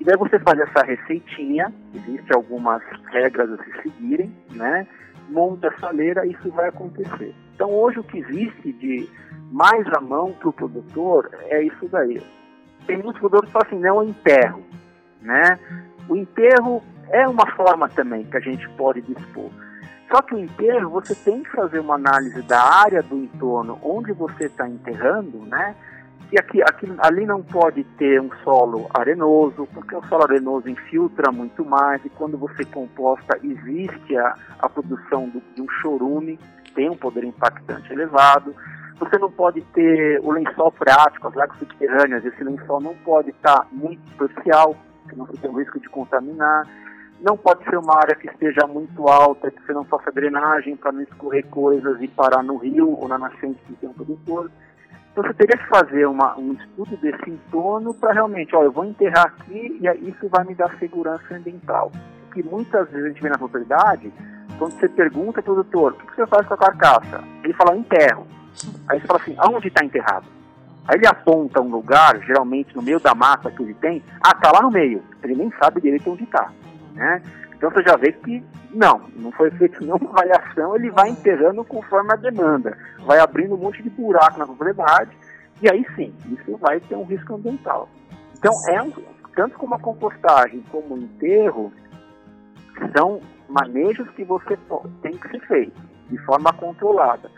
E 0.00 0.04
daí 0.04 0.16
você 0.16 0.38
faz 0.38 0.58
essa 0.60 0.84
receitinha, 0.84 1.72
existem 1.94 2.34
algumas 2.34 2.82
regras 3.10 3.50
a 3.50 3.64
se 3.64 3.82
seguirem, 3.82 4.32
né? 4.50 4.86
Monta 5.28 5.68
essa 5.68 5.90
leira 5.90 6.26
e 6.26 6.32
isso 6.32 6.50
vai 6.50 6.68
acontecer. 6.68 7.34
Então 7.54 7.70
hoje 7.70 8.00
o 8.00 8.04
que 8.04 8.18
existe 8.18 8.72
de 8.72 9.08
mais 9.50 9.86
à 9.94 10.00
mão 10.00 10.32
para 10.32 10.48
o 10.48 10.52
produtor 10.52 11.30
é 11.46 11.62
isso 11.62 11.88
daí. 11.88 12.22
Tem 12.86 12.96
muitos 12.96 13.18
produtores 13.20 13.48
que 13.48 13.52
falam 13.52 13.68
assim, 13.68 13.78
não, 13.80 14.02
eu 14.02 14.08
enterro. 14.08 14.62
Né? 15.20 15.58
O 16.08 16.16
enterro 16.16 16.82
é 17.10 17.26
uma 17.28 17.46
forma 17.52 17.88
também 17.88 18.24
que 18.24 18.36
a 18.36 18.40
gente 18.40 18.68
pode 18.70 19.02
dispor. 19.02 19.50
Só 20.10 20.22
que 20.22 20.34
o 20.34 20.38
enterro, 20.38 20.90
você 20.90 21.14
tem 21.14 21.42
que 21.42 21.50
fazer 21.50 21.80
uma 21.80 21.96
análise 21.96 22.40
da 22.42 22.62
área 22.62 23.02
do 23.02 23.16
entorno 23.16 23.78
onde 23.82 24.12
você 24.12 24.46
está 24.46 24.66
enterrando, 24.66 25.38
né? 25.46 25.74
E 26.30 26.38
aqui, 26.38 26.60
aqui, 26.60 26.86
ali 26.98 27.24
não 27.24 27.42
pode 27.42 27.84
ter 27.96 28.20
um 28.20 28.30
solo 28.44 28.86
arenoso, 28.92 29.66
porque 29.72 29.94
o 29.96 30.04
solo 30.08 30.24
arenoso 30.24 30.68
infiltra 30.68 31.32
muito 31.32 31.64
mais, 31.64 32.04
e 32.04 32.10
quando 32.10 32.36
você 32.36 32.66
composta, 32.66 33.38
existe 33.42 34.14
a, 34.14 34.34
a 34.58 34.68
produção 34.68 35.26
do, 35.30 35.42
de 35.54 35.62
um 35.62 35.68
chorume, 35.80 36.38
tem 36.74 36.90
um 36.90 36.96
poder 36.96 37.24
impactante 37.24 37.90
elevado. 37.90 38.54
Você 38.98 39.16
não 39.16 39.30
pode 39.30 39.62
ter 39.72 40.20
o 40.22 40.30
lençol 40.30 40.70
freático, 40.72 41.28
as 41.28 41.34
lagoas 41.34 41.58
subterrâneas, 41.60 42.22
esse 42.22 42.44
lençol 42.44 42.80
não 42.80 42.94
pode 42.96 43.30
estar 43.30 43.66
muito 43.72 44.06
superficial, 44.10 44.76
senão 45.08 45.24
você 45.24 45.40
tem 45.40 45.50
o 45.50 45.58
risco 45.58 45.80
de 45.80 45.88
contaminar. 45.88 46.68
Não 47.22 47.38
pode 47.38 47.64
ser 47.64 47.78
uma 47.78 47.96
área 47.96 48.14
que 48.14 48.28
esteja 48.28 48.66
muito 48.66 49.08
alta, 49.08 49.50
que 49.50 49.62
você 49.64 49.72
não 49.72 49.84
faça 49.84 50.12
drenagem 50.12 50.76
para 50.76 50.92
não 50.92 51.00
escorrer 51.00 51.46
coisas 51.46 52.00
e 52.02 52.06
parar 52.06 52.42
no 52.42 52.58
rio 52.58 52.96
ou 53.00 53.08
na 53.08 53.18
nascente 53.18 53.58
que 53.66 53.72
tem 53.74 53.88
um 53.88 53.94
produtor. 53.94 54.50
Então 55.18 55.32
você 55.32 55.34
teria 55.34 55.56
que 55.56 55.68
fazer 55.68 56.06
uma, 56.06 56.38
um 56.38 56.52
estudo 56.52 56.96
desse 56.98 57.28
entorno 57.28 57.92
para 57.92 58.12
realmente, 58.12 58.54
olha, 58.54 58.66
eu 58.66 58.72
vou 58.72 58.84
enterrar 58.84 59.26
aqui 59.26 59.76
e 59.82 60.08
isso 60.08 60.28
vai 60.28 60.44
me 60.44 60.54
dar 60.54 60.78
segurança 60.78 61.34
ambiental. 61.34 61.90
Porque 62.26 62.40
muitas 62.44 62.88
vezes 62.88 63.04
a 63.04 63.08
gente 63.08 63.22
vê 63.22 63.28
na 63.28 63.36
propriedade, 63.36 64.12
quando 64.60 64.78
você 64.78 64.88
pergunta 64.88 65.42
para 65.42 65.50
o 65.50 65.56
produtor, 65.56 65.94
o 65.94 66.06
que 66.06 66.14
você 66.14 66.24
faz 66.24 66.46
com 66.46 66.54
a 66.54 66.56
carcaça? 66.56 67.24
Ele 67.42 67.52
fala, 67.54 67.76
enterro. 67.76 68.28
Aí 68.88 69.00
você 69.00 69.08
fala 69.08 69.20
assim, 69.20 69.34
aonde 69.38 69.66
está 69.66 69.84
enterrado? 69.84 70.26
Aí 70.86 70.96
ele 70.96 71.08
aponta 71.08 71.60
um 71.60 71.68
lugar, 71.68 72.20
geralmente 72.20 72.76
no 72.76 72.82
meio 72.82 73.00
da 73.00 73.12
mata 73.12 73.50
que 73.50 73.60
ele 73.60 73.74
tem, 73.74 74.00
ah, 74.22 74.36
tá 74.36 74.52
lá 74.52 74.62
no 74.62 74.70
meio. 74.70 75.02
Ele 75.24 75.34
nem 75.34 75.50
sabe 75.60 75.80
direito 75.80 76.12
onde 76.12 76.22
está. 76.22 76.48
Né? 76.94 77.20
Então 77.58 77.70
você 77.72 77.82
já 77.82 77.96
vê 77.96 78.12
que 78.12 78.42
não, 78.70 79.02
não 79.16 79.32
foi 79.32 79.50
feita 79.50 79.80
nenhuma 79.80 80.08
avaliação, 80.10 80.76
ele 80.76 80.90
vai 80.90 81.10
enterrando 81.10 81.64
conforme 81.64 82.12
a 82.12 82.16
demanda, 82.16 82.78
vai 83.04 83.18
abrindo 83.18 83.56
um 83.56 83.58
monte 83.58 83.82
de 83.82 83.90
buraco 83.90 84.38
na 84.38 84.46
propriedade, 84.46 85.10
e 85.60 85.68
aí 85.68 85.84
sim, 85.96 86.14
isso 86.30 86.56
vai 86.58 86.78
ter 86.78 86.94
um 86.94 87.02
risco 87.02 87.34
ambiental. 87.34 87.88
Então, 88.38 88.52
é 88.68 88.80
um, 88.80 88.92
tanto 89.34 89.58
como 89.58 89.74
a 89.74 89.80
compostagem 89.80 90.62
como 90.70 90.94
o 90.94 90.98
enterro, 90.98 91.72
são 92.96 93.20
manejos 93.48 94.08
que 94.10 94.22
você 94.22 94.56
tem 95.02 95.16
que 95.16 95.28
ser 95.28 95.40
feito 95.48 95.80
de 96.08 96.18
forma 96.18 96.52
controlada. 96.52 97.28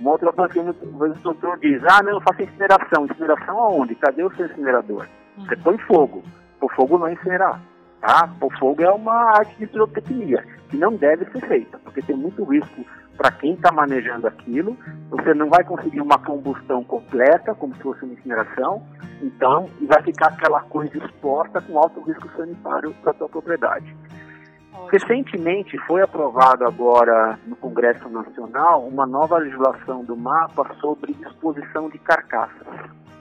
Uma 0.00 0.12
outra 0.12 0.32
coisa 0.32 0.52
que 0.52 0.58
o 0.58 1.14
doutor 1.22 1.58
diz, 1.58 1.82
ah, 1.84 2.02
não, 2.02 2.12
eu 2.12 2.20
faço 2.20 2.42
incineração. 2.42 3.06
Incineração 3.06 3.58
aonde? 3.58 3.94
Cadê 3.94 4.22
o 4.22 4.34
seu 4.36 4.46
incinerador? 4.46 5.06
Você 5.38 5.54
uhum. 5.54 5.62
põe 5.62 5.78
fogo. 5.78 6.22
O 6.60 6.68
fogo 6.70 6.98
não 6.98 7.06
é 7.06 7.12
incinerar. 7.12 7.60
Tá? 8.00 8.30
O 8.40 8.50
fogo 8.58 8.82
é 8.82 8.90
uma 8.90 9.36
arte 9.36 9.56
de 9.56 9.66
pirotecnia 9.66 10.44
que 10.68 10.76
não 10.76 10.94
deve 10.94 11.24
ser 11.26 11.40
feita, 11.46 11.78
porque 11.78 12.02
tem 12.02 12.16
muito 12.16 12.44
risco 12.44 12.84
para 13.16 13.30
quem 13.30 13.54
está 13.54 13.72
manejando 13.72 14.26
aquilo. 14.26 14.76
Você 15.10 15.32
não 15.32 15.48
vai 15.48 15.64
conseguir 15.64 16.00
uma 16.00 16.18
combustão 16.18 16.84
completa, 16.84 17.54
como 17.54 17.74
se 17.76 17.82
fosse 17.82 18.04
uma 18.04 18.14
incineração, 18.14 18.82
então 19.22 19.70
vai 19.86 20.02
ficar 20.02 20.28
aquela 20.28 20.60
coisa 20.62 20.96
exposta 20.98 21.60
com 21.60 21.78
alto 21.78 22.00
risco 22.02 22.28
sanitário 22.36 22.92
para 23.02 23.12
a 23.12 23.14
sua 23.14 23.28
propriedade. 23.28 23.96
Recentemente 24.92 25.78
foi 25.86 26.02
aprovado 26.02 26.64
agora 26.64 27.38
no 27.46 27.56
Congresso 27.56 28.08
Nacional 28.08 28.86
uma 28.86 29.06
nova 29.06 29.38
legislação 29.38 30.04
do 30.04 30.16
mapa 30.16 30.70
sobre 30.80 31.14
disposição 31.14 31.88
de 31.88 31.98
carcaças, 31.98 32.66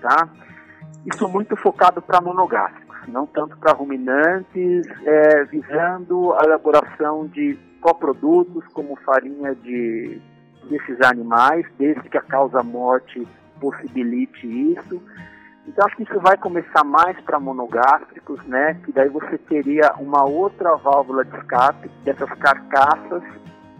tá? 0.01 0.27
Isso 1.05 1.27
muito 1.29 1.55
focado 1.55 2.01
para 2.01 2.19
monogásticos 2.19 2.84
não 3.11 3.25
tanto 3.25 3.57
para 3.57 3.73
ruminantes, 3.73 4.87
é, 5.05 5.43
visando 5.45 6.33
a 6.33 6.43
elaboração 6.43 7.27
de 7.27 7.57
coprodutos 7.81 8.65
como 8.73 8.95
farinha 8.97 9.53
de, 9.55 10.19
desses 10.69 11.01
animais, 11.01 11.65
desde 11.77 12.09
que 12.09 12.17
a 12.17 12.21
causa 12.21 12.63
morte 12.63 13.27
possibilite 13.59 14.47
isso. 14.73 15.01
Então 15.67 15.85
acho 15.85 15.95
que 15.97 16.03
isso 16.03 16.19
vai 16.19 16.37
começar 16.37 16.83
mais 16.83 17.19
para 17.21 17.39
monogástricos, 17.39 18.43
né? 18.45 18.75
Que 18.85 18.91
daí 18.91 19.09
você 19.09 19.37
teria 19.37 19.93
uma 19.99 20.23
outra 20.23 20.75
válvula 20.75 21.25
de 21.25 21.35
escape 21.37 21.89
dessas 22.03 22.29
carcaças, 22.39 23.23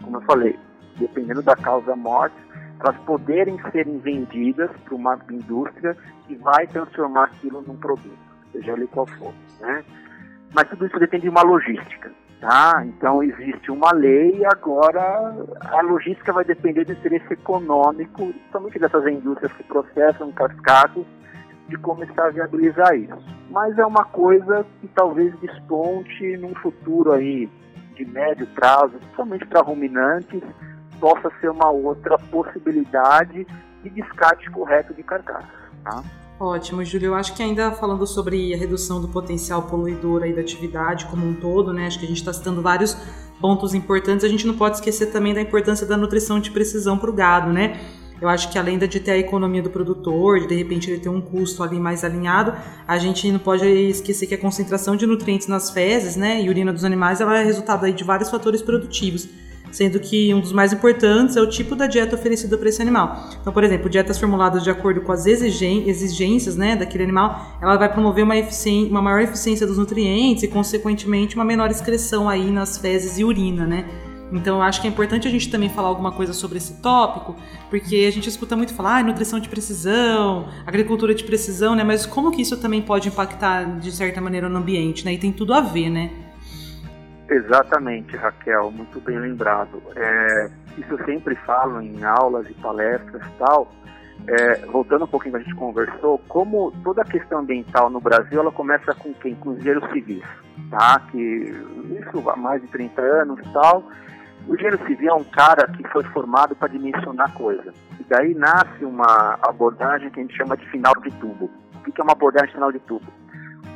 como 0.02 0.16
eu 0.16 0.22
falei, 0.22 0.58
dependendo 0.98 1.42
da 1.42 1.54
causa 1.54 1.94
morte, 1.94 2.36
elas 2.80 2.96
poderem 3.04 3.58
serem 3.70 3.98
vendidas 3.98 4.70
para 4.84 4.94
uma 4.94 5.18
indústria 5.30 5.96
que 6.26 6.34
vai 6.36 6.66
transformar 6.66 7.24
aquilo 7.24 7.62
num 7.62 7.76
produto 7.76 8.35
seja 8.52 8.72
ele 8.72 8.86
qual 8.86 9.06
for, 9.06 9.32
né? 9.60 9.84
Mas 10.54 10.68
tudo 10.68 10.86
isso 10.86 10.98
depende 10.98 11.24
de 11.24 11.28
uma 11.28 11.42
logística, 11.42 12.10
tá? 12.40 12.82
Então 12.86 13.22
existe 13.22 13.70
uma 13.70 13.92
lei 13.92 14.44
agora 14.46 15.34
a 15.64 15.80
logística 15.82 16.32
vai 16.32 16.44
depender 16.44 16.84
do 16.84 16.92
interesse 16.92 17.32
econômico, 17.32 18.32
somente 18.52 18.78
dessas 18.78 19.06
indústrias 19.06 19.52
que 19.52 19.64
processam 19.64 20.32
cascatos, 20.32 21.04
de 21.68 21.76
começar 21.78 22.26
a 22.26 22.30
viabilizar 22.30 22.94
isso. 22.96 23.16
Mas 23.50 23.76
é 23.78 23.84
uma 23.84 24.04
coisa 24.04 24.64
que 24.80 24.88
talvez 24.88 25.36
desponte 25.40 26.36
num 26.36 26.54
futuro 26.54 27.12
aí 27.12 27.50
de 27.94 28.04
médio 28.04 28.46
prazo, 28.48 28.92
principalmente 28.98 29.46
para 29.46 29.62
ruminantes, 29.62 30.42
possa 31.00 31.30
ser 31.40 31.50
uma 31.50 31.70
outra 31.70 32.16
possibilidade 32.30 33.46
de 33.82 33.90
descarte 33.90 34.50
correto 34.50 34.94
de 34.94 35.02
carcaça. 35.02 35.48
Tá? 35.82 36.02
Ótimo, 36.38 36.84
Júlio. 36.84 37.06
Eu 37.06 37.14
acho 37.14 37.34
que 37.34 37.42
ainda 37.42 37.72
falando 37.72 38.06
sobre 38.06 38.52
a 38.52 38.58
redução 38.58 39.00
do 39.00 39.08
potencial 39.08 39.62
poluidor 39.62 40.22
aí 40.22 40.34
da 40.34 40.42
atividade 40.42 41.06
como 41.06 41.26
um 41.26 41.34
todo, 41.34 41.72
né? 41.72 41.86
Acho 41.86 41.98
que 41.98 42.04
a 42.04 42.08
gente 42.08 42.18
está 42.18 42.32
citando 42.32 42.60
vários 42.60 42.94
pontos 43.40 43.72
importantes. 43.72 44.22
A 44.22 44.28
gente 44.28 44.46
não 44.46 44.54
pode 44.54 44.76
esquecer 44.76 45.06
também 45.06 45.32
da 45.32 45.40
importância 45.40 45.86
da 45.86 45.96
nutrição 45.96 46.38
de 46.38 46.50
precisão 46.50 46.98
para 46.98 47.08
o 47.08 47.12
gado, 47.12 47.50
né? 47.50 47.80
Eu 48.20 48.28
acho 48.28 48.50
que 48.50 48.58
além 48.58 48.78
de 48.78 49.00
ter 49.00 49.12
a 49.12 49.18
economia 49.18 49.62
do 49.62 49.70
produtor, 49.70 50.40
de, 50.40 50.46
de 50.46 50.54
repente 50.54 50.90
ele 50.90 51.00
ter 51.00 51.08
um 51.08 51.22
custo 51.22 51.62
ali 51.62 51.80
mais 51.80 52.04
alinhado, 52.04 52.54
a 52.86 52.98
gente 52.98 53.30
não 53.32 53.38
pode 53.38 53.66
esquecer 53.66 54.26
que 54.26 54.34
a 54.34 54.38
concentração 54.38 54.94
de 54.94 55.06
nutrientes 55.06 55.48
nas 55.48 55.70
fezes, 55.70 56.16
né, 56.16 56.40
e 56.42 56.48
urina 56.48 56.72
dos 56.72 56.84
animais, 56.84 57.20
ela 57.20 57.38
é 57.38 57.44
resultado 57.44 57.84
aí 57.84 57.92
de 57.92 58.04
vários 58.04 58.30
fatores 58.30 58.62
produtivos 58.62 59.28
sendo 59.76 60.00
que 60.00 60.32
um 60.32 60.40
dos 60.40 60.52
mais 60.52 60.72
importantes 60.72 61.36
é 61.36 61.40
o 61.40 61.46
tipo 61.46 61.76
da 61.76 61.86
dieta 61.86 62.16
oferecida 62.16 62.56
para 62.56 62.68
esse 62.70 62.80
animal. 62.80 63.28
Então, 63.38 63.52
por 63.52 63.62
exemplo, 63.62 63.90
dietas 63.90 64.18
formuladas 64.18 64.64
de 64.64 64.70
acordo 64.70 65.02
com 65.02 65.12
as 65.12 65.26
exigências 65.26 66.56
né, 66.56 66.74
daquele 66.74 67.04
animal, 67.04 67.58
ela 67.60 67.76
vai 67.76 67.92
promover 67.92 68.24
uma, 68.24 68.34
uma 68.88 69.02
maior 69.02 69.20
eficiência 69.20 69.66
dos 69.66 69.76
nutrientes 69.76 70.44
e, 70.44 70.48
consequentemente, 70.48 71.34
uma 71.34 71.44
menor 71.44 71.70
excreção 71.70 72.26
aí 72.26 72.50
nas 72.50 72.78
fezes 72.78 73.18
e 73.18 73.24
urina, 73.24 73.66
né? 73.66 73.84
Então, 74.32 74.56
eu 74.56 74.62
acho 74.62 74.80
que 74.80 74.88
é 74.88 74.90
importante 74.90 75.28
a 75.28 75.30
gente 75.30 75.48
também 75.50 75.68
falar 75.68 75.88
alguma 75.88 76.10
coisa 76.10 76.32
sobre 76.32 76.56
esse 76.56 76.80
tópico, 76.80 77.36
porque 77.70 78.06
a 78.08 78.10
gente 78.10 78.28
escuta 78.28 78.56
muito 78.56 78.74
falar 78.74 78.98
ah, 78.98 79.02
nutrição 79.02 79.38
de 79.38 79.48
precisão, 79.48 80.48
agricultura 80.66 81.14
de 81.14 81.22
precisão, 81.22 81.76
né? 81.76 81.84
Mas 81.84 82.06
como 82.06 82.32
que 82.32 82.42
isso 82.42 82.56
também 82.56 82.80
pode 82.80 83.08
impactar, 83.08 83.78
de 83.78 83.92
certa 83.92 84.20
maneira, 84.20 84.48
no 84.48 84.58
ambiente, 84.58 85.04
né? 85.04 85.12
E 85.12 85.18
tem 85.18 85.30
tudo 85.30 85.52
a 85.54 85.60
ver, 85.60 85.90
né? 85.90 86.10
Exatamente, 87.28 88.16
Raquel, 88.16 88.70
muito 88.70 89.00
bem 89.00 89.18
lembrado. 89.18 89.82
É, 89.96 90.50
isso 90.78 90.92
eu 90.92 91.04
sempre 91.04 91.34
falo 91.34 91.80
em 91.80 92.04
aulas 92.04 92.48
e 92.48 92.54
palestras 92.54 93.20
e 93.26 93.30
tal. 93.38 93.68
É, 94.28 94.66
voltando 94.66 95.04
um 95.04 95.08
pouquinho 95.08 95.34
que 95.34 95.40
a 95.40 95.44
gente 95.44 95.54
conversou, 95.54 96.18
como 96.28 96.72
toda 96.82 97.02
a 97.02 97.04
questão 97.04 97.40
ambiental 97.40 97.90
no 97.90 98.00
Brasil, 98.00 98.40
ela 98.40 98.50
começa 98.50 98.94
com 98.94 99.12
quem? 99.14 99.34
Com 99.34 99.50
os 99.50 99.58
engenheiros 99.58 99.88
civis, 99.92 100.24
tá? 100.70 101.00
Que 101.10 101.18
isso 101.18 102.30
há 102.30 102.36
mais 102.36 102.62
de 102.62 102.68
30 102.68 103.00
anos 103.00 103.38
e 103.40 103.52
tal. 103.52 103.84
O 104.48 104.54
engenheiro 104.54 104.78
civil 104.86 105.10
é 105.10 105.14
um 105.14 105.24
cara 105.24 105.66
que 105.68 105.86
foi 105.88 106.04
formado 106.04 106.54
para 106.54 106.68
dimensionar 106.68 107.32
coisa. 107.34 107.72
E 107.98 108.04
daí 108.04 108.32
nasce 108.34 108.84
uma 108.84 109.38
abordagem 109.42 110.10
que 110.10 110.20
a 110.20 110.22
gente 110.22 110.36
chama 110.36 110.56
de 110.56 110.66
final 110.70 110.94
de 111.02 111.10
tubo. 111.18 111.50
O 111.74 111.92
que 111.92 112.00
é 112.00 112.04
uma 112.04 112.12
abordagem 112.12 112.48
de 112.48 112.54
final 112.54 112.70
de 112.70 112.78
tubo? 112.80 113.06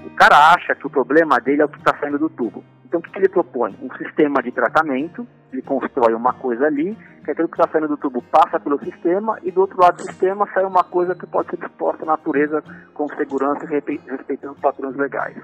O 0.05 0.11
cara 0.11 0.53
acha 0.55 0.75
que 0.75 0.87
o 0.87 0.91
problema 0.91 1.41
dele 1.41 1.63
é 1.63 1.65
o 1.65 1.69
que 1.69 1.79
está 1.79 1.97
saindo 1.99 2.19
do 2.19 2.29
tubo. 2.29 2.65
Então, 2.91 2.99
o 2.99 3.03
que, 3.05 3.11
que, 3.13 3.19
ele 3.21 3.29
propõe? 3.29 3.73
Um 3.81 3.97
sistema 3.97 4.43
de 4.43 4.51
tratamento, 4.51 5.25
ele 5.53 5.63
constrói 5.63 6.13
uma 6.13 6.33
coisa 6.33 6.67
ali, 6.67 6.99
que 7.25 7.31
aquilo 7.31 7.47
que 7.47 7.55
está 7.55 7.71
saindo 7.71 7.87
do 7.87 7.97
tubo 7.97 8.21
passa 8.21 8.59
pelo 8.59 8.81
sistema, 8.81 9.39
e 9.45 9.53
do 9.53 9.61
outro 9.61 9.81
lado 9.81 9.99
do 9.99 10.03
sistema 10.03 10.45
sai 10.53 10.65
uma 10.65 10.83
coisa 10.83 11.15
que 11.15 11.25
pode 11.25 11.51
ser 11.51 11.59
disposta 11.59 12.03
à 12.03 12.07
natureza 12.07 12.65
com 12.93 13.07
segurança 13.11 13.65
e 13.65 14.01
respeitando 14.11 14.55
os 14.55 14.59
padrões 14.59 14.97
legais. 14.97 15.37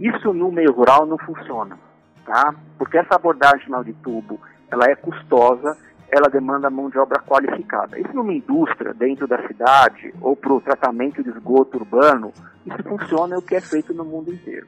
Isso 0.00 0.34
no 0.34 0.50
meio 0.50 0.72
rural 0.72 1.06
não 1.06 1.16
funciona, 1.18 1.78
tá? 2.24 2.52
Porque 2.76 2.98
essa 2.98 3.14
abordagem 3.14 3.68
de 3.84 3.92
tubo, 3.92 4.40
ela 4.68 4.86
é 4.90 4.96
custosa, 4.96 5.78
ela 6.10 6.28
demanda 6.28 6.68
mão 6.68 6.90
de 6.90 6.98
obra 6.98 7.20
qualificada. 7.20 7.96
Isso 7.96 8.12
numa 8.12 8.34
indústria 8.34 8.92
dentro 8.92 9.28
da 9.28 9.46
cidade 9.46 10.12
ou 10.20 10.34
para 10.34 10.52
o 10.52 10.60
tratamento 10.60 11.22
de 11.22 11.30
esgoto 11.30 11.78
urbano, 11.78 12.32
isso 12.66 12.82
funciona 12.82 13.36
é 13.36 13.38
o 13.38 13.42
que 13.42 13.54
é 13.54 13.60
feito 13.60 13.94
no 13.94 14.04
mundo 14.04 14.32
inteiro. 14.32 14.66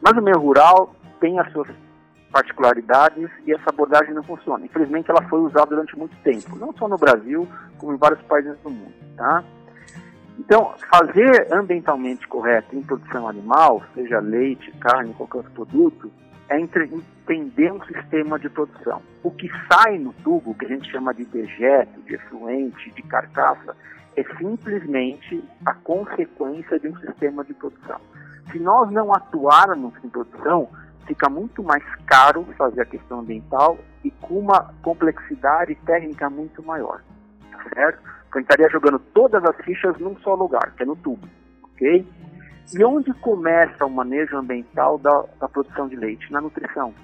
Mas 0.00 0.14
no 0.14 0.22
meio 0.22 0.38
rural 0.38 0.94
tem 1.20 1.38
as 1.38 1.50
suas 1.52 1.68
particularidades 2.30 3.30
e 3.46 3.52
essa 3.52 3.70
abordagem 3.70 4.14
não 4.14 4.22
funciona. 4.22 4.64
Infelizmente, 4.64 5.10
ela 5.10 5.22
foi 5.28 5.40
usada 5.40 5.66
durante 5.66 5.96
muito 5.98 6.16
tempo, 6.22 6.56
não 6.56 6.72
só 6.74 6.88
no 6.88 6.96
Brasil, 6.96 7.48
como 7.78 7.94
em 7.94 7.96
vários 7.96 8.20
países 8.22 8.58
do 8.60 8.70
mundo. 8.70 8.92
Tá? 9.16 9.42
Então, 10.38 10.74
fazer 10.90 11.52
ambientalmente 11.52 12.26
correto 12.28 12.76
em 12.76 12.82
produção 12.82 13.28
animal, 13.28 13.82
seja 13.94 14.20
leite, 14.20 14.70
carne, 14.78 15.14
qualquer 15.14 15.38
outro 15.38 15.52
produto, 15.52 16.12
é 16.48 16.58
entender 16.60 17.72
um 17.72 17.82
sistema 17.84 18.38
de 18.38 18.48
produção. 18.48 19.02
O 19.22 19.30
que 19.30 19.50
sai 19.70 19.98
no 19.98 20.12
tubo, 20.12 20.54
que 20.54 20.64
a 20.64 20.68
gente 20.68 20.90
chama 20.90 21.12
de 21.12 21.24
dejeto, 21.24 22.00
de 22.02 22.14
efluente, 22.14 22.90
de 22.92 23.02
carcaça, 23.02 23.76
é 24.16 24.24
simplesmente 24.36 25.42
a 25.66 25.74
consequência 25.74 26.78
de 26.78 26.88
um 26.88 26.96
sistema 26.98 27.44
de 27.44 27.52
produção. 27.54 28.00
Se 28.50 28.58
nós 28.58 28.90
não 28.90 29.12
atuarmos 29.12 29.92
em 30.02 30.08
produção, 30.08 30.68
fica 31.08 31.28
muito 31.28 31.62
mais 31.62 31.82
caro 32.06 32.44
fazer 32.56 32.82
a 32.82 32.86
questão 32.86 33.20
ambiental 33.20 33.76
e 34.04 34.10
com 34.12 34.38
uma 34.38 34.72
complexidade 34.82 35.74
técnica 35.86 36.30
muito 36.30 36.62
maior, 36.62 37.02
tá 37.50 37.64
certo? 37.74 37.98
A 38.06 38.38
gente 38.38 38.44
estaria 38.44 38.68
jogando 38.68 38.98
todas 38.98 39.42
as 39.44 39.56
fichas 39.64 39.98
num 39.98 40.16
só 40.18 40.34
lugar, 40.34 40.72
que 40.76 40.82
é 40.84 40.86
no 40.86 40.94
tubo, 40.94 41.26
ok? 41.64 42.06
E 42.74 42.84
onde 42.84 43.12
começa 43.14 43.84
o 43.86 43.90
manejo 43.90 44.36
ambiental 44.36 44.98
da, 44.98 45.24
da 45.40 45.48
produção 45.48 45.88
de 45.88 45.96
leite? 45.96 46.30
Na 46.30 46.40
nutrição. 46.40 46.94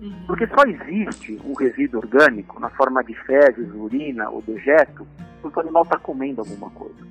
Uhum. 0.00 0.24
Porque 0.26 0.46
só 0.46 0.62
existe 0.66 1.40
um 1.42 1.54
resíduo 1.54 2.00
orgânico 2.00 2.60
na 2.60 2.68
forma 2.68 3.02
de 3.02 3.14
fezes, 3.24 3.72
urina 3.74 4.28
ou 4.28 4.42
dejeto 4.42 5.06
porque 5.40 5.58
o 5.58 5.62
animal 5.62 5.82
está 5.84 5.98
comendo 5.98 6.40
alguma 6.40 6.70
coisa. 6.70 7.06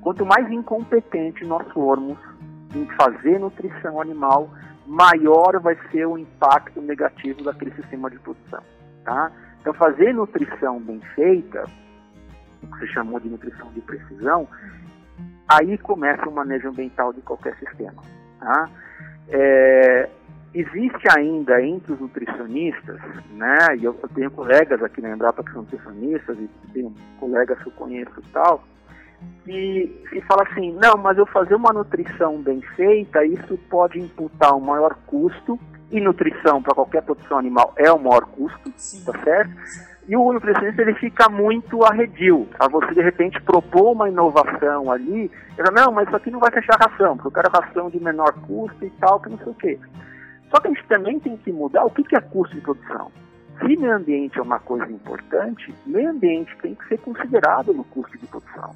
Quanto 0.00 0.24
mais 0.24 0.50
incompetente 0.50 1.44
nós 1.44 1.66
formos 1.72 2.18
em 2.74 2.86
fazer 2.96 3.38
nutrição 3.40 4.00
animal, 4.00 4.50
maior 4.88 5.60
vai 5.60 5.76
ser 5.92 6.06
o 6.06 6.16
impacto 6.16 6.80
negativo 6.80 7.44
daquele 7.44 7.70
sistema 7.72 8.10
de 8.10 8.18
produção. 8.18 8.62
Tá? 9.04 9.30
Então, 9.60 9.74
fazer 9.74 10.14
nutrição 10.14 10.80
bem 10.80 11.00
feita, 11.14 11.64
o 12.62 12.66
que 12.66 12.78
se 12.80 12.92
chamou 12.94 13.20
de 13.20 13.28
nutrição 13.28 13.70
de 13.72 13.82
precisão, 13.82 14.48
aí 15.46 15.76
começa 15.78 16.26
o 16.26 16.32
manejo 16.32 16.68
ambiental 16.68 17.12
de 17.12 17.20
qualquer 17.20 17.54
sistema. 17.58 18.02
Tá? 18.40 18.70
É, 19.28 20.08
existe 20.54 21.06
ainda 21.16 21.62
entre 21.62 21.92
os 21.92 22.00
nutricionistas, 22.00 22.98
né, 23.32 23.76
e 23.78 23.84
eu, 23.84 23.94
tenho 24.14 24.30
colegas 24.30 24.82
aqui 24.82 25.02
na 25.02 25.10
Embrapa 25.10 25.44
que 25.44 25.52
são 25.52 25.62
nutricionistas, 25.62 26.38
e 26.38 26.48
tenho 26.72 26.94
colegas 27.20 27.58
que 27.62 27.68
eu 27.68 27.72
conheço 27.72 28.18
e 28.18 28.28
tal, 28.32 28.64
que 29.44 30.04
se 30.10 30.20
fala 30.22 30.42
assim, 30.42 30.72
não, 30.72 30.96
mas 30.96 31.16
eu 31.18 31.26
fazer 31.26 31.54
uma 31.54 31.72
nutrição 31.72 32.40
bem 32.42 32.60
feita, 32.76 33.24
isso 33.24 33.58
pode 33.70 33.98
imputar 33.98 34.54
um 34.54 34.60
maior 34.60 34.94
custo, 35.06 35.58
e 35.90 36.00
nutrição 36.00 36.62
para 36.62 36.74
qualquer 36.74 37.02
produção 37.02 37.38
animal 37.38 37.72
é 37.76 37.90
o 37.90 37.98
maior 37.98 38.26
custo, 38.26 38.72
Sim. 38.76 39.04
tá 39.04 39.18
certo? 39.24 39.50
E 40.06 40.16
o 40.16 40.32
nutricionista 40.32 40.80
ele 40.80 40.94
fica 40.94 41.28
muito 41.28 41.84
arredio 41.84 42.48
a 42.58 42.66
você 42.66 42.94
de 42.94 43.02
repente 43.02 43.40
propor 43.42 43.92
uma 43.92 44.08
inovação 44.08 44.90
ali, 44.90 45.30
ele 45.58 45.70
não, 45.70 45.92
mas 45.92 46.06
isso 46.06 46.16
aqui 46.16 46.30
não 46.30 46.40
vai 46.40 46.50
fechar 46.50 46.76
a 46.80 46.88
ração, 46.88 47.16
porque 47.16 47.28
eu 47.28 47.42
quero 47.42 47.52
ração 47.52 47.90
de 47.90 48.02
menor 48.02 48.32
custo 48.46 48.84
e 48.84 48.90
tal, 48.90 49.20
que 49.20 49.28
não 49.28 49.38
sei 49.38 49.48
o 49.48 49.54
quê. 49.54 49.78
Só 50.50 50.60
que 50.60 50.68
a 50.68 50.70
gente 50.70 50.86
também 50.86 51.20
tem 51.20 51.36
que 51.36 51.52
mudar 51.52 51.84
o 51.84 51.90
que 51.90 52.16
é 52.16 52.20
custo 52.20 52.54
de 52.54 52.62
produção. 52.62 53.10
Se 53.60 53.76
meio 53.76 53.96
ambiente 53.96 54.38
é 54.38 54.42
uma 54.42 54.60
coisa 54.60 54.90
importante, 54.90 55.74
meio 55.84 56.10
ambiente 56.10 56.56
tem 56.62 56.74
que 56.74 56.86
ser 56.88 56.98
considerado 56.98 57.72
no 57.72 57.82
custo 57.84 58.16
de 58.16 58.26
produção. 58.26 58.70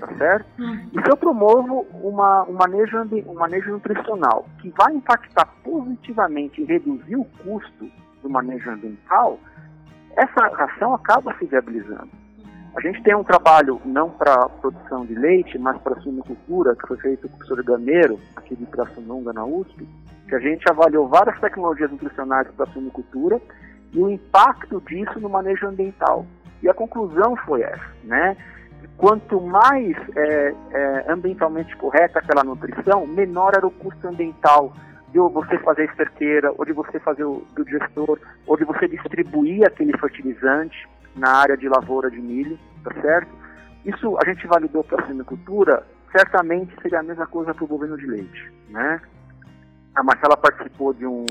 Tá 0.00 0.14
certo? 0.18 0.46
E 0.92 1.02
se 1.02 1.10
eu 1.10 1.16
promovo 1.16 1.86
uma, 2.02 2.44
um, 2.44 2.52
manejo, 2.52 2.98
um 3.26 3.34
manejo 3.34 3.72
nutricional 3.72 4.46
que 4.60 4.68
vai 4.70 4.94
impactar 4.94 5.46
positivamente 5.64 6.60
e 6.60 6.64
reduzir 6.64 7.16
o 7.16 7.24
custo 7.42 7.90
do 8.22 8.28
manejo 8.28 8.70
ambiental, 8.70 9.38
essa 10.16 10.46
ação 10.64 10.94
acaba 10.94 11.34
se 11.38 11.46
viabilizando. 11.46 12.10
A 12.76 12.80
gente 12.82 13.02
tem 13.02 13.14
um 13.14 13.24
trabalho 13.24 13.80
não 13.86 14.10
para 14.10 14.50
produção 14.50 15.06
de 15.06 15.14
leite, 15.14 15.58
mas 15.58 15.80
para 15.80 15.98
suinocultura, 16.02 16.76
que 16.76 16.86
foi 16.86 16.98
feito 16.98 17.26
com 17.26 17.34
o 17.34 17.38
professor 17.38 17.64
Gameiro, 17.64 18.20
aqui 18.36 18.54
de 18.54 18.66
Pirassununga, 18.66 19.32
na 19.32 19.46
USP, 19.46 19.88
que 20.28 20.34
a 20.34 20.40
gente 20.40 20.62
avaliou 20.68 21.08
várias 21.08 21.40
tecnologias 21.40 21.90
nutricionais 21.90 22.48
para 22.48 22.68
a 22.68 22.72
suinocultura 22.72 23.40
e 23.96 23.98
o 23.98 24.10
impacto 24.10 24.80
disso 24.82 25.18
no 25.18 25.30
manejo 25.30 25.66
ambiental. 25.66 26.26
E 26.62 26.68
a 26.68 26.74
conclusão 26.74 27.34
foi 27.46 27.62
essa, 27.62 27.90
né? 28.04 28.36
Quanto 28.98 29.40
mais 29.40 29.96
é, 30.14 30.54
é, 30.70 31.04
ambientalmente 31.08 31.74
correta 31.76 32.18
aquela 32.18 32.44
nutrição, 32.44 33.06
menor 33.06 33.54
era 33.56 33.66
o 33.66 33.70
custo 33.70 34.06
ambiental 34.06 34.72
de 35.10 35.18
você 35.18 35.58
fazer 35.58 35.82
a 35.82 35.84
esterqueira, 35.86 36.52
ou 36.56 36.64
de 36.64 36.74
você 36.74 37.00
fazer 37.00 37.24
o 37.24 37.42
digestor, 37.56 38.18
ou 38.46 38.56
de 38.56 38.64
você 38.64 38.86
distribuir 38.86 39.66
aquele 39.66 39.96
fertilizante 39.96 40.86
na 41.14 41.30
área 41.30 41.56
de 41.56 41.66
lavoura 41.66 42.10
de 42.10 42.20
milho, 42.20 42.58
tá 42.84 42.92
certo? 43.00 43.28
Isso 43.84 44.18
a 44.22 44.28
gente 44.28 44.46
validou 44.46 44.84
para 44.84 45.02
a 45.02 45.06
suinocultura, 45.06 45.86
certamente 46.12 46.74
seria 46.82 47.00
a 47.00 47.02
mesma 47.02 47.26
coisa 47.26 47.54
para 47.54 47.64
o 47.64 47.66
bovino 47.66 47.96
de 47.96 48.06
leite, 48.06 48.52
né? 48.68 49.00
A 49.94 50.02
Marcela 50.02 50.36
participou 50.36 50.92
de 50.92 51.06
um 51.06 51.24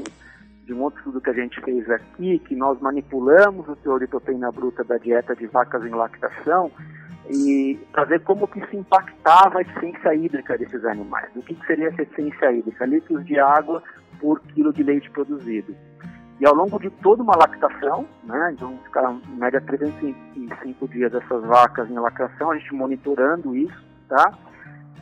de 0.66 0.74
um 0.74 0.82
outro 0.82 1.00
estudo 1.00 1.22
que 1.22 1.30
a 1.30 1.34
gente 1.34 1.62
fez 1.62 1.88
aqui, 1.90 2.40
que 2.40 2.56
nós 2.56 2.80
manipulamos 2.82 3.70
o 3.70 3.76
teor 3.76 4.00
de 4.00 4.08
proteína 4.08 4.52
bruta 4.52 4.84
da 4.84 4.98
dieta 4.98 5.36
de 5.36 5.46
vacas 5.46 5.86
em 5.86 5.92
lactação 5.92 6.72
e 7.30 7.80
para 7.92 8.04
ver 8.06 8.22
como 8.24 8.48
que 8.48 8.60
isso 8.60 8.76
impactava 8.76 9.60
a 9.60 9.62
eficiência 9.62 10.16
hídrica 10.16 10.58
desses 10.58 10.84
animais. 10.86 11.30
O 11.36 11.42
que, 11.44 11.54
que 11.54 11.66
seria 11.68 11.90
essa 11.90 12.02
eficiência 12.02 12.52
hídrica? 12.52 12.86
Litros 12.86 13.24
de 13.26 13.40
água 13.40 13.84
por 14.20 14.40
quilo 14.40 14.74
de 14.74 14.82
leite 14.82 15.10
produzido. 15.12 15.76
E 16.40 16.46
ao 16.46 16.56
longo 16.56 16.80
de 16.80 16.90
toda 16.90 17.22
uma 17.22 17.36
lactação, 17.36 18.06
né, 18.24 18.52
então 18.54 18.78
ficaram 18.86 19.22
em 19.30 19.38
média 19.38 19.62
305 19.62 20.88
dias 20.88 21.14
essas 21.14 21.44
vacas 21.44 21.90
em 21.90 21.94
lactação, 21.94 22.52
a 22.52 22.58
gente 22.58 22.74
monitorando 22.74 23.56
isso, 23.56 23.86
tá? 24.10 24.34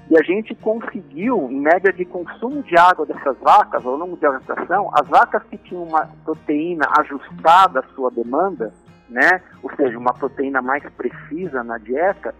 E 0.09 0.17
a 0.17 0.21
gente 0.21 0.53
conseguiu, 0.55 1.49
em 1.49 1.59
média 1.59 1.91
de 1.91 2.05
consumo 2.05 2.61
de 2.63 2.77
água 2.77 3.05
dessas 3.05 3.37
vacas 3.39 3.85
ao 3.85 3.95
longo 3.95 4.17
da 4.17 4.31
lactação, 4.31 4.91
as 4.93 5.07
vacas 5.07 5.41
que 5.49 5.57
tinham 5.57 5.83
uma 5.83 6.07
proteína 6.25 6.85
ajustada 6.99 7.79
à 7.79 7.83
sua 7.95 8.11
demanda, 8.11 8.73
né, 9.09 9.41
ou 9.61 9.71
seja, 9.75 9.97
uma 9.97 10.13
proteína 10.13 10.61
mais 10.61 10.83
precisa 10.93 11.63
na 11.63 11.77
dieta, 11.77 12.35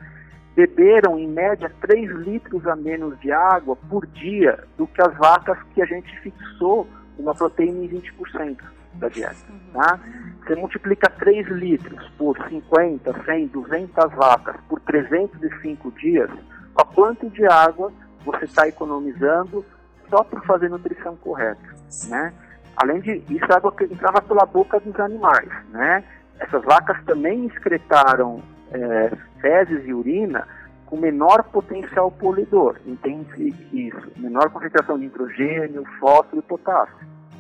beberam 0.56 1.18
em 1.18 1.28
média 1.28 1.72
3 1.82 2.12
litros 2.12 2.68
a 2.68 2.76
menos 2.76 3.20
de 3.20 3.32
água 3.32 3.76
por 3.90 4.06
dia 4.08 4.64
do 4.78 4.86
que 4.86 5.02
as 5.02 5.16
vacas 5.18 5.58
que 5.74 5.82
a 5.82 5.86
gente 5.86 6.20
fixou 6.20 6.88
uma 7.18 7.34
proteína 7.34 7.86
em 7.86 7.90
20% 7.90 8.58
da 8.96 9.08
dieta. 9.08 9.36
Tá? 9.74 10.00
Você 10.46 10.56
multiplica 10.56 11.10
3 11.10 11.48
litros 11.48 12.08
por 12.18 12.38
50, 12.48 13.24
100, 13.24 13.48
200 13.48 14.14
vacas 14.14 14.56
por 14.68 14.80
305 14.82 15.92
dias, 15.94 16.30
a 16.76 16.84
quanto 16.84 17.30
de 17.30 17.46
água 17.46 17.92
você 18.26 18.46
está 18.46 18.68
economizando 18.68 19.66
só 20.10 20.24
por 20.24 20.44
fazer 20.46 20.70
nutrição 20.70 21.16
correta, 21.18 21.76
né? 22.08 22.34
Além 22.78 23.02
de 23.02 23.24
isso, 23.30 23.46
a 23.52 23.58
água 23.58 23.72
que 23.72 23.84
entrava 23.84 24.22
pela 24.22 24.46
boca 24.46 24.80
dos 24.80 25.00
animais, 25.00 25.50
né? 25.70 26.04
Essas 26.40 26.64
vacas 26.64 26.98
também 27.06 27.46
excretaram 27.46 28.42
é, 28.72 29.12
fezes 29.40 29.86
e 29.86 29.94
urina 29.94 30.48
com 30.86 30.98
menor 30.98 31.44
potencial 31.46 32.12
poluidor, 32.12 32.78
entende 32.86 33.56
isso? 33.72 34.12
Menor 34.18 34.50
concentração 34.50 34.98
de 34.98 35.06
nitrogênio, 35.06 35.84
fósforo 36.00 36.40
e 36.40 36.42
potássio, 36.42 36.96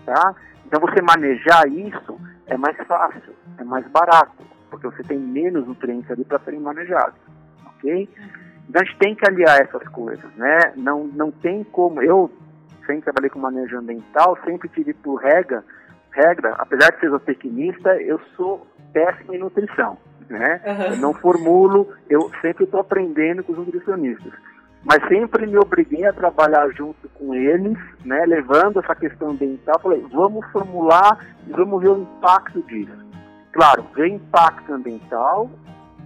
tá? 0.05 0.35
Então 0.65 0.79
você 0.79 1.01
manejar 1.01 1.67
isso 1.67 2.19
é 2.47 2.57
mais 2.57 2.75
fácil, 2.87 3.33
é 3.57 3.63
mais 3.63 3.87
barato, 3.87 4.43
porque 4.69 4.87
você 4.87 5.03
tem 5.03 5.17
menos 5.17 5.67
nutrientes 5.67 6.09
ali 6.09 6.23
para 6.23 6.39
serem 6.39 6.59
manejados, 6.59 7.19
ok? 7.65 8.09
A 8.73 8.83
gente 8.83 8.97
tem 8.97 9.15
que 9.15 9.27
aliar 9.27 9.61
essas 9.61 9.87
coisas, 9.89 10.25
né? 10.35 10.73
Não, 10.75 11.05
não 11.05 11.31
tem 11.31 11.63
como. 11.63 12.01
Eu 12.01 12.31
sempre 12.85 13.03
trabalhei 13.03 13.29
com 13.29 13.39
manejo 13.39 13.77
ambiental, 13.77 14.37
sempre 14.43 14.69
tive 14.69 14.93
por 14.93 15.15
regra, 15.15 15.63
regra, 16.11 16.55
apesar 16.57 16.91
de 16.91 16.99
ser 16.99 17.09
zootecnista, 17.09 17.95
eu 18.01 18.19
sou 18.35 18.67
péssimo 18.93 19.33
em 19.33 19.39
nutrição, 19.39 19.97
né? 20.29 20.61
Uhum. 20.65 20.93
Eu 20.93 20.97
não 20.97 21.13
formulo, 21.13 21.89
eu 22.09 22.31
sempre 22.41 22.65
estou 22.65 22.79
aprendendo 22.79 23.43
com 23.43 23.53
os 23.53 23.57
nutricionistas. 23.59 24.33
Mas 24.85 25.01
sempre 25.07 25.47
me 25.47 25.57
obriguei 25.57 26.05
a 26.05 26.11
trabalhar 26.11 26.67
junto 26.71 27.07
com 27.09 27.33
eles, 27.33 27.77
né, 28.03 28.25
levando 28.25 28.79
essa 28.79 28.93
questão 28.93 29.29
ambiental. 29.29 29.79
Falei, 29.79 30.05
vamos 30.11 30.45
formular 30.51 31.25
e 31.47 31.51
vamos 31.51 31.81
ver 31.81 31.89
o 31.89 32.01
impacto 32.01 32.61
disso. 32.63 32.91
Claro, 33.53 33.85
ver 33.95 34.09
impacto 34.09 34.73
ambiental 34.73 35.49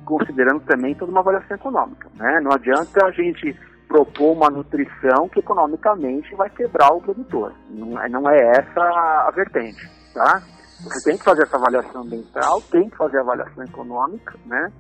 considerando 0.08 0.62
também 0.62 0.96
toda 0.96 1.12
uma 1.12 1.20
avaliação 1.20 1.56
econômica. 1.56 2.10
Né? 2.16 2.40
Não 2.42 2.52
adianta 2.52 3.06
a 3.06 3.12
gente 3.12 3.54
propor 3.88 4.34
uma 4.34 4.50
nutrição 4.50 5.30
que 5.30 5.40
economicamente 5.40 6.34
vai 6.36 6.50
quebrar 6.50 6.94
o 6.94 7.02
produtor. 7.02 7.54
Não 7.70 8.02
é, 8.02 8.10
não 8.10 8.30
é 8.30 8.38
essa 8.52 8.82
a 8.82 9.32
vertente. 9.36 9.90
Tá? 10.14 10.42
Você 10.84 11.10
tem 11.10 11.18
que 11.18 11.24
fazer 11.24 11.44
essa 11.44 11.58
avaliação 11.58 12.02
ambiental, 12.02 12.62
tem 12.62 12.90
que 12.90 12.98
fazer 12.98 13.18
a 13.18 13.22
avaliação 13.22 13.64
econômica. 13.64 14.34
Né? 14.46 14.72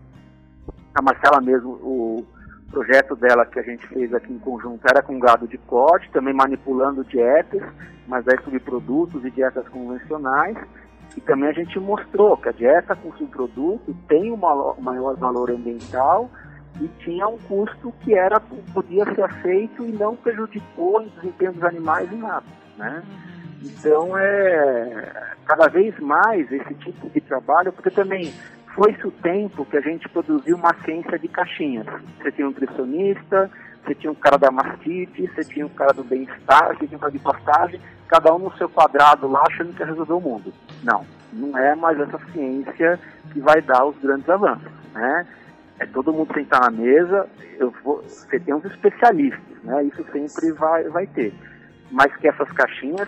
A 0.95 1.01
Marcela 1.01 1.41
mesmo, 1.41 1.71
o 1.81 2.25
projeto 2.71 3.15
dela 3.15 3.45
que 3.45 3.59
a 3.59 3.63
gente 3.63 3.85
fez 3.87 4.13
aqui 4.13 4.31
em 4.31 4.39
conjunto 4.39 4.85
era 4.89 5.01
com 5.01 5.19
gado 5.19 5.47
de 5.47 5.57
corte, 5.57 6.11
também 6.11 6.33
manipulando 6.33 7.03
dietas, 7.03 7.63
mas 8.07 8.27
aí 8.27 8.37
subprodutos 8.43 9.23
e 9.25 9.31
dietas 9.31 9.67
convencionais. 9.69 10.57
E 11.15 11.21
também 11.21 11.49
a 11.49 11.53
gente 11.53 11.79
mostrou 11.79 12.37
que 12.37 12.49
a 12.49 12.51
dieta 12.51 12.95
com 12.95 13.11
subproduto 13.13 13.95
tem 14.07 14.31
um 14.31 14.37
maior 14.37 15.15
valor 15.15 15.49
ambiental 15.51 16.29
e 16.79 16.87
tinha 17.03 17.27
um 17.27 17.37
custo 17.39 17.91
que 18.01 18.13
era 18.13 18.39
podia 18.73 19.05
ser 19.15 19.23
aceito 19.23 19.83
e 19.83 19.91
não 19.91 20.15
prejudicou 20.15 21.01
o 21.01 21.09
desempenho 21.09 21.53
dos 21.53 21.63
animais 21.63 22.11
em 22.11 22.17
nada, 22.17 22.45
né? 22.77 23.03
Então 23.63 24.15
é 24.17 25.27
cada 25.45 25.67
vez 25.67 25.97
mais 25.99 26.51
esse 26.51 26.73
tipo 26.75 27.09
de 27.09 27.21
trabalho, 27.21 27.73
porque 27.73 27.89
também 27.89 28.31
foi-se 28.75 29.07
o 29.07 29.11
tempo 29.11 29.65
que 29.65 29.77
a 29.77 29.81
gente 29.81 30.07
produziu 30.09 30.55
uma 30.55 30.73
ciência 30.83 31.17
de 31.17 31.27
caixinhas. 31.27 31.87
Você 32.19 32.31
tinha 32.31 32.45
um 32.45 32.51
nutricionista, 32.51 33.49
você 33.87 33.95
tinha 33.95 34.11
um 34.11 34.15
cara 34.15 34.37
da 34.37 34.51
mastite, 34.51 35.27
você 35.27 35.43
tinha 35.45 35.65
um 35.65 35.69
cara 35.69 35.93
do 35.93 36.03
bem-estar, 36.03 36.75
você 36.75 36.85
tinha 36.85 36.97
um 36.97 36.99
cara 36.99 37.11
de 37.11 37.19
pastagem, 37.19 37.81
cada 38.07 38.35
um 38.35 38.39
no 38.39 38.57
seu 38.57 38.67
quadrado 38.67 39.27
lá 39.27 39.43
achando 39.47 39.73
que 39.73 39.79
ia 39.79 39.85
resolver 39.85 40.13
o 40.13 40.19
mundo. 40.19 40.53
Não, 40.83 41.05
não 41.31 41.57
é 41.57 41.73
mais 41.73 41.97
essa 41.99 42.19
ciência 42.31 42.99
que 43.31 43.39
vai 43.39 43.61
dar 43.61 43.85
os 43.85 43.97
grandes 43.99 44.29
avanços, 44.29 44.69
né? 44.93 45.25
É 45.79 45.85
todo 45.85 46.11
mundo 46.11 46.33
sentar 46.33 46.59
na 46.61 46.71
mesa, 46.71 47.29
eu 47.57 47.73
vou, 47.83 48.03
você 48.03 48.39
tem 48.39 48.53
uns 48.53 48.65
especialistas, 48.65 49.63
né? 49.63 49.85
Isso 49.85 50.03
sempre 50.11 50.51
vai, 50.51 50.83
vai 50.89 51.07
ter. 51.07 51.33
Mas 51.89 52.13
que 52.17 52.27
essas 52.27 52.51
caixinhas 52.51 53.07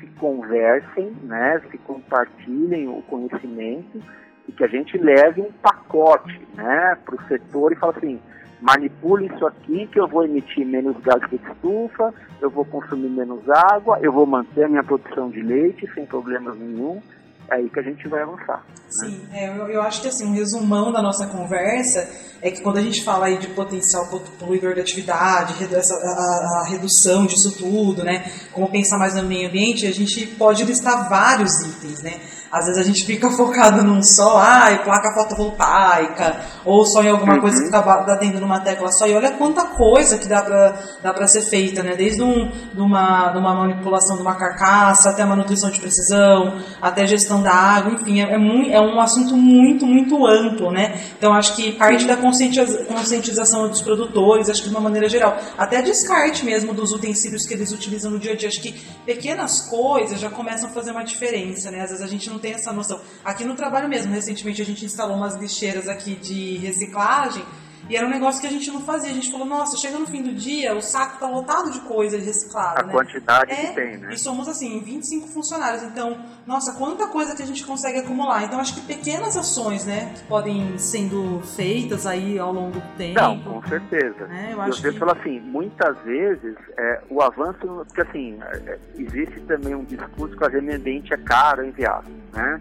se 0.00 0.06
conversem, 0.18 1.10
né? 1.22 1.60
Se 1.70 1.78
compartilhem 1.78 2.88
o 2.88 3.02
conhecimento 3.02 4.02
e 4.48 4.52
que 4.52 4.64
a 4.64 4.68
gente 4.68 4.98
leve 4.98 5.40
um 5.42 5.52
pacote, 5.52 6.40
né? 6.54 6.96
Para 7.04 7.14
o 7.14 7.28
setor 7.28 7.72
e 7.72 7.76
fala 7.76 7.94
assim, 7.96 8.20
manipule 8.60 9.26
isso 9.26 9.46
aqui 9.46 9.86
que 9.86 10.00
eu 10.00 10.08
vou 10.08 10.24
emitir 10.24 10.66
menos 10.66 10.96
gás 11.02 11.20
de 11.28 11.36
estufa, 11.36 12.12
eu 12.40 12.50
vou 12.50 12.64
consumir 12.64 13.08
menos 13.08 13.48
água, 13.48 13.98
eu 14.00 14.12
vou 14.12 14.26
manter 14.26 14.64
a 14.64 14.68
minha 14.68 14.84
produção 14.84 15.30
de 15.30 15.42
leite 15.42 15.86
sem 15.94 16.06
problemas 16.06 16.56
nenhum. 16.58 17.00
É 17.48 17.56
aí 17.56 17.70
que 17.70 17.78
a 17.78 17.82
gente 17.82 18.08
vai 18.08 18.22
avançar. 18.22 18.56
Né? 18.56 18.74
Sim, 18.88 19.26
né? 19.30 19.44
é, 19.44 19.48
eu, 19.56 19.68
eu, 19.68 19.82
acho 19.82 20.02
que 20.02 20.08
assim, 20.08 20.26
um 20.26 20.32
resumão 20.32 20.92
da 20.92 21.00
nossa 21.00 21.28
conversa 21.28 22.08
é 22.42 22.50
que 22.50 22.60
quando 22.60 22.78
a 22.78 22.82
gente 22.82 23.04
fala 23.04 23.26
aí 23.26 23.38
de 23.38 23.48
potencial 23.48 24.08
poluidor 24.38 24.74
da 24.74 24.80
atividade, 24.80 25.54
a, 25.62 26.60
a, 26.60 26.66
redução 26.68 27.24
disso 27.24 27.56
tudo, 27.56 28.02
né, 28.02 28.24
como 28.52 28.68
pensar 28.68 28.98
mais 28.98 29.14
no 29.14 29.22
meio 29.22 29.48
ambiente, 29.48 29.86
a 29.86 29.92
gente 29.92 30.26
pode 30.26 30.64
listar 30.64 31.08
vários 31.08 31.60
itens, 31.60 32.02
né? 32.02 32.20
Às 32.56 32.66
vezes 32.66 32.80
a 32.80 32.84
gente 32.84 33.04
fica 33.04 33.30
focado 33.30 33.82
num 33.82 34.02
só, 34.02 34.38
ai, 34.38 34.82
placa 34.82 35.12
fotovoltaica, 35.12 36.40
ou 36.64 36.86
só 36.86 37.02
em 37.02 37.10
alguma 37.10 37.34
uhum. 37.34 37.40
coisa 37.40 37.58
que 37.58 37.66
está 37.66 37.82
batendo 37.82 38.40
numa 38.40 38.60
tecla 38.60 38.90
só. 38.90 39.06
E 39.06 39.14
olha 39.14 39.32
quanta 39.32 39.64
coisa 39.64 40.16
que 40.16 40.26
dá 40.26 40.42
para 40.42 40.74
dá 41.02 41.12
pra 41.12 41.26
ser 41.26 41.42
feita, 41.42 41.82
né? 41.82 41.94
Desde 41.94 42.22
um, 42.22 42.50
uma, 42.74 43.36
uma 43.36 43.54
manipulação 43.54 44.16
de 44.16 44.22
uma 44.22 44.34
carcaça, 44.34 45.10
até 45.10 45.22
a 45.22 45.26
manutenção 45.26 45.70
de 45.70 45.80
precisão, 45.80 46.58
até 46.80 47.06
gestão 47.06 47.42
da 47.42 47.52
água, 47.52 47.92
enfim, 47.92 48.20
é, 48.20 48.32
é, 48.32 48.38
muito, 48.38 48.70
é 48.70 48.80
um 48.80 49.00
assunto 49.00 49.36
muito, 49.36 49.86
muito 49.86 50.26
amplo, 50.26 50.72
né? 50.72 51.00
Então 51.18 51.34
acho 51.34 51.54
que 51.54 51.72
parte 51.72 52.06
da 52.06 52.16
conscientização 52.16 53.68
dos 53.68 53.82
produtores, 53.82 54.48
acho 54.48 54.62
que 54.62 54.68
de 54.68 54.74
uma 54.74 54.80
maneira 54.80 55.08
geral, 55.08 55.36
até 55.58 55.82
descarte 55.82 56.44
mesmo 56.44 56.72
dos 56.72 56.92
utensílios 56.92 57.46
que 57.46 57.54
eles 57.54 57.70
utilizam 57.72 58.10
no 58.10 58.18
dia 58.18 58.32
a 58.32 58.36
dia. 58.36 58.48
Acho 58.48 58.60
que 58.60 58.72
pequenas 59.04 59.60
coisas 59.68 60.18
já 60.18 60.30
começam 60.30 60.70
a 60.70 60.72
fazer 60.72 60.92
uma 60.92 61.04
diferença, 61.04 61.70
né? 61.70 61.82
Às 61.82 61.90
vezes 61.90 62.04
a 62.04 62.08
gente 62.08 62.30
não 62.30 62.38
tem 62.38 62.45
essa 62.52 62.72
noção. 62.72 63.00
Aqui 63.24 63.44
no 63.44 63.54
trabalho 63.54 63.88
mesmo, 63.88 64.12
recentemente 64.12 64.60
a 64.62 64.64
gente 64.64 64.84
instalou 64.84 65.16
umas 65.16 65.34
lixeiras 65.36 65.88
aqui 65.88 66.14
de 66.14 66.56
reciclagem 66.58 67.44
e 67.88 67.96
era 67.96 68.06
um 68.06 68.10
negócio 68.10 68.40
que 68.40 68.46
a 68.46 68.50
gente 68.50 68.70
não 68.70 68.80
fazia. 68.80 69.10
A 69.10 69.14
gente 69.14 69.30
falou, 69.30 69.46
nossa, 69.46 69.76
chega 69.76 69.98
no 69.98 70.06
fim 70.06 70.22
do 70.22 70.32
dia, 70.32 70.74
o 70.74 70.82
saco 70.82 71.18
tá 71.18 71.28
lotado 71.28 71.70
de 71.70 71.80
coisa 71.80 72.18
reciclada. 72.18 72.80
A 72.80 72.82
né? 72.84 72.92
quantidade 72.92 73.52
é, 73.52 73.56
que 73.56 73.74
tem, 73.74 73.96
né? 73.98 74.12
E 74.12 74.18
somos 74.18 74.48
assim, 74.48 74.80
25 74.80 75.28
funcionários. 75.28 75.82
Então, 75.82 76.18
nossa, 76.46 76.74
quanta 76.74 77.06
coisa 77.08 77.34
que 77.34 77.42
a 77.42 77.46
gente 77.46 77.64
consegue 77.64 77.98
acumular. 77.98 78.44
Então, 78.44 78.58
acho 78.58 78.74
que 78.74 78.80
pequenas 78.80 79.36
ações, 79.36 79.84
né, 79.84 80.12
que 80.14 80.24
podem 80.24 80.78
sendo 80.78 81.40
feitas 81.56 82.06
aí 82.06 82.38
ao 82.38 82.52
longo 82.52 82.72
do 82.72 82.96
tempo. 82.96 83.20
Não, 83.20 83.38
com 83.40 83.68
certeza. 83.68 84.28
É, 84.30 84.52
eu 84.52 84.60
acho 84.60 84.82
que... 84.82 84.92
falo 84.92 85.12
assim, 85.12 85.40
muitas 85.40 85.96
vezes 85.98 86.56
é, 86.76 87.00
o 87.08 87.22
avanço, 87.22 87.84
porque 87.86 88.02
assim, 88.02 88.38
é, 88.42 88.78
existe 88.96 89.40
também 89.42 89.74
um 89.74 89.84
discurso 89.84 90.36
que 90.36 90.44
o 90.44 90.74
ambiente 90.74 91.12
é 91.12 91.16
caro 91.16 91.64
enviar, 91.64 92.02
né? 92.32 92.60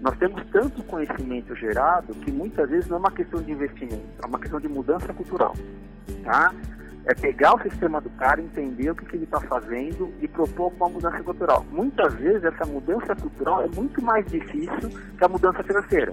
Nós 0.00 0.16
temos 0.16 0.42
tanto 0.50 0.82
conhecimento 0.84 1.54
gerado 1.54 2.14
que 2.14 2.32
muitas 2.32 2.68
vezes 2.70 2.88
não 2.88 2.96
é 2.96 3.00
uma 3.00 3.10
questão 3.10 3.42
de 3.42 3.52
investimento, 3.52 4.02
é 4.22 4.26
uma 4.26 4.38
questão 4.38 4.58
de 4.58 4.68
mudança 4.68 5.12
cultural. 5.12 5.54
Tá? 6.24 6.54
É 7.04 7.14
pegar 7.14 7.54
o 7.54 7.62
sistema 7.62 8.00
do 8.00 8.08
cara, 8.10 8.40
entender 8.40 8.90
o 8.90 8.94
que, 8.94 9.04
que 9.04 9.16
ele 9.16 9.24
está 9.24 9.40
fazendo 9.40 10.12
e 10.20 10.28
propor 10.28 10.72
uma 10.74 10.88
mudança 10.88 11.22
cultural. 11.22 11.66
Muitas 11.70 12.14
vezes 12.14 12.44
essa 12.44 12.64
mudança 12.64 13.14
cultural 13.14 13.62
é 13.62 13.68
muito 13.68 14.02
mais 14.02 14.24
difícil 14.26 14.88
que 15.18 15.24
a 15.24 15.28
mudança 15.28 15.62
financeira. 15.62 16.12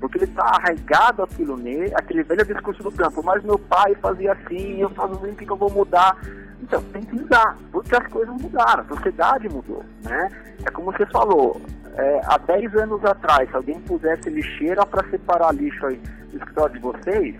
Porque 0.00 0.18
ele 0.18 0.24
está 0.24 0.44
arraigado 0.44 1.22
aquilo 1.22 1.56
nele, 1.56 1.92
aquele 1.94 2.24
velho 2.24 2.44
discurso 2.44 2.82
do 2.82 2.90
campo, 2.90 3.22
mas 3.22 3.42
meu 3.44 3.58
pai 3.58 3.94
fazia 3.96 4.32
assim, 4.32 4.80
eu 4.80 4.90
faço 4.90 5.14
assim, 5.14 5.30
o 5.30 5.36
que 5.36 5.48
eu 5.48 5.56
vou 5.56 5.70
mudar? 5.70 6.16
Então, 6.60 6.82
tem 6.92 7.02
que 7.02 7.14
mudar, 7.14 7.56
porque 7.70 7.94
as 7.94 8.06
coisas 8.08 8.34
mudaram, 8.40 8.82
a 8.82 8.96
sociedade 8.96 9.48
mudou, 9.48 9.84
né? 10.02 10.28
É 10.64 10.70
como 10.70 10.92
você 10.92 11.04
falou, 11.06 11.60
é, 11.96 12.20
há 12.24 12.38
10 12.38 12.74
anos 12.76 13.04
atrás, 13.04 13.48
se 13.50 13.56
alguém 13.56 13.80
pusesse 13.80 14.30
lixeira 14.30 14.84
para 14.86 15.08
separar 15.10 15.54
lixo 15.54 15.86
aí 15.86 16.00
no 16.32 16.38
escritório 16.38 16.74
de 16.74 16.80
vocês, 16.80 17.36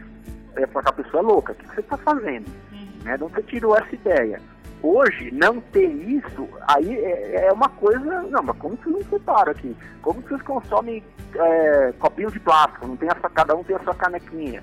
falar 0.72 0.82
que 0.82 0.88
a 0.88 1.04
pessoa 1.04 1.22
é 1.22 1.26
louca, 1.26 1.52
o 1.52 1.54
que 1.56 1.66
você 1.74 1.80
está 1.80 1.96
fazendo? 1.96 2.46
Uhum. 2.72 2.88
Né? 3.04 3.18
Onde 3.20 3.34
você 3.34 3.42
tirou 3.42 3.76
essa 3.76 3.94
ideia? 3.94 4.40
Hoje, 4.82 5.30
não 5.32 5.60
ter 5.60 5.86
isso, 5.86 6.48
aí 6.66 6.98
é, 6.98 7.46
é 7.46 7.52
uma 7.52 7.68
coisa. 7.68 8.22
Não, 8.22 8.42
mas 8.42 8.56
como 8.58 8.76
vocês 8.76 8.94
não 8.94 9.02
separam 9.04 9.52
aqui? 9.52 9.76
Como 10.02 10.20
vocês 10.22 10.42
consomem 10.42 11.02
é, 11.34 11.94
copinhos 12.00 12.32
de 12.32 12.40
plástico? 12.40 12.88
Não 12.88 12.96
tem 12.96 13.08
essa, 13.08 13.30
cada 13.30 13.54
um 13.54 13.62
tem 13.62 13.76
a 13.76 13.82
sua 13.84 13.94
canequinha. 13.94 14.62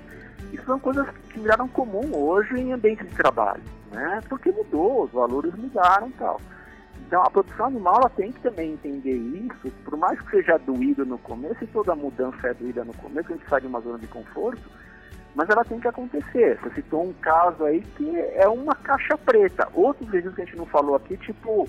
Isso 0.52 0.64
são 0.66 0.78
coisas 0.78 1.06
que 1.30 1.40
viraram 1.40 1.66
comum 1.68 2.14
hoje 2.14 2.54
em 2.54 2.72
ambiente 2.72 3.02
de 3.04 3.14
trabalho, 3.14 3.62
né? 3.92 4.20
Porque 4.28 4.50
mudou, 4.52 5.04
os 5.04 5.10
valores 5.10 5.54
mudaram 5.54 6.08
e 6.08 6.12
tal. 6.12 6.40
Então 7.10 7.24
a 7.24 7.28
produção 7.28 7.66
animal 7.66 7.96
ela 7.96 8.08
tem 8.08 8.30
que 8.30 8.38
também 8.38 8.74
entender 8.74 9.16
isso, 9.16 9.68
por 9.84 9.96
mais 9.96 10.20
que 10.20 10.30
seja 10.30 10.56
doído 10.58 11.04
no 11.04 11.18
começo, 11.18 11.64
e 11.64 11.66
toda 11.66 11.92
mudança 11.96 12.46
é 12.46 12.54
doída 12.54 12.84
no 12.84 12.94
começo, 12.94 13.32
a 13.32 13.36
gente 13.36 13.48
sai 13.48 13.60
de 13.60 13.66
uma 13.66 13.80
zona 13.80 13.98
de 13.98 14.06
conforto, 14.06 14.62
mas 15.34 15.50
ela 15.50 15.64
tem 15.64 15.80
que 15.80 15.88
acontecer. 15.88 16.56
Você 16.62 16.76
citou 16.76 17.02
um 17.02 17.12
caso 17.14 17.64
aí 17.64 17.80
que 17.96 18.16
é 18.16 18.46
uma 18.46 18.76
caixa 18.76 19.18
preta. 19.18 19.66
Outros 19.74 20.08
resíduos 20.08 20.36
que 20.36 20.42
a 20.42 20.44
gente 20.44 20.56
não 20.56 20.66
falou 20.66 20.94
aqui, 20.94 21.16
tipo, 21.16 21.68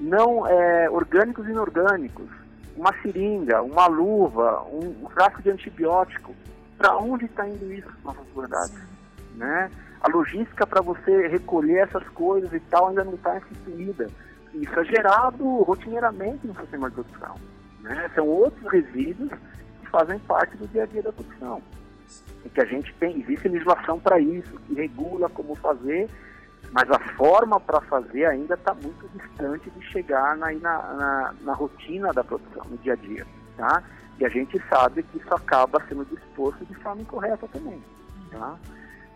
não 0.00 0.46
é, 0.46 0.88
orgânicos 0.88 1.46
e 1.46 1.50
inorgânicos, 1.50 2.30
uma 2.74 2.94
seringa, 3.02 3.60
uma 3.62 3.86
luva, 3.86 4.62
um, 4.62 5.04
um 5.04 5.10
frasco 5.10 5.42
de 5.42 5.50
antibiótico. 5.50 6.34
Para 6.78 6.96
onde 6.96 7.26
está 7.26 7.46
indo 7.46 7.70
isso, 7.70 7.90
nossas 8.02 8.26
verdades? 8.34 8.80
Né? 9.36 9.70
A 10.00 10.08
logística 10.08 10.66
para 10.66 10.80
você 10.80 11.28
recolher 11.28 11.80
essas 11.80 12.08
coisas 12.08 12.50
e 12.54 12.60
tal 12.60 12.88
ainda 12.88 13.04
não 13.04 13.12
está 13.12 13.36
instituída. 13.36 14.06
Isso 14.54 14.80
é 14.80 14.84
gerado 14.84 15.44
rotineiramente 15.62 16.46
no 16.46 16.54
sistema 16.56 16.88
de 16.88 16.94
produção. 16.96 17.36
Né? 17.80 18.10
São 18.14 18.26
outros 18.26 18.70
resíduos 18.70 19.30
que 19.80 19.88
fazem 19.88 20.18
parte 20.20 20.56
do 20.56 20.66
dia 20.68 20.84
a 20.84 20.86
dia 20.86 21.02
da 21.02 21.12
produção 21.12 21.62
e 22.44 22.48
que 22.48 22.60
a 22.60 22.64
gente 22.64 22.92
tem, 22.94 23.20
existe 23.20 23.48
legislação 23.48 23.98
para 23.98 24.18
isso, 24.18 24.58
que 24.66 24.74
regula 24.74 25.28
como 25.28 25.54
fazer, 25.56 26.08
mas 26.72 26.90
a 26.90 26.98
forma 27.16 27.60
para 27.60 27.80
fazer 27.82 28.26
ainda 28.26 28.54
está 28.54 28.74
muito 28.74 29.08
distante 29.14 29.70
de 29.70 29.82
chegar 29.86 30.36
na, 30.36 30.52
na, 30.52 30.94
na, 30.94 31.34
na, 31.42 31.52
rotina 31.52 32.12
da 32.12 32.22
produção, 32.22 32.64
no 32.68 32.78
dia 32.78 32.94
a 32.94 32.96
dia. 32.96 33.26
Tá? 33.56 33.82
E 34.18 34.24
a 34.24 34.28
gente 34.28 34.60
sabe 34.68 35.02
que 35.02 35.18
isso 35.18 35.34
acaba 35.34 35.82
sendo 35.88 36.04
disposto 36.04 36.64
de 36.64 36.74
forma 36.76 37.02
incorreta 37.02 37.46
também. 37.48 37.82
Tá? 38.30 38.56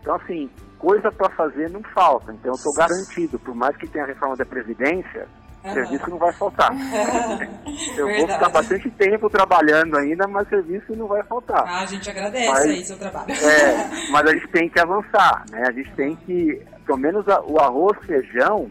Então, 0.05 0.17
assim, 0.17 0.47
coisa 0.77 1.11
para 1.11 1.31
fazer 1.31 1.67
não 1.71 1.81
falta. 1.81 2.31
Então, 2.31 2.51
eu 2.51 2.55
estou 2.55 2.71
garantido, 2.75 3.39
por 3.39 3.55
mais 3.55 3.75
que 3.75 3.87
tenha 3.87 4.03
a 4.03 4.07
reforma 4.07 4.35
da 4.35 4.45
Previdência, 4.45 5.27
Uhum. 5.65 5.73
Serviço 5.73 6.09
não 6.11 6.17
vai 6.19 6.31
faltar. 6.33 6.69
Eu 7.97 8.05
vou 8.17 8.27
ficar 8.27 8.49
bastante 8.49 8.87
tempo 8.91 9.27
trabalhando 9.31 9.97
ainda, 9.97 10.27
mas 10.27 10.47
serviço 10.47 10.95
não 10.95 11.07
vai 11.07 11.23
faltar. 11.23 11.63
Ah, 11.65 11.81
a 11.81 11.85
gente 11.87 12.07
agradece 12.07 12.47
mas, 12.47 12.65
aí 12.65 12.85
seu 12.85 12.99
trabalho. 12.99 13.31
É, 13.31 14.11
mas 14.11 14.27
a 14.27 14.33
gente 14.33 14.47
tem 14.49 14.69
que 14.69 14.79
avançar, 14.79 15.43
né? 15.49 15.63
A 15.67 15.71
gente 15.71 15.91
tem 15.95 16.15
que, 16.17 16.61
pelo 16.85 16.99
menos 16.99 17.27
a, 17.27 17.41
o 17.41 17.59
arroz 17.59 17.97
feijão, 18.05 18.69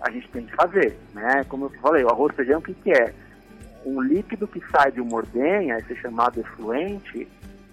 a 0.00 0.10
gente 0.10 0.26
tem 0.30 0.46
que 0.46 0.56
fazer, 0.56 0.98
né? 1.12 1.44
Como 1.50 1.66
eu 1.66 1.70
falei, 1.82 2.02
o 2.02 2.08
arroz 2.08 2.34
feijão 2.34 2.60
o 2.60 2.62
que, 2.62 2.72
que 2.72 2.92
é? 2.92 3.12
Um 3.84 4.00
líquido 4.00 4.48
que 4.48 4.62
sai 4.70 4.90
de 4.90 5.02
uma 5.02 5.16
ordenha, 5.16 5.76
esse 5.76 5.94
chamado 5.96 6.40
efluente, 6.40 7.28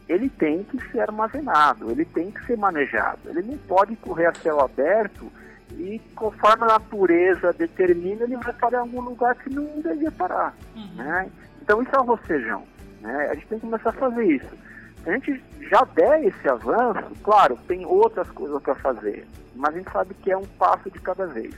ele 0.09 0.27
tem 0.27 0.63
que 0.63 0.79
ser 0.91 1.01
armazenado, 1.01 1.91
ele 1.91 2.03
tem 2.03 2.31
que 2.31 2.43
ser 2.45 2.57
manejado. 2.57 3.19
Ele 3.27 3.43
não 3.43 3.57
pode 3.59 3.95
correr 3.97 4.25
a 4.25 4.33
céu 4.33 4.59
aberto 4.59 5.31
e 5.77 6.01
conforme 6.15 6.63
a 6.63 6.79
natureza 6.79 7.53
determina, 7.53 8.23
ele 8.23 8.35
vai 8.37 8.51
parar 8.53 8.79
em 8.79 8.81
algum 8.81 9.01
lugar 9.01 9.35
que 9.35 9.53
não 9.53 9.65
deveria 9.79 10.11
parar. 10.11 10.55
Uhum. 10.75 10.95
Né? 10.95 11.29
Então 11.61 11.83
isso 11.83 11.95
é 11.95 11.99
o 11.99 12.03
rocejão. 12.03 12.63
Né? 13.01 13.29
A 13.29 13.35
gente 13.35 13.45
tem 13.45 13.59
que 13.59 13.65
começar 13.67 13.91
a 13.91 13.93
fazer 13.93 14.25
isso. 14.25 14.57
Se 15.03 15.09
a 15.09 15.13
gente 15.13 15.43
já 15.69 15.83
der 15.93 16.25
esse 16.25 16.49
avanço, 16.49 17.11
claro, 17.23 17.55
tem 17.67 17.85
outras 17.85 18.29
coisas 18.31 18.59
para 18.63 18.75
fazer, 18.75 19.27
mas 19.55 19.75
a 19.75 19.77
gente 19.77 19.91
sabe 19.91 20.15
que 20.15 20.31
é 20.31 20.37
um 20.37 20.45
passo 20.57 20.89
de 20.89 20.99
cada 20.99 21.27
vez. 21.27 21.53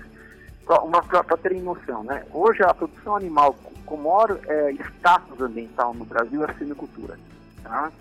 Para 0.66 1.38
terem 1.38 1.62
noção, 1.62 2.04
né? 2.04 2.24
hoje 2.34 2.62
a 2.64 2.74
produção 2.74 3.16
animal 3.16 3.56
com 3.86 3.98
maior 3.98 4.40
é, 4.48 4.72
status 4.72 5.42
ambiental 5.42 5.94
no 5.94 6.06
Brasil 6.06 6.44
é 6.44 6.52
a 6.52 6.54
sinicultura. 6.54 7.18
Tá? 7.64 7.92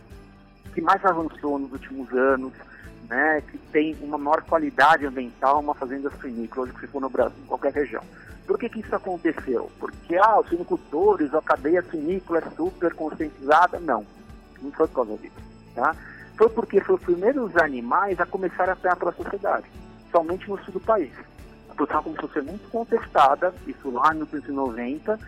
Que 0.74 0.80
mais 0.80 1.04
avançou 1.04 1.58
nos 1.58 1.72
últimos 1.72 2.12
anos, 2.12 2.52
né, 3.08 3.42
que 3.50 3.58
tem 3.72 3.96
uma 4.00 4.16
maior 4.16 4.42
qualidade 4.42 5.04
ambiental, 5.04 5.60
uma 5.60 5.74
fazenda 5.74 6.10
suinícola, 6.20 6.68
que 6.68 6.80
se 6.80 6.86
for 6.86 7.00
no 7.00 7.10
Brasil, 7.10 7.36
em 7.42 7.46
qualquer 7.46 7.72
região. 7.72 8.02
Por 8.46 8.58
que, 8.58 8.68
que 8.68 8.80
isso 8.80 8.94
aconteceu? 8.94 9.70
Porque 9.78 10.16
ah, 10.16 10.40
os 10.40 10.48
suinicultores, 10.48 11.32
a 11.34 11.42
cadeia 11.42 11.82
suinícola 11.82 12.38
é 12.38 12.50
super 12.56 12.94
conscientizada? 12.94 13.78
Não, 13.80 14.04
não 14.60 14.72
foi 14.72 14.86
por 14.88 15.06
causa 15.06 15.16
disso. 15.18 15.34
Tá? 15.74 15.94
Foi 16.36 16.48
porque 16.48 16.80
foram 16.80 16.98
os 16.98 17.04
primeiros 17.04 17.56
animais 17.56 18.18
a 18.20 18.26
começar 18.26 18.68
a 18.68 18.72
apanhar 18.72 18.96
para 18.96 19.10
a 19.10 19.12
sociedade, 19.12 19.66
somente 20.10 20.48
no 20.48 20.58
sul 20.64 20.74
do 20.74 20.80
país. 20.80 21.12
A 21.68 21.74
produção 21.74 22.02
começou 22.02 22.28
a 22.28 22.32
ser 22.32 22.42
muito 22.42 22.68
contestada, 22.70 23.54
isso 23.66 23.90
lá 23.90 24.12
em 24.12 24.18
1990, 24.18 25.18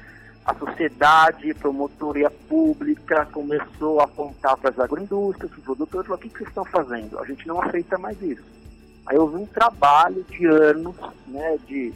a 0.44 0.54
sociedade, 0.54 1.54
promotoria 1.54 2.30
pública 2.30 3.26
começou 3.26 4.00
a 4.00 4.04
apontar 4.04 4.56
para 4.56 4.70
as 4.70 4.78
agroindústrias, 4.78 5.52
os 5.52 5.64
produtores, 5.64 6.10
o 6.10 6.18
que, 6.18 6.28
que 6.28 6.38
vocês 6.38 6.48
estão 6.48 6.64
fazendo? 6.64 7.18
A 7.18 7.24
gente 7.24 7.46
não 7.46 7.60
aceita 7.62 7.96
mais 7.98 8.20
isso. 8.20 8.42
Aí 9.06 9.16
houve 9.16 9.36
um 9.36 9.46
trabalho 9.46 10.24
de 10.24 10.46
anos, 10.46 10.96
né, 11.28 11.58
de 11.66 11.92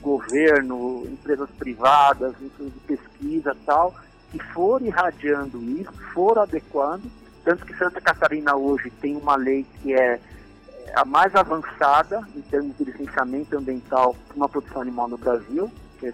governo, 0.00 1.04
empresas 1.06 1.50
privadas, 1.58 2.34
empresas 2.40 2.72
de 2.72 2.80
pesquisa 2.80 3.56
tal, 3.66 3.94
que 4.30 4.38
foram 4.52 4.86
irradiando 4.86 5.60
isso, 5.62 5.92
foram 6.14 6.42
adequando, 6.42 7.10
tanto 7.44 7.66
que 7.66 7.76
Santa 7.76 8.00
Catarina 8.00 8.54
hoje 8.54 8.90
tem 9.00 9.16
uma 9.16 9.34
lei 9.36 9.66
que 9.82 9.94
é 9.94 10.20
a 10.94 11.04
mais 11.04 11.34
avançada 11.34 12.20
em 12.34 12.40
termos 12.42 12.76
de 12.76 12.84
licenciamento 12.84 13.56
ambiental 13.56 14.14
para 14.26 14.36
uma 14.36 14.48
produção 14.48 14.82
animal 14.82 15.08
no 15.08 15.18
Brasil, 15.18 15.70
que 15.98 16.06
é 16.06 16.12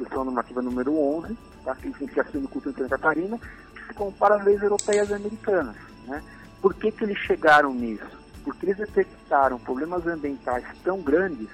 Instrução 0.00 0.24
Normativa 0.24 0.62
número 0.62 0.98
11, 0.98 1.36
tá? 1.62 1.74
que 1.74 1.88
licencia 1.88 2.22
a 2.22 2.24
cultura 2.24 2.70
em 2.70 2.78
Santa 2.78 2.88
Catarina, 2.88 3.38
que 3.74 3.86
se 3.86 3.94
compara 3.94 4.36
às 4.36 4.44
leis 4.44 4.62
europeias 4.62 5.10
e 5.10 5.14
americanas. 5.14 5.76
Né? 6.06 6.22
Por 6.62 6.72
que, 6.74 6.90
que 6.90 7.04
eles 7.04 7.18
chegaram 7.18 7.74
nisso? 7.74 8.18
Porque 8.42 8.66
eles 8.66 8.78
detectaram 8.78 9.58
problemas 9.58 10.06
ambientais 10.06 10.64
tão 10.82 11.02
grandes 11.02 11.50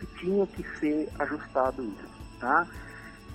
que 0.00 0.06
tinha 0.18 0.46
que 0.48 0.64
ser 0.78 1.08
ajustado 1.20 1.84
isso. 1.84 2.40
Tá? 2.40 2.66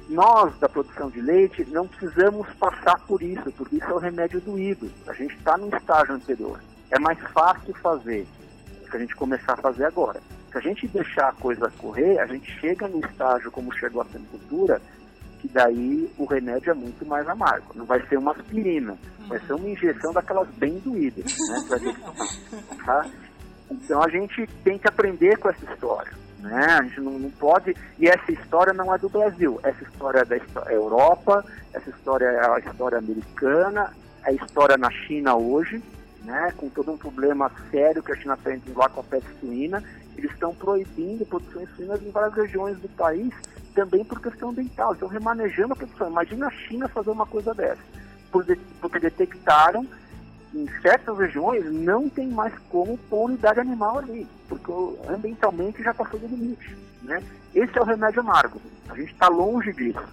Nós, 0.10 0.58
da 0.60 0.68
produção 0.68 1.10
de 1.10 1.22
leite, 1.22 1.66
não 1.70 1.88
precisamos 1.88 2.47
passar 2.56 2.99
por 3.08 3.22
isso, 3.24 3.49
porque 3.54 3.78
isso 3.78 3.86
é 3.86 3.93
o 3.93 3.99
remédio 3.99 4.41
doído. 4.41 4.91
A 5.08 5.14
gente 5.14 5.34
está 5.36 5.58
no 5.58 5.74
estágio 5.74 6.16
anterior. 6.16 6.62
É 6.89 6.99
mais 6.99 7.18
fácil 7.32 7.74
fazer 7.76 8.28
que 8.89 8.97
a 8.97 8.99
gente 8.99 9.16
começar 9.16 9.54
a 9.54 9.58
fazer 9.58 9.86
agora. 9.86 10.20
Se 10.52 10.58
a 10.58 10.62
gente 10.62 10.88
deixar 10.88 11.30
a 11.30 11.34
coisa 11.34 11.72
correr, 11.78 12.20
a 12.20 12.26
gente 12.26 12.52
chega 12.60 12.88
no 12.88 12.99
estágio 12.99 13.52
como 13.52 13.74
chegou 13.74 14.02
a 14.02 14.06
semicultura, 14.06 14.82
que 15.39 15.47
daí 15.47 16.12
o 16.18 16.26
remédio 16.26 16.72
é 16.72 16.74
muito 16.74 17.06
mais 17.06 17.28
amargo. 17.28 17.74
Não 17.74 17.86
vai 17.86 18.06
ser 18.08 18.18
uma 18.18 18.32
aspirina, 18.32 18.97
vai 19.28 19.39
ser 19.39 19.54
uma 19.54 19.70
injeção 19.70 20.14
daquelas 20.14 20.47
bem 20.49 20.78
doídas, 20.80 21.26
né? 21.26 21.66
Vai 21.70 21.80
ter 21.80 21.93
que 21.93 22.02
tomar, 22.02 22.86
tá? 22.86 23.06
Então 23.72 24.04
a 24.04 24.10
gente 24.10 24.45
tem 24.64 24.78
que 24.78 24.88
aprender 24.88 25.38
com 25.38 25.49
essa 25.49 25.66
história. 25.74 26.12
Né? 26.39 26.66
A 26.66 26.84
gente 26.84 26.99
não, 26.99 27.20
não, 27.20 27.32
pode. 27.32 27.76
E 27.97 28.08
essa 28.08 28.32
história 28.32 28.74
não 28.74 28.93
é 28.93 28.97
do 28.97 29.08
Brasil. 29.08 29.60
Essa 29.64 29.84
história 29.84 30.20
é 30.20 30.26
da 30.26 30.36
é 30.36 30.76
Europa, 30.76 31.45
essa 31.74 31.89
história 31.89 32.26
é 32.26 32.49
a 32.49 32.60
história 32.60 32.97
americana, 32.97 33.93
é 34.26 34.32
a 34.32 34.34
história 34.34 34.76
na 34.76 34.89
China 34.89 35.36
hoje, 35.36 35.82
né? 36.24 36.52
com 36.58 36.68
todo 36.70 36.91
um 36.91 36.97
problema 36.97 37.52
sério 37.70 38.04
que 38.04 38.12
a 38.12 38.16
China 38.16 38.38
tem 38.43 38.62
lá 38.76 38.89
com 38.89 39.02
a 39.02 39.04
peste 39.04 39.30
suína, 39.39 39.84
eles 40.18 40.32
estão 40.32 40.53
proibindo 40.53 41.26
produções 41.26 41.70
suínas 41.76 42.01
em 42.01 42.12
várias 42.12 42.34
regiões 42.34 42.78
do 42.80 42.89
país, 42.89 43.34
também 43.74 44.03
por 44.03 44.22
questão 44.22 44.49
ambiental. 44.49 44.93
Estão 44.93 45.07
remanejando 45.07 45.74
a 45.74 45.76
produção. 45.76 46.09
Imagina 46.09 46.47
a 46.47 46.51
China 46.51 46.88
fazer 46.88 47.09
uma 47.09 47.26
coisa 47.26 47.53
dessa. 47.53 47.82
Porque 48.32 48.99
detectaram 48.99 49.86
em 50.53 50.68
certas 50.82 51.18
regiões 51.18 51.66
não 51.72 52.09
tem 52.09 52.28
mais 52.28 52.53
como 52.70 52.97
pôr 52.97 53.30
unidade 53.30 53.59
animal 53.59 53.99
ali, 53.99 54.28
porque 54.49 54.72
ambientalmente 55.07 55.82
já 55.82 55.93
passou 55.93 56.20
do 56.20 56.28
limite. 56.28 56.76
Né? 57.03 57.24
Esse 57.55 57.78
é 57.78 57.82
o 57.82 57.86
remédio 57.86 58.22
amargo. 58.22 58.62
A 58.89 58.95
gente 58.95 59.14
está 59.14 59.28
longe 59.28 59.72
disso, 59.74 60.03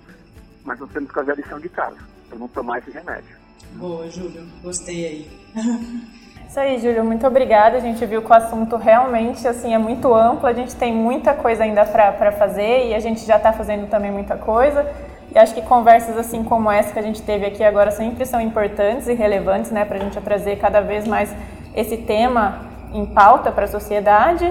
mas 0.64 0.78
nós 0.78 0.90
temos 0.90 1.08
que 1.08 1.14
fazer 1.14 1.32
a 1.32 1.34
lição 1.34 1.58
de 1.58 1.68
casa, 1.68 1.98
para 2.28 2.38
não 2.38 2.48
tomar 2.48 2.78
esse 2.78 2.90
remédio. 2.90 3.36
Boa, 3.74 4.08
Júlio, 4.08 4.46
gostei 4.62 5.06
aí. 5.06 5.30
Isso 6.48 6.58
aí, 6.58 6.78
Júlio, 6.80 7.04
muito 7.04 7.26
obrigada. 7.26 7.76
A 7.76 7.80
gente 7.80 8.04
viu 8.06 8.22
que 8.22 8.30
o 8.30 8.34
assunto 8.34 8.76
realmente 8.76 9.46
assim 9.46 9.74
é 9.74 9.78
muito 9.78 10.14
amplo, 10.14 10.46
a 10.48 10.52
gente 10.54 10.74
tem 10.74 10.94
muita 10.94 11.34
coisa 11.34 11.62
ainda 11.62 11.84
para 11.84 12.32
fazer 12.32 12.86
e 12.86 12.94
a 12.94 13.00
gente 13.00 13.20
já 13.26 13.36
está 13.36 13.52
fazendo 13.52 13.86
também 13.90 14.10
muita 14.10 14.34
coisa. 14.34 14.90
E 15.30 15.38
acho 15.38 15.52
que 15.52 15.60
conversas 15.60 16.16
assim 16.16 16.42
como 16.42 16.70
essa 16.70 16.90
que 16.90 16.98
a 16.98 17.02
gente 17.02 17.20
teve 17.20 17.44
aqui 17.44 17.62
agora 17.62 17.90
sempre 17.90 18.24
são 18.24 18.40
importantes 18.40 19.06
e 19.08 19.12
relevantes 19.12 19.70
né, 19.70 19.84
para 19.84 19.98
a 19.98 20.00
gente 20.00 20.18
trazer 20.22 20.56
cada 20.56 20.80
vez 20.80 21.06
mais 21.06 21.30
esse 21.76 21.98
tema 21.98 22.60
em 22.94 23.04
pauta 23.04 23.52
para 23.52 23.66
a 23.66 23.68
sociedade. 23.68 24.50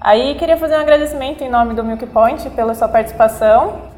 Aí 0.00 0.36
queria 0.36 0.56
fazer 0.56 0.76
um 0.76 0.80
agradecimento 0.80 1.42
em 1.42 1.50
nome 1.50 1.74
do 1.74 1.82
Milk 1.82 2.06
Point 2.06 2.48
pela 2.50 2.72
sua 2.72 2.86
participação 2.86 3.89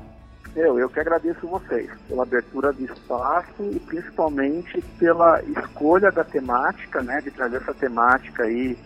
eu, 0.54 0.78
eu 0.78 0.88
que 0.88 1.00
agradeço 1.00 1.46
vocês 1.46 1.90
pela 2.08 2.24
abertura 2.24 2.72
de 2.72 2.84
espaço 2.84 3.62
e 3.70 3.80
principalmente 3.80 4.82
pela 4.98 5.42
escolha 5.42 6.10
da 6.10 6.24
temática, 6.24 7.02
né, 7.02 7.20
de 7.20 7.30
trazer 7.30 7.56
essa 7.56 7.72
temática 7.72 8.44
aí 8.44 8.76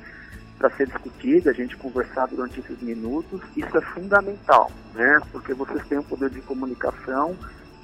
para 0.59 0.71
ser 0.71 0.87
discutida, 0.87 1.51
a 1.51 1.55
gente 1.55 1.77
conversar 1.77 2.27
durante 2.29 2.61
esses 2.61 2.81
minutos, 2.81 3.41
isso 3.57 3.77
é 3.77 3.81
fundamental, 3.81 4.71
né? 4.95 5.21
Porque 5.31 5.53
vocês 5.53 5.87
têm 5.87 5.99
um 5.99 6.03
poder 6.03 6.31
de 6.31 6.41
comunicação 6.41 7.37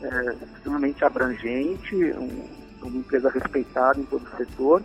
é, 0.02 0.34
extremamente 0.56 1.04
abrangente, 1.04 1.94
um, 1.94 2.48
uma 2.82 2.96
empresa 2.96 3.30
respeitada 3.30 4.00
em 4.00 4.04
todo 4.04 4.24
o 4.24 4.36
setor. 4.36 4.82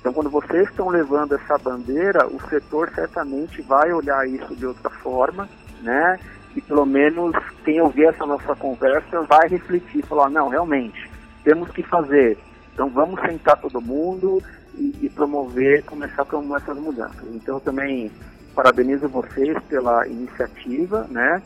Então, 0.00 0.12
quando 0.12 0.30
vocês 0.30 0.68
estão 0.68 0.88
levando 0.88 1.34
essa 1.34 1.58
bandeira, 1.58 2.26
o 2.26 2.40
setor 2.48 2.90
certamente 2.94 3.60
vai 3.62 3.92
olhar 3.92 4.26
isso 4.26 4.54
de 4.56 4.66
outra 4.66 4.88
forma, 4.88 5.48
né? 5.82 6.18
E 6.56 6.60
pelo 6.62 6.86
menos 6.86 7.36
quem 7.64 7.80
ouvir 7.80 8.06
essa 8.06 8.24
nossa 8.24 8.56
conversa 8.56 9.22
vai 9.22 9.46
refletir, 9.46 10.04
falar, 10.06 10.30
não, 10.30 10.48
realmente, 10.48 11.10
temos 11.44 11.70
que 11.70 11.82
fazer. 11.82 12.38
Então, 12.72 12.88
vamos 12.88 13.20
sentar 13.20 13.58
todo 13.58 13.80
mundo 13.80 14.42
e, 14.74 14.96
e 15.02 15.10
promover, 15.10 15.84
começar 15.84 16.22
a 16.22 16.24
promover 16.24 16.62
essas 16.62 16.78
mudanças. 16.78 17.24
Então, 17.34 17.60
também 17.60 18.10
parabenizo 18.54 19.06
vocês 19.08 19.56
pela 19.68 20.06
iniciativa, 20.08 21.06
né? 21.10 21.42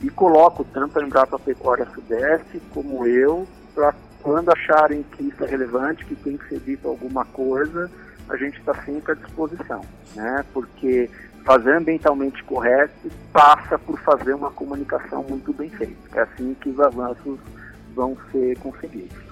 E 0.00 0.08
coloco 0.08 0.64
tanto 0.64 0.98
a 0.98 1.02
Embrapa 1.02 1.38
Pecuária 1.38 1.86
Sudeste 1.92 2.62
como 2.72 3.06
eu 3.06 3.46
para 3.74 3.92
quando 4.22 4.50
acharem 4.50 5.02
que 5.02 5.24
isso 5.24 5.44
é 5.44 5.46
relevante, 5.46 6.04
que 6.06 6.14
tem 6.14 6.38
que 6.38 6.48
ser 6.48 6.60
dito 6.60 6.88
alguma 6.88 7.26
coisa, 7.26 7.90
a 8.28 8.36
gente 8.36 8.58
está 8.58 8.74
sempre 8.82 9.12
à 9.12 9.14
disposição, 9.14 9.82
né? 10.14 10.44
Porque 10.54 11.10
fazer 11.44 11.76
ambientalmente 11.76 12.42
correto 12.42 13.10
passa 13.32 13.78
por 13.78 14.00
fazer 14.00 14.34
uma 14.34 14.50
comunicação 14.50 15.24
muito 15.28 15.52
bem 15.52 15.68
feita. 15.70 15.94
É 16.14 16.20
assim 16.22 16.56
que 16.60 16.70
os 16.70 16.80
avanços 16.80 17.38
vão 17.94 18.16
ser 18.32 18.58
conseguidos. 18.58 19.24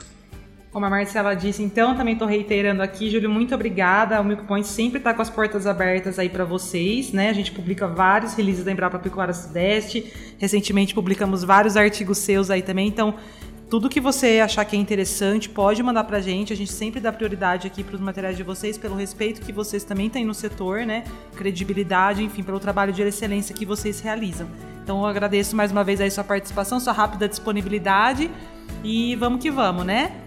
Como 0.70 0.86
a 0.86 0.90
Marcela 0.90 1.34
disse, 1.34 1.62
então 1.62 1.94
também 1.94 2.14
estou 2.14 2.26
reiterando 2.26 2.82
aqui, 2.82 3.10
Júlio, 3.10 3.28
muito 3.28 3.54
obrigada. 3.54 4.18
O 4.20 4.24
Milk 4.24 4.44
Point 4.44 4.66
sempre 4.66 4.98
está 4.98 5.12
com 5.12 5.20
as 5.20 5.28
portas 5.28 5.66
abertas 5.66 6.18
aí 6.18 6.30
para 6.30 6.46
vocês, 6.46 7.12
né? 7.12 7.28
A 7.28 7.32
gente 7.34 7.52
publica 7.52 7.86
vários 7.86 8.32
releases 8.32 8.64
da 8.64 8.72
Embrapa 8.72 8.98
Pecuária 8.98 9.34
Sudeste. 9.34 10.34
Recentemente 10.38 10.94
publicamos 10.94 11.44
vários 11.44 11.76
artigos 11.76 12.18
seus 12.18 12.50
aí 12.50 12.62
também, 12.62 12.88
então 12.88 13.14
tudo 13.72 13.88
que 13.88 14.02
você 14.02 14.38
achar 14.38 14.66
que 14.66 14.76
é 14.76 14.78
interessante, 14.78 15.48
pode 15.48 15.82
mandar 15.82 16.04
pra 16.04 16.20
gente. 16.20 16.52
A 16.52 16.56
gente 16.56 16.70
sempre 16.70 17.00
dá 17.00 17.10
prioridade 17.10 17.66
aqui 17.66 17.82
para 17.82 17.94
os 17.94 18.02
materiais 18.02 18.36
de 18.36 18.42
vocês, 18.42 18.76
pelo 18.76 18.94
respeito 18.94 19.40
que 19.40 19.50
vocês 19.50 19.82
também 19.82 20.10
têm 20.10 20.26
no 20.26 20.34
setor, 20.34 20.84
né? 20.84 21.04
Credibilidade, 21.34 22.22
enfim, 22.22 22.42
pelo 22.42 22.60
trabalho 22.60 22.92
de 22.92 23.00
excelência 23.00 23.54
que 23.54 23.64
vocês 23.64 23.98
realizam. 23.98 24.46
Então 24.84 25.00
eu 25.00 25.06
agradeço 25.06 25.56
mais 25.56 25.72
uma 25.72 25.82
vez 25.82 26.02
aí 26.02 26.10
sua 26.10 26.22
participação, 26.22 26.78
sua 26.78 26.92
rápida 26.92 27.26
disponibilidade 27.26 28.30
e 28.84 29.16
vamos 29.16 29.40
que 29.40 29.50
vamos, 29.50 29.86
né? 29.86 30.20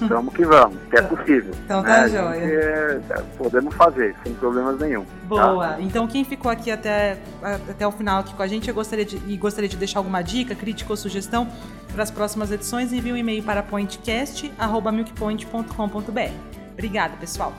Vamos 0.08 0.34
que 0.34 0.44
vamos, 0.44 0.76
que 0.90 0.96
é 0.96 1.02
possível. 1.02 1.54
Então 1.64 1.80
tá 1.82 2.02
né? 2.02 2.08
joia. 2.08 2.44
É, 2.44 3.00
podemos 3.36 3.74
fazer, 3.74 4.14
sem 4.22 4.32
problemas 4.34 4.78
nenhum. 4.78 5.04
Tá? 5.04 5.10
Boa. 5.26 5.68
Tá? 5.68 5.80
Então 5.80 6.06
quem 6.06 6.24
ficou 6.24 6.50
aqui 6.50 6.70
até, 6.70 7.18
até 7.42 7.86
o 7.86 7.92
final 7.92 8.20
aqui 8.20 8.34
com 8.34 8.42
a 8.42 8.46
gente, 8.46 8.68
eu 8.68 8.74
gostaria 8.74 9.04
de, 9.04 9.20
e 9.26 9.36
gostaria 9.36 9.68
de 9.68 9.76
deixar 9.76 9.98
alguma 10.00 10.22
dica, 10.22 10.54
crítica 10.54 10.90
ou 10.92 10.96
sugestão 10.96 11.46
para 11.92 12.02
as 12.02 12.10
próximas 12.10 12.50
edições, 12.50 12.90
envie 12.92 13.12
um 13.12 13.16
e-mail 13.16 13.42
para 13.42 13.62
pointcast.milkpoint.com.br. 13.62 16.32
Obrigada, 16.72 17.16
pessoal. 17.16 17.52